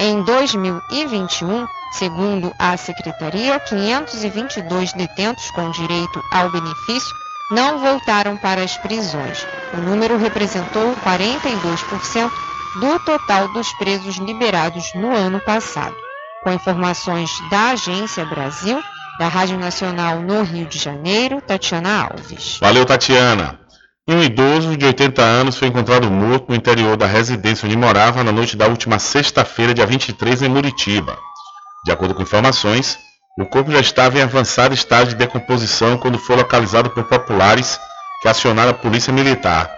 Em 0.00 0.22
2021, 0.22 1.66
segundo 1.92 2.52
a 2.58 2.76
Secretaria, 2.76 3.60
522 3.60 4.92
detentos 4.94 5.50
com 5.50 5.70
direito 5.70 6.22
ao 6.32 6.50
benefício 6.50 7.14
não 7.50 7.78
voltaram 7.78 8.36
para 8.38 8.62
as 8.62 8.76
prisões. 8.78 9.46
O 9.74 9.76
número 9.82 10.16
representou 10.16 10.96
42% 11.04 12.30
do 12.80 12.98
total 13.00 13.48
dos 13.48 13.70
presos 13.74 14.16
liberados 14.16 14.92
no 14.94 15.14
ano 15.14 15.38
passado. 15.40 15.94
Com 16.42 16.50
informações 16.50 17.30
da 17.50 17.70
Agência 17.70 18.24
Brasil, 18.24 18.82
da 19.18 19.28
Rádio 19.28 19.58
Nacional 19.58 20.20
no 20.20 20.42
Rio 20.42 20.66
de 20.66 20.78
Janeiro, 20.78 21.40
Tatiana 21.40 22.04
Alves. 22.04 22.58
Valeu, 22.60 22.84
Tatiana. 22.84 23.60
Um 24.08 24.20
idoso 24.20 24.76
de 24.76 24.84
80 24.84 25.22
anos 25.22 25.56
foi 25.56 25.68
encontrado 25.68 26.10
morto 26.10 26.46
no 26.48 26.56
interior 26.56 26.96
da 26.96 27.06
residência 27.06 27.66
onde 27.66 27.76
morava 27.76 28.24
na 28.24 28.32
noite 28.32 28.56
da 28.56 28.66
última 28.66 28.98
sexta-feira, 28.98 29.72
dia 29.72 29.86
23, 29.86 30.42
em 30.42 30.48
Muritiba. 30.48 31.16
De 31.84 31.92
acordo 31.92 32.14
com 32.14 32.22
informações, 32.22 32.98
o 33.38 33.46
corpo 33.46 33.70
já 33.70 33.80
estava 33.80 34.18
em 34.18 34.22
avançado 34.22 34.74
estado 34.74 35.10
de 35.10 35.14
decomposição 35.14 35.96
quando 35.96 36.18
foi 36.18 36.36
localizado 36.36 36.90
por 36.90 37.04
populares 37.04 37.78
que 38.20 38.28
acionaram 38.28 38.72
a 38.72 38.74
polícia 38.74 39.12
militar. 39.12 39.70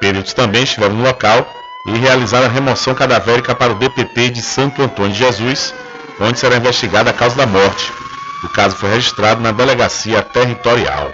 Peritos 0.00 0.32
também 0.32 0.64
estiveram 0.64 0.94
no 0.94 1.04
local 1.04 1.46
e 1.86 1.98
realizaram 1.98 2.46
a 2.46 2.50
remoção 2.50 2.94
cadavérica 2.94 3.54
para 3.54 3.72
o 3.72 3.76
DPT 3.76 4.30
de 4.30 4.42
Santo 4.42 4.82
Antônio 4.82 5.12
de 5.12 5.18
Jesus, 5.18 5.74
onde 6.18 6.38
será 6.38 6.56
investigada 6.56 7.10
a 7.10 7.12
causa 7.12 7.36
da 7.36 7.46
morte. 7.46 7.99
O 8.44 8.48
caso 8.48 8.76
foi 8.76 8.90
registrado 8.90 9.40
na 9.40 9.52
delegacia 9.52 10.22
territorial. 10.22 11.12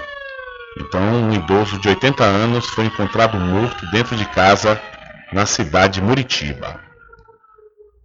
Então, 0.78 1.01
um 1.01 1.32
idoso 1.32 1.78
de 1.78 1.89
80 1.89 2.23
anos 2.23 2.66
foi 2.66 2.85
encontrado 2.85 3.39
morto 3.39 3.85
dentro 3.90 4.15
de 4.15 4.24
casa 4.27 4.81
na 5.32 5.47
cidade 5.47 5.94
de 5.94 6.03
Muritiba. 6.03 6.81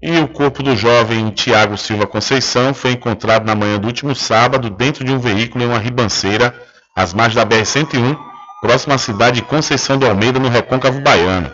E 0.01 0.17
o 0.17 0.27
corpo 0.27 0.63
do 0.63 0.75
jovem 0.75 1.29
Tiago 1.29 1.77
Silva 1.77 2.07
Conceição 2.07 2.73
foi 2.73 2.93
encontrado 2.93 3.45
na 3.45 3.53
manhã 3.53 3.77
do 3.77 3.85
último 3.85 4.15
sábado 4.15 4.69
dentro 4.69 5.03
de 5.03 5.11
um 5.11 5.19
veículo 5.19 5.63
em 5.63 5.67
uma 5.67 5.77
ribanceira, 5.77 6.55
às 6.95 7.13
margens 7.13 7.35
da 7.35 7.45
BR-101, 7.45 8.17
próxima 8.61 8.95
à 8.95 8.97
cidade 8.97 9.37
de 9.37 9.41
Conceição 9.43 9.99
do 9.99 10.07
Almeida, 10.07 10.39
no 10.39 10.49
Recôncavo 10.49 10.99
Baiano. 11.01 11.51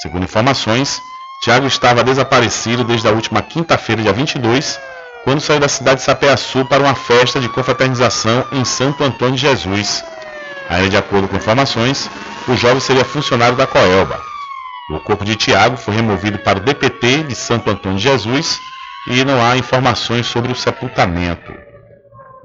Segundo 0.00 0.22
informações, 0.22 1.00
Tiago 1.42 1.66
estava 1.66 2.04
desaparecido 2.04 2.84
desde 2.84 3.08
a 3.08 3.10
última 3.10 3.42
quinta-feira, 3.42 4.02
dia 4.02 4.12
22, 4.12 4.78
quando 5.24 5.40
saiu 5.40 5.60
da 5.60 5.68
cidade 5.68 6.00
de 6.00 6.04
Sapeaçu 6.04 6.64
para 6.64 6.82
uma 6.82 6.94
festa 6.94 7.40
de 7.40 7.48
confraternização 7.48 8.44
em 8.52 8.64
Santo 8.64 9.04
Antônio 9.04 9.36
de 9.36 9.42
Jesus. 9.42 10.04
Ainda 10.68 10.90
de 10.90 10.96
acordo 10.96 11.28
com 11.28 11.36
informações, 11.36 12.10
o 12.48 12.56
jovem 12.56 12.80
seria 12.80 13.04
funcionário 13.04 13.56
da 13.56 13.66
Coelba. 13.66 14.20
O 14.90 15.00
corpo 15.00 15.24
de 15.24 15.36
Tiago 15.36 15.76
foi 15.76 15.94
removido 15.94 16.38
para 16.38 16.58
o 16.58 16.62
DPT 16.62 17.24
de 17.24 17.34
Santo 17.34 17.70
Antônio 17.70 17.98
de 17.98 18.04
Jesus 18.04 18.58
e 19.08 19.24
não 19.24 19.44
há 19.44 19.56
informações 19.56 20.26
sobre 20.26 20.52
o 20.52 20.56
sepultamento. 20.56 21.52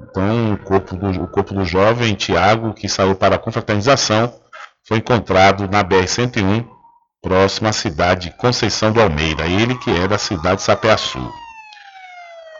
Então, 0.00 0.52
o 0.52 0.58
corpo 0.58 0.96
do, 0.96 1.22
o 1.22 1.28
corpo 1.28 1.52
do 1.52 1.64
jovem 1.64 2.14
Tiago, 2.14 2.72
que 2.74 2.88
saiu 2.88 3.14
para 3.14 3.36
a 3.36 3.38
confraternização, 3.38 4.32
foi 4.86 4.98
encontrado 4.98 5.68
na 5.68 5.84
BR-101, 5.84 6.64
próximo 7.20 7.68
à 7.68 7.72
cidade 7.72 8.30
de 8.30 8.36
Conceição 8.36 8.92
do 8.92 9.02
Almeida, 9.02 9.46
ele 9.46 9.74
que 9.76 9.90
é 9.90 10.08
da 10.08 10.16
cidade 10.16 10.56
de 10.56 10.62
Sapeaçu. 10.62 11.47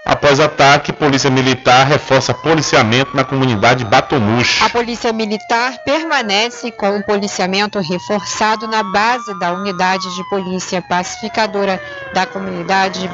Após 0.08 0.40
ataque, 0.40 0.90
Polícia 0.90 1.28
Militar 1.28 1.86
reforça 1.86 2.32
policiamento 2.32 3.14
na 3.14 3.24
comunidade 3.24 3.84
Batomush. 3.84 4.62
A 4.62 4.70
Polícia 4.70 5.12
Militar 5.12 5.76
permanece 5.84 6.72
com 6.72 6.96
o 6.96 7.04
policiamento 7.04 7.78
reforçado 7.78 8.66
na 8.66 8.82
base 8.82 9.38
da 9.38 9.52
Unidade 9.52 10.14
de 10.16 10.24
Polícia 10.30 10.80
Pacificadora 10.80 11.78
da 12.14 12.24
comunidade 12.24 13.00
de 13.00 13.08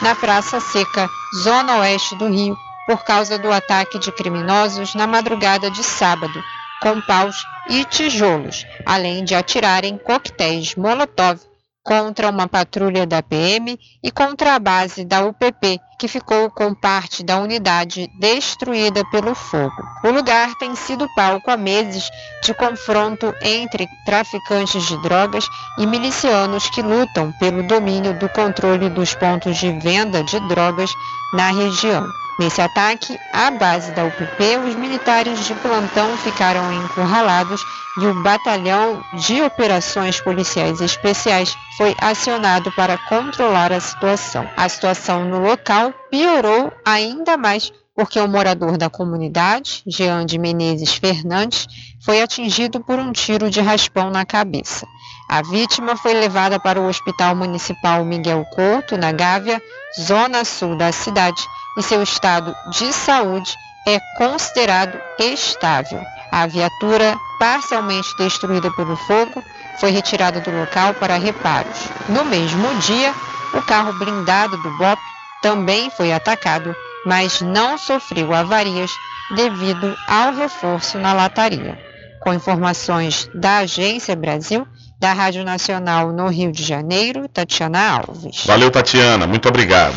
na 0.00 0.14
Praça 0.14 0.60
Seca, 0.60 1.08
zona 1.42 1.78
oeste 1.78 2.14
do 2.14 2.28
Rio, 2.28 2.56
por 2.86 3.02
causa 3.02 3.36
do 3.36 3.50
ataque 3.50 3.98
de 3.98 4.12
criminosos 4.12 4.94
na 4.94 5.08
madrugada 5.08 5.68
de 5.72 5.82
sábado, 5.82 6.40
com 6.80 7.00
paus 7.00 7.34
e 7.68 7.84
tijolos, 7.84 8.64
além 8.86 9.24
de 9.24 9.34
atirarem 9.34 9.98
coquetéis 9.98 10.76
Molotov 10.76 11.49
contra 11.82 12.28
uma 12.28 12.46
patrulha 12.46 13.06
da 13.06 13.22
PM 13.22 13.78
e 14.02 14.10
contra 14.10 14.54
a 14.54 14.58
base 14.58 15.04
da 15.04 15.24
UPP, 15.24 15.80
que 15.98 16.08
ficou 16.08 16.50
com 16.50 16.74
parte 16.74 17.22
da 17.22 17.38
unidade 17.38 18.08
destruída 18.18 19.04
pelo 19.10 19.34
fogo. 19.34 19.82
O 20.04 20.10
lugar 20.10 20.54
tem 20.58 20.74
sido 20.74 21.08
palco 21.14 21.50
há 21.50 21.56
meses 21.56 22.08
de 22.42 22.54
confronto 22.54 23.34
entre 23.42 23.86
traficantes 24.04 24.86
de 24.86 24.96
drogas 25.02 25.44
e 25.78 25.86
milicianos 25.86 26.68
que 26.70 26.82
lutam 26.82 27.32
pelo 27.38 27.66
domínio 27.66 28.18
do 28.18 28.28
controle 28.28 28.88
dos 28.88 29.14
pontos 29.14 29.56
de 29.58 29.72
venda 29.78 30.22
de 30.22 30.38
drogas 30.48 30.90
na 31.34 31.50
região. 31.50 32.19
Nesse 32.40 32.62
ataque 32.62 33.20
à 33.34 33.50
base 33.50 33.92
da 33.92 34.06
UPP, 34.06 34.56
os 34.66 34.74
militares 34.74 35.44
de 35.46 35.54
plantão 35.56 36.16
ficaram 36.16 36.72
encurralados 36.72 37.62
e 38.00 38.06
o 38.06 38.22
Batalhão 38.22 39.04
de 39.12 39.42
Operações 39.42 40.22
Policiais 40.22 40.80
Especiais 40.80 41.54
foi 41.76 41.94
acionado 42.00 42.72
para 42.72 42.96
controlar 42.96 43.74
a 43.74 43.78
situação. 43.78 44.48
A 44.56 44.66
situação 44.70 45.26
no 45.26 45.38
local 45.40 45.92
piorou 46.10 46.72
ainda 46.82 47.36
mais 47.36 47.70
porque 47.94 48.18
o 48.18 48.26
morador 48.26 48.78
da 48.78 48.88
comunidade, 48.88 49.82
Jean 49.86 50.24
de 50.24 50.38
Menezes 50.38 50.94
Fernandes, 50.94 51.66
foi 52.02 52.22
atingido 52.22 52.80
por 52.80 52.98
um 52.98 53.12
tiro 53.12 53.50
de 53.50 53.60
raspão 53.60 54.10
na 54.10 54.24
cabeça. 54.24 54.86
A 55.32 55.42
vítima 55.42 55.96
foi 55.96 56.12
levada 56.12 56.58
para 56.58 56.80
o 56.80 56.88
Hospital 56.88 57.36
Municipal 57.36 58.04
Miguel 58.04 58.44
Couto, 58.46 58.96
na 58.96 59.12
Gávea, 59.12 59.62
zona 59.96 60.44
sul 60.44 60.76
da 60.76 60.90
cidade, 60.90 61.40
e 61.78 61.82
seu 61.84 62.02
estado 62.02 62.52
de 62.72 62.92
saúde 62.92 63.48
é 63.86 64.00
considerado 64.18 65.00
estável. 65.20 66.02
A 66.32 66.48
viatura, 66.48 67.16
parcialmente 67.38 68.08
destruída 68.18 68.72
pelo 68.72 68.96
fogo, 68.96 69.40
foi 69.78 69.92
retirada 69.92 70.40
do 70.40 70.50
local 70.50 70.94
para 70.94 71.16
reparos. 71.16 71.78
No 72.08 72.24
mesmo 72.24 72.74
dia, 72.80 73.14
o 73.54 73.62
carro 73.62 73.92
blindado 74.00 74.56
do 74.56 74.70
BOP 74.78 75.00
também 75.40 75.90
foi 75.90 76.12
atacado, 76.12 76.74
mas 77.06 77.40
não 77.40 77.78
sofreu 77.78 78.34
avarias 78.34 78.90
devido 79.36 79.96
ao 80.08 80.34
reforço 80.34 80.98
na 80.98 81.12
lataria. 81.12 81.78
Com 82.20 82.34
informações 82.34 83.30
da 83.32 83.58
Agência 83.58 84.16
Brasil, 84.16 84.66
da 85.00 85.14
Rádio 85.14 85.42
Nacional 85.42 86.12
no 86.12 86.28
Rio 86.28 86.52
de 86.52 86.62
Janeiro, 86.62 87.26
Tatiana 87.26 87.92
Alves. 87.92 88.44
Valeu, 88.44 88.70
Tatiana. 88.70 89.26
Muito 89.26 89.48
obrigado. 89.48 89.94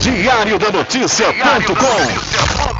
Diário 0.00 0.58
da 0.58 0.72
Notícia.com 0.72 2.79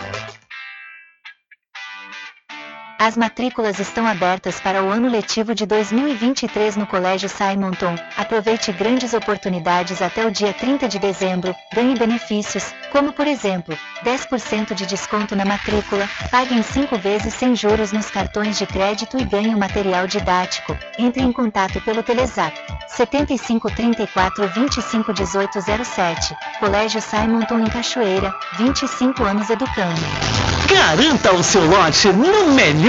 As 3.03 3.17
matrículas 3.17 3.79
estão 3.79 4.05
abertas 4.05 4.59
para 4.59 4.83
o 4.83 4.91
ano 4.91 5.09
letivo 5.09 5.55
de 5.55 5.65
2023 5.65 6.77
no 6.77 6.85
Colégio 6.85 7.27
Simonton. 7.27 7.95
Aproveite 8.15 8.71
grandes 8.71 9.15
oportunidades 9.15 10.03
até 10.03 10.23
o 10.23 10.29
dia 10.29 10.53
30 10.53 10.87
de 10.87 10.99
dezembro. 10.99 11.55
Ganhe 11.73 11.97
benefícios, 11.97 12.71
como 12.91 13.11
por 13.11 13.25
exemplo, 13.25 13.75
10% 14.05 14.75
de 14.75 14.85
desconto 14.85 15.35
na 15.35 15.43
matrícula, 15.43 16.07
pague 16.29 16.53
em 16.53 16.61
5 16.61 16.95
vezes 16.99 17.33
sem 17.33 17.55
juros 17.55 17.91
nos 17.91 18.11
cartões 18.11 18.59
de 18.59 18.67
crédito 18.67 19.17
e 19.19 19.23
ganhe 19.23 19.55
o 19.55 19.57
material 19.57 20.05
didático. 20.05 20.77
Entre 20.99 21.23
em 21.23 21.31
contato 21.31 21.81
pelo 21.81 22.03
Telezap 22.03 22.55
75 22.87 23.71
34 23.71 24.47
25 24.47 25.11
18 25.11 25.59
07. 25.59 26.35
Colégio 26.59 27.01
Simonton 27.01 27.61
em 27.61 27.65
Cachoeira, 27.65 28.31
25 28.59 29.23
anos 29.23 29.49
educando. 29.49 30.01
Garanta 30.67 31.33
o 31.33 31.43
seu 31.43 31.65
lote 31.65 32.07
no 32.13 32.53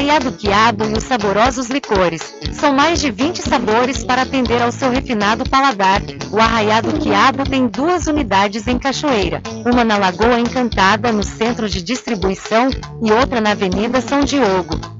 Arraiado 0.00 0.32
Quiabo 0.32 0.84
e 0.86 0.94
os 0.94 1.04
saborosos 1.04 1.68
licores. 1.68 2.34
São 2.54 2.72
mais 2.72 3.02
de 3.02 3.10
20 3.10 3.42
sabores 3.42 4.02
para 4.02 4.22
atender 4.22 4.62
ao 4.62 4.72
seu 4.72 4.90
refinado 4.90 5.44
paladar. 5.44 6.00
O 6.30 6.38
Arraiado 6.38 6.98
Quiabo 6.98 7.44
tem 7.44 7.66
duas 7.66 8.06
unidades 8.06 8.66
em 8.66 8.78
Cachoeira, 8.78 9.42
uma 9.62 9.84
na 9.84 9.98
Lagoa 9.98 10.40
Encantada, 10.40 11.12
no 11.12 11.22
centro 11.22 11.68
de 11.68 11.82
distribuição, 11.82 12.70
e 13.02 13.12
outra 13.12 13.42
na 13.42 13.50
Avenida 13.50 14.00
São 14.00 14.24
Diogo. 14.24 14.99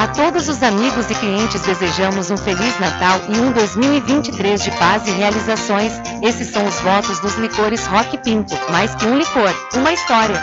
A 0.00 0.08
todos 0.08 0.48
os 0.48 0.62
amigos 0.62 1.10
e 1.10 1.14
clientes 1.14 1.60
desejamos 1.60 2.30
um 2.30 2.36
Feliz 2.38 2.80
Natal 2.80 3.20
e 3.28 3.38
um 3.38 3.52
2023 3.52 4.64
de 4.64 4.70
paz 4.78 5.06
e 5.06 5.10
realizações. 5.10 5.92
Esses 6.22 6.48
são 6.48 6.66
os 6.66 6.80
votos 6.80 7.20
dos 7.20 7.34
licores 7.34 7.84
Rock 7.84 8.16
Pinto. 8.16 8.54
Mais 8.72 8.94
que 8.94 9.04
um 9.04 9.18
licor, 9.18 9.54
uma 9.74 9.92
história. 9.92 10.42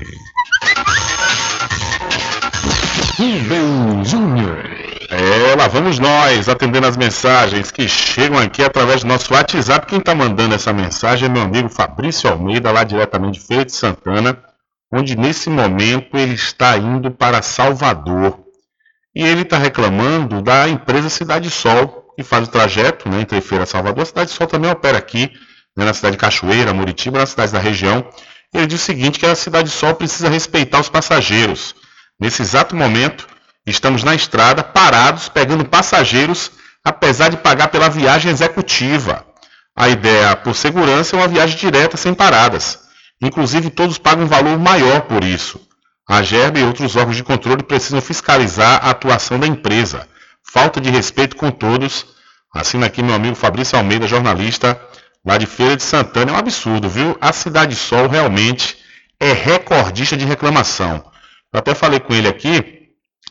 Rubem 3.18 4.06
Júnior. 4.06 4.64
É, 5.10 5.56
lá 5.56 5.68
vamos 5.68 6.00
nós, 6.00 6.48
atendendo 6.48 6.88
as 6.88 6.96
mensagens 6.96 7.70
que 7.70 7.86
chegam 7.88 8.40
aqui 8.40 8.64
através 8.64 9.02
do 9.02 9.08
nosso 9.08 9.34
WhatsApp. 9.34 9.88
Quem 9.88 10.00
está 10.00 10.16
mandando 10.16 10.56
essa 10.56 10.72
mensagem 10.72 11.28
é 11.28 11.30
meu 11.30 11.42
amigo 11.42 11.68
Fabrício 11.68 12.30
Almeida, 12.30 12.72
lá 12.72 12.86
diretamente 12.86 13.40
de 13.40 13.46
Feira 13.46 13.66
de 13.66 13.74
Santana, 13.74 14.42
onde 14.90 15.18
nesse 15.18 15.50
momento 15.50 16.16
ele 16.16 16.34
está 16.34 16.78
indo 16.78 17.12
para 17.12 17.42
Salvador. 17.42 18.47
E 19.18 19.24
ele 19.24 19.42
está 19.42 19.58
reclamando 19.58 20.44
da 20.44 20.70
empresa 20.70 21.10
Cidade 21.10 21.50
Sol, 21.50 22.14
que 22.16 22.22
faz 22.24 22.48
o 22.48 22.52
trajeto 22.52 23.10
né, 23.10 23.22
entre 23.22 23.42
Feira 23.42 23.64
e 23.64 23.68
Salvador. 23.68 24.04
A 24.04 24.06
Cidade 24.06 24.30
Sol 24.30 24.46
também 24.46 24.70
opera 24.70 24.96
aqui, 24.96 25.32
né, 25.76 25.86
na 25.86 25.92
cidade 25.92 26.12
de 26.12 26.20
Cachoeira, 26.20 26.72
Muritiba, 26.72 27.18
nas 27.18 27.32
cidades 27.32 27.52
da 27.52 27.58
região. 27.58 28.08
Ele 28.54 28.68
diz 28.68 28.80
o 28.80 28.86
seguinte, 28.86 29.18
que 29.18 29.26
a 29.26 29.34
Cidade 29.34 29.72
Sol 29.72 29.96
precisa 29.96 30.30
respeitar 30.30 30.80
os 30.80 30.88
passageiros. 30.88 31.74
Nesse 32.20 32.44
exato 32.44 32.76
momento, 32.76 33.28
estamos 33.66 34.04
na 34.04 34.14
estrada, 34.14 34.64
parados, 34.64 35.30
pegando 35.30 35.66
passageiros, 35.66 36.52
apesar 36.86 37.30
de 37.30 37.38
pagar 37.38 37.70
pela 37.70 37.90
viagem 37.90 38.32
executiva. 38.32 39.26
A 39.76 39.90
ideia, 39.90 40.36
por 40.36 40.56
segurança, 40.56 41.16
é 41.16 41.20
uma 41.20 41.28
viagem 41.28 41.58
direta, 41.58 41.98
sem 41.98 42.14
paradas. 42.14 42.82
Inclusive, 43.20 43.72
todos 43.72 43.98
pagam 43.98 44.26
um 44.26 44.28
valor 44.28 44.60
maior 44.60 45.02
por 45.02 45.24
isso. 45.24 45.67
A 46.08 46.24
GERB 46.24 46.60
e 46.60 46.64
outros 46.64 46.96
órgãos 46.96 47.18
de 47.18 47.24
controle 47.24 47.64
precisam 47.64 48.02
fiscalizar 48.02 48.80
a 48.84 48.92
atuação 48.92 49.40
da 49.40 49.46
empresa. 49.46 50.08
Falta 50.42 50.80
de 50.80 50.90
respeito 50.90 51.36
com 51.36 51.52
todos. 51.52 52.06
Assina 52.54 52.86
aqui 52.86 53.04
meu 53.04 53.14
amigo 53.14 53.36
Fabrício 53.36 53.78
Almeida, 53.78 54.08
jornalista 54.08 54.80
lá 55.28 55.38
de 55.38 55.46
Feira 55.46 55.76
de 55.76 55.84
Santana. 55.84 56.32
É 56.32 56.34
um 56.34 56.38
absurdo, 56.38 56.90
viu? 56.90 57.18
A 57.20 57.34
Cidade 57.34 57.76
Sol 57.76 58.08
realmente 58.08 58.78
é 59.20 59.34
recordista 59.34 60.16
de 60.16 60.24
reclamação. 60.24 61.04
Eu 61.52 61.60
até 61.60 61.76
falei 61.76 62.00
com 62.00 62.14
ele 62.14 62.30
aqui 62.30 62.88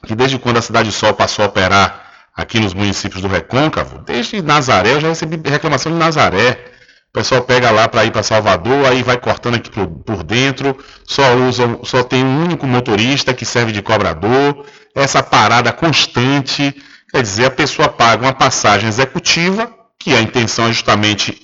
que 0.07 0.15
desde 0.15 0.39
quando 0.39 0.59
a 0.59 0.63
Cidade 0.63 0.93
Sol 0.93 1.15
passou 1.15 1.45
a 1.45 1.49
operar 1.49 2.29
aqui 2.35 2.61
nos 2.61 2.75
municípios 2.75 3.23
do 3.23 3.29
Recôncavo, 3.29 4.03
desde 4.03 4.43
Nazaré, 4.43 4.93
eu 4.93 5.01
já 5.01 5.09
recebi 5.09 5.41
reclamação 5.49 5.91
de 5.91 5.99
Nazaré. 5.99 6.76
Pessoal 7.17 7.41
pega 7.45 7.71
lá 7.71 7.89
para 7.89 8.05
ir 8.05 8.11
para 8.11 8.23
Salvador, 8.23 8.85
aí 8.85 9.03
vai 9.03 9.17
cortando 9.17 9.55
aqui 9.55 9.71
por, 9.71 9.87
por 9.87 10.23
dentro, 10.23 10.77
só 11.07 11.35
usa, 11.37 11.79
só 11.83 12.03
tem 12.03 12.23
um 12.23 12.43
único 12.45 12.67
motorista 12.67 13.33
que 13.33 13.47
serve 13.47 13.73
de 13.73 13.81
cobrador, 13.81 14.67
essa 14.95 15.23
parada 15.23 15.73
constante, 15.73 16.77
quer 17.11 17.23
dizer, 17.23 17.47
a 17.47 17.51
pessoa 17.51 17.89
paga 17.89 18.27
uma 18.27 18.35
passagem 18.35 18.87
executiva, 18.87 19.73
que 19.99 20.13
a 20.13 20.21
intenção 20.21 20.67
é 20.67 20.73
justamente 20.75 21.41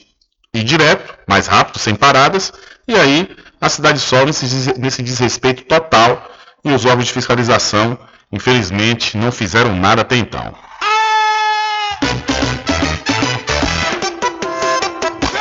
ir 0.53 0.63
direto, 0.63 1.15
mais 1.27 1.47
rápido, 1.47 1.79
sem 1.79 1.95
paradas, 1.95 2.53
e 2.87 2.95
aí 2.95 3.35
a 3.59 3.71
cidade 3.71 3.99
des- 4.43 4.77
nesse 4.77 5.03
desrespeito 5.03 5.65
total 5.65 6.23
e 6.63 6.71
os 6.71 6.85
órgãos 6.85 7.07
de 7.07 7.15
fiscalização, 7.15 7.99
infelizmente, 8.31 9.17
não 9.17 9.33
fizeram 9.33 9.75
nada 9.75 10.03
até 10.03 10.17
então. 10.17 10.55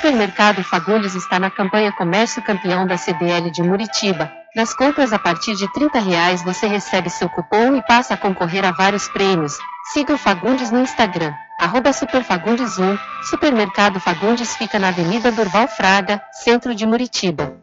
Supermercado 0.00 0.64
Fagundes 0.64 1.14
está 1.14 1.38
na 1.38 1.50
campanha 1.50 1.92
Comércio 1.92 2.40
Campeão 2.40 2.86
da 2.86 2.96
CDL 2.96 3.50
de 3.50 3.62
Muritiba. 3.62 4.32
Nas 4.56 4.72
compras 4.72 5.12
a 5.12 5.18
partir 5.18 5.54
de 5.54 5.70
30 5.74 5.98
reais 5.98 6.42
você 6.42 6.66
recebe 6.66 7.10
seu 7.10 7.28
cupom 7.28 7.76
e 7.76 7.82
passa 7.82 8.14
a 8.14 8.16
concorrer 8.16 8.64
a 8.64 8.70
vários 8.70 9.06
prêmios. 9.08 9.58
Siga 9.92 10.14
o 10.14 10.18
Fagundes 10.18 10.70
no 10.70 10.80
Instagram, 10.80 11.34
arroba 11.60 11.92
Super 11.92 12.24
Fagundes 12.24 12.78
1. 12.78 12.98
Supermercado 13.24 14.00
Fagundes 14.00 14.56
fica 14.56 14.78
na 14.78 14.88
Avenida 14.88 15.30
Durval 15.30 15.68
Fraga, 15.68 16.22
centro 16.32 16.74
de 16.74 16.86
Muritiba. 16.86 17.60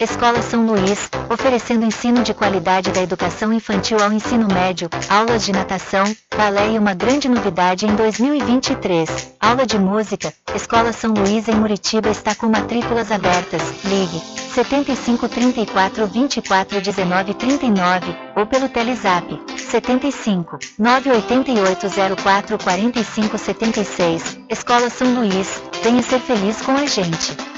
Escola 0.00 0.40
São 0.42 0.64
Luís, 0.64 1.10
oferecendo 1.28 1.84
ensino 1.84 2.22
de 2.22 2.32
qualidade 2.32 2.92
da 2.92 3.02
educação 3.02 3.52
infantil 3.52 3.98
ao 4.00 4.12
ensino 4.12 4.46
médio, 4.46 4.88
aulas 5.08 5.44
de 5.44 5.50
natação, 5.50 6.04
balé 6.36 6.70
e 6.70 6.78
uma 6.78 6.94
grande 6.94 7.28
novidade 7.28 7.84
em 7.84 7.92
2023, 7.96 9.34
aula 9.40 9.66
de 9.66 9.76
música. 9.76 10.32
Escola 10.54 10.92
São 10.92 11.12
Luís 11.12 11.48
em 11.48 11.56
Muritiba 11.56 12.10
está 12.10 12.32
com 12.32 12.46
matrículas 12.46 13.10
abertas. 13.10 13.60
Ligue 13.86 14.20
75 14.54 15.28
34 15.28 16.06
24 16.06 16.80
19 16.80 17.34
39 17.34 18.16
ou 18.36 18.46
pelo 18.46 18.68
Telezap 18.68 19.26
75 19.56 20.60
988 20.78 21.88
04 22.22 22.56
45 22.56 23.36
76. 23.36 24.38
Escola 24.48 24.88
São 24.90 25.12
Luís, 25.12 25.60
venha 25.82 26.02
ser 26.04 26.20
feliz 26.20 26.62
com 26.62 26.76
a 26.76 26.86
gente. 26.86 27.57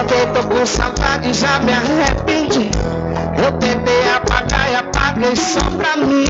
Ontem 0.00 0.26
tô 0.32 0.42
com 0.48 0.64
saudade 0.64 1.34
já 1.34 1.58
me 1.58 1.72
arrependi. 1.72 2.70
Eu 3.36 3.52
tentei 3.58 4.08
apagar 4.14 4.70
e 4.70 4.76
apaguei 4.76 5.36
só 5.36 5.60
pra 5.60 5.96
mim. 5.96 6.24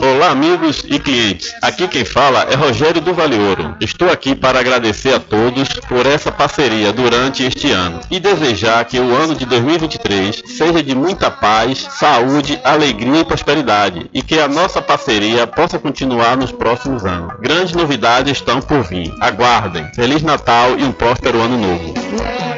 Olá, 0.00 0.30
amigos 0.30 0.84
e 0.88 0.98
clientes. 0.98 1.52
Aqui 1.60 1.86
quem 1.88 2.04
fala 2.04 2.46
é 2.50 2.54
Rogério 2.54 3.00
do 3.00 3.12
Vale 3.12 3.36
Ouro. 3.36 3.76
Estou 3.80 4.10
aqui 4.10 4.34
para 4.34 4.60
agradecer 4.60 5.12
a 5.12 5.20
todos 5.20 5.68
por 5.88 6.06
essa 6.06 6.32
parceria 6.32 6.92
durante 6.92 7.44
este 7.44 7.70
ano 7.72 8.00
e 8.10 8.18
desejar 8.18 8.84
que 8.84 8.98
o 8.98 9.14
ano 9.14 9.34
de 9.34 9.44
2023 9.44 10.42
seja 10.46 10.82
de 10.82 10.94
muita 10.94 11.30
paz, 11.30 11.86
saúde, 11.90 12.58
alegria 12.64 13.20
e 13.20 13.24
prosperidade 13.24 14.08
e 14.14 14.22
que 14.22 14.38
a 14.38 14.48
nossa 14.48 14.80
parceria 14.80 15.46
possa 15.46 15.78
continuar 15.78 16.36
nos 16.36 16.52
próximos 16.52 17.04
anos. 17.04 17.34
Grandes 17.40 17.74
novidades 17.74 18.32
estão 18.32 18.60
por 18.60 18.82
vir. 18.84 19.12
Aguardem. 19.20 19.84
Feliz 19.94 20.22
Natal 20.22 20.78
e 20.78 20.84
um 20.84 20.92
próspero 20.92 21.40
ano 21.40 21.58
novo. 21.58 22.57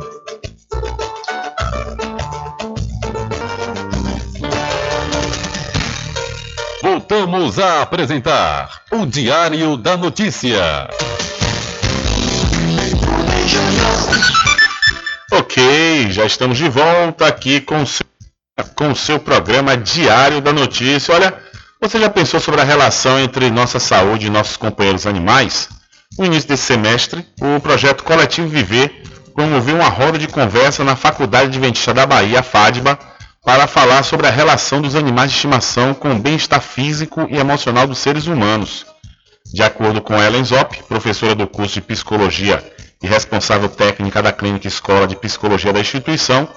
Voltamos 7.11 7.59
a 7.59 7.81
apresentar 7.81 8.83
o 8.89 9.05
Diário 9.05 9.75
da 9.75 9.97
Notícia. 9.97 10.87
Ok, 15.29 16.09
já 16.09 16.25
estamos 16.25 16.57
de 16.57 16.69
volta 16.69 17.27
aqui 17.27 17.59
com 17.59 17.81
o 17.81 17.85
seu, 17.85 18.05
com 18.77 18.91
o 18.91 18.95
seu 18.95 19.19
programa 19.19 19.75
Diário 19.75 20.39
da 20.39 20.53
Notícia. 20.53 21.13
Olha, 21.13 21.37
você 21.81 21.99
já 21.99 22.09
pensou 22.09 22.39
sobre 22.39 22.61
a 22.61 22.63
relação 22.63 23.19
entre 23.19 23.51
nossa 23.51 23.77
saúde 23.77 24.27
e 24.27 24.29
nossos 24.29 24.55
companheiros 24.55 25.05
animais? 25.05 25.67
No 26.17 26.25
início 26.25 26.47
desse 26.47 26.63
semestre, 26.63 27.27
o 27.41 27.59
projeto 27.59 28.05
Coletivo 28.05 28.47
Viver 28.47 29.03
promoveu 29.35 29.75
uma 29.75 29.89
roda 29.89 30.17
de 30.17 30.29
conversa 30.29 30.81
na 30.85 30.95
Faculdade 30.95 31.47
Adventista 31.47 31.93
da 31.93 32.05
Bahia, 32.05 32.41
FADBA, 32.41 32.97
para 33.43 33.65
falar 33.65 34.03
sobre 34.03 34.27
a 34.27 34.31
relação 34.31 34.81
dos 34.81 34.95
animais 34.95 35.31
de 35.31 35.37
estimação 35.37 35.93
com 35.93 36.11
o 36.11 36.19
bem-estar 36.19 36.61
físico 36.61 37.27
e 37.29 37.37
emocional 37.37 37.87
dos 37.87 37.97
seres 37.97 38.27
humanos. 38.27 38.85
De 39.53 39.63
acordo 39.63 40.01
com 40.01 40.21
Ellen 40.21 40.45
Zopp, 40.45 40.83
professora 40.83 41.33
do 41.33 41.47
curso 41.47 41.75
de 41.75 41.81
Psicologia 41.81 42.63
e 43.01 43.07
responsável 43.07 43.67
técnica 43.67 44.21
da 44.21 44.31
Clínica 44.31 44.67
Escola 44.67 45.07
de 45.07 45.15
Psicologia 45.15 45.73
da 45.73 45.79
instituição, 45.79 46.47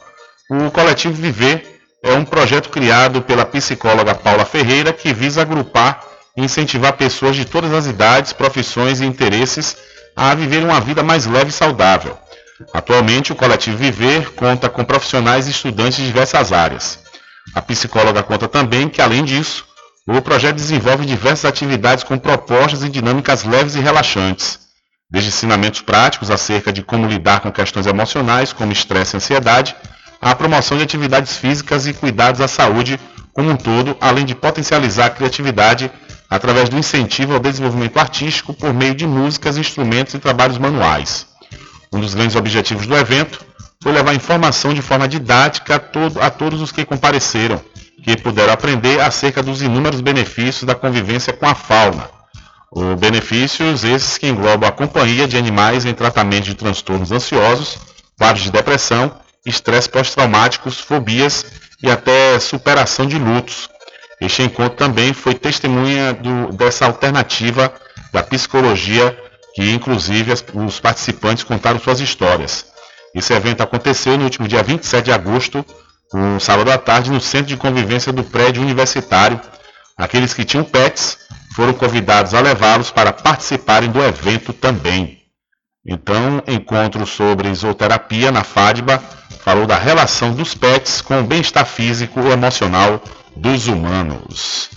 o 0.50 0.70
Coletivo 0.70 1.14
Viver 1.14 1.80
é 2.02 2.12
um 2.12 2.24
projeto 2.24 2.68
criado 2.68 3.22
pela 3.22 3.46
psicóloga 3.46 4.14
Paula 4.14 4.44
Ferreira 4.44 4.92
que 4.92 5.14
visa 5.14 5.40
agrupar 5.40 6.04
e 6.36 6.44
incentivar 6.44 6.92
pessoas 6.92 7.34
de 7.34 7.46
todas 7.46 7.72
as 7.72 7.86
idades, 7.86 8.34
profissões 8.34 9.00
e 9.00 9.06
interesses 9.06 9.74
a 10.14 10.34
viverem 10.34 10.66
uma 10.66 10.80
vida 10.80 11.02
mais 11.02 11.24
leve 11.24 11.48
e 11.48 11.52
saudável. 11.52 12.16
Atualmente, 12.72 13.32
o 13.32 13.36
Coletivo 13.36 13.76
Viver 13.76 14.30
conta 14.30 14.68
com 14.68 14.84
profissionais 14.84 15.46
e 15.46 15.50
estudantes 15.50 15.98
de 15.98 16.06
diversas 16.06 16.52
áreas. 16.52 16.98
A 17.54 17.60
psicóloga 17.60 18.22
conta 18.22 18.48
também 18.48 18.88
que, 18.88 19.02
além 19.02 19.24
disso, 19.24 19.64
o 20.06 20.20
projeto 20.20 20.56
desenvolve 20.56 21.06
diversas 21.06 21.46
atividades 21.46 22.04
com 22.04 22.18
propostas 22.18 22.82
e 22.82 22.88
dinâmicas 22.88 23.44
leves 23.44 23.74
e 23.74 23.80
relaxantes, 23.80 24.58
desde 25.10 25.30
ensinamentos 25.30 25.80
práticos 25.80 26.30
acerca 26.30 26.72
de 26.72 26.82
como 26.82 27.06
lidar 27.06 27.40
com 27.40 27.50
questões 27.50 27.86
emocionais, 27.86 28.52
como 28.52 28.72
estresse 28.72 29.14
e 29.14 29.18
ansiedade, 29.18 29.74
à 30.20 30.34
promoção 30.34 30.76
de 30.76 30.84
atividades 30.84 31.36
físicas 31.36 31.86
e 31.86 31.92
cuidados 31.92 32.40
à 32.40 32.48
saúde 32.48 32.98
como 33.32 33.50
um 33.50 33.56
todo, 33.56 33.96
além 34.00 34.24
de 34.24 34.34
potencializar 34.34 35.06
a 35.06 35.10
criatividade 35.10 35.90
através 36.30 36.68
do 36.68 36.78
incentivo 36.78 37.34
ao 37.34 37.40
desenvolvimento 37.40 37.98
artístico 37.98 38.54
por 38.54 38.72
meio 38.72 38.94
de 38.94 39.06
músicas, 39.06 39.56
instrumentos 39.56 40.14
e 40.14 40.18
trabalhos 40.18 40.58
manuais. 40.58 41.26
Um 41.94 42.00
dos 42.00 42.12
grandes 42.12 42.34
objetivos 42.34 42.88
do 42.88 42.96
evento 42.96 43.40
foi 43.80 43.92
levar 43.92 44.14
informação 44.14 44.74
de 44.74 44.82
forma 44.82 45.06
didática 45.06 45.76
a, 45.76 45.78
todo, 45.78 46.20
a 46.20 46.28
todos 46.28 46.60
os 46.60 46.72
que 46.72 46.84
compareceram, 46.84 47.62
que 48.02 48.16
puderam 48.16 48.52
aprender 48.52 49.00
acerca 49.00 49.40
dos 49.40 49.62
inúmeros 49.62 50.00
benefícios 50.00 50.64
da 50.64 50.74
convivência 50.74 51.32
com 51.32 51.46
a 51.46 51.54
fauna. 51.54 52.10
Os 52.72 52.98
benefícios 52.98 53.84
esses 53.84 54.18
que 54.18 54.26
englobam 54.26 54.68
a 54.68 54.72
companhia 54.72 55.28
de 55.28 55.38
animais 55.38 55.84
em 55.84 55.94
tratamento 55.94 56.46
de 56.46 56.56
transtornos 56.56 57.12
ansiosos, 57.12 57.78
quadros 58.18 58.42
de 58.42 58.50
depressão, 58.50 59.14
estresse 59.46 59.88
pós-traumáticos, 59.88 60.80
fobias 60.80 61.46
e 61.80 61.88
até 61.88 62.40
superação 62.40 63.06
de 63.06 63.20
lutos. 63.20 63.68
Este 64.20 64.42
encontro 64.42 64.76
também 64.76 65.12
foi 65.12 65.34
testemunha 65.34 66.12
do, 66.12 66.52
dessa 66.56 66.86
alternativa 66.86 67.72
da 68.12 68.20
psicologia 68.20 69.16
que 69.54 69.70
inclusive 69.70 70.32
as- 70.32 70.44
os 70.52 70.80
participantes 70.80 71.44
contaram 71.44 71.78
suas 71.78 72.00
histórias. 72.00 72.66
Esse 73.14 73.32
evento 73.32 73.62
aconteceu 73.62 74.16
no 74.18 74.24
último 74.24 74.48
dia 74.48 74.62
27 74.62 75.04
de 75.06 75.12
agosto, 75.12 75.64
um 76.12 76.38
sábado 76.40 76.70
à 76.70 76.78
tarde, 76.78 77.10
no 77.10 77.20
Centro 77.20 77.46
de 77.46 77.56
Convivência 77.56 78.12
do 78.12 78.24
Prédio 78.24 78.62
Universitário. 78.62 79.40
Aqueles 79.96 80.34
que 80.34 80.44
tinham 80.44 80.64
pets 80.64 81.18
foram 81.54 81.72
convidados 81.72 82.34
a 82.34 82.40
levá-los 82.40 82.90
para 82.90 83.12
participarem 83.12 83.90
do 83.90 84.02
evento 84.02 84.52
também. 84.52 85.18
Então, 85.86 86.42
encontro 86.48 87.06
sobre 87.06 87.54
zooterapia 87.54 88.32
na 88.32 88.42
FADBA 88.42 89.02
falou 89.44 89.66
da 89.66 89.76
relação 89.76 90.32
dos 90.32 90.54
pets 90.54 91.00
com 91.02 91.20
o 91.20 91.24
bem-estar 91.24 91.66
físico 91.66 92.20
e 92.20 92.30
emocional 92.30 93.00
dos 93.36 93.68
humanos. 93.68 94.70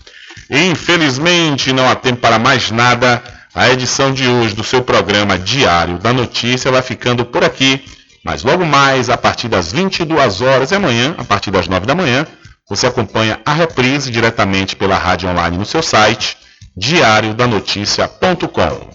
Infelizmente, 0.49 1.73
não 1.73 1.89
há 1.89 1.95
tempo 1.95 2.21
para 2.21 2.37
mais 2.37 2.69
nada. 2.71 3.23
A 3.57 3.69
edição 3.71 4.13
de 4.13 4.27
hoje 4.27 4.53
do 4.53 4.63
seu 4.63 4.83
programa 4.83 5.35
Diário 5.35 5.97
da 5.97 6.13
Notícia 6.13 6.71
vai 6.71 6.83
ficando 6.83 7.25
por 7.25 7.43
aqui. 7.43 7.83
Mas 8.23 8.43
logo 8.43 8.63
mais, 8.63 9.09
a 9.09 9.17
partir 9.17 9.47
das 9.47 9.71
22 9.71 10.41
horas 10.41 10.69
e 10.69 10.75
amanhã, 10.75 11.15
a 11.17 11.23
partir 11.23 11.49
das 11.49 11.67
9 11.67 11.87
da 11.87 11.95
manhã, 11.95 12.27
você 12.69 12.85
acompanha 12.85 13.39
a 13.43 13.53
reprise 13.53 14.11
diretamente 14.11 14.75
pela 14.75 14.95
rádio 14.95 15.27
online 15.27 15.57
no 15.57 15.65
seu 15.65 15.81
site, 15.81 16.37
diariodanoticia.com. 16.77 18.89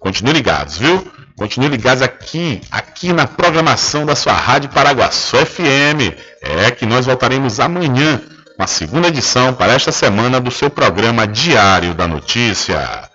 Continue 0.00 0.32
ligados, 0.32 0.78
viu? 0.78 1.12
Continue 1.36 1.68
ligados 1.68 2.02
aqui, 2.02 2.62
aqui 2.70 3.12
na 3.12 3.26
programação 3.26 4.06
da 4.06 4.16
sua 4.16 4.32
Rádio 4.32 4.70
Paraguaçu 4.70 5.36
FM. 5.36 6.16
É 6.40 6.70
que 6.70 6.86
nós 6.86 7.04
voltaremos 7.04 7.60
amanhã 7.60 8.22
com 8.56 8.62
a 8.62 8.66
segunda 8.66 9.08
edição 9.08 9.52
para 9.52 9.74
esta 9.74 9.92
semana 9.92 10.40
do 10.40 10.50
seu 10.50 10.70
programa 10.70 11.26
Diário 11.26 11.92
da 11.92 12.08
Notícia. 12.08 13.14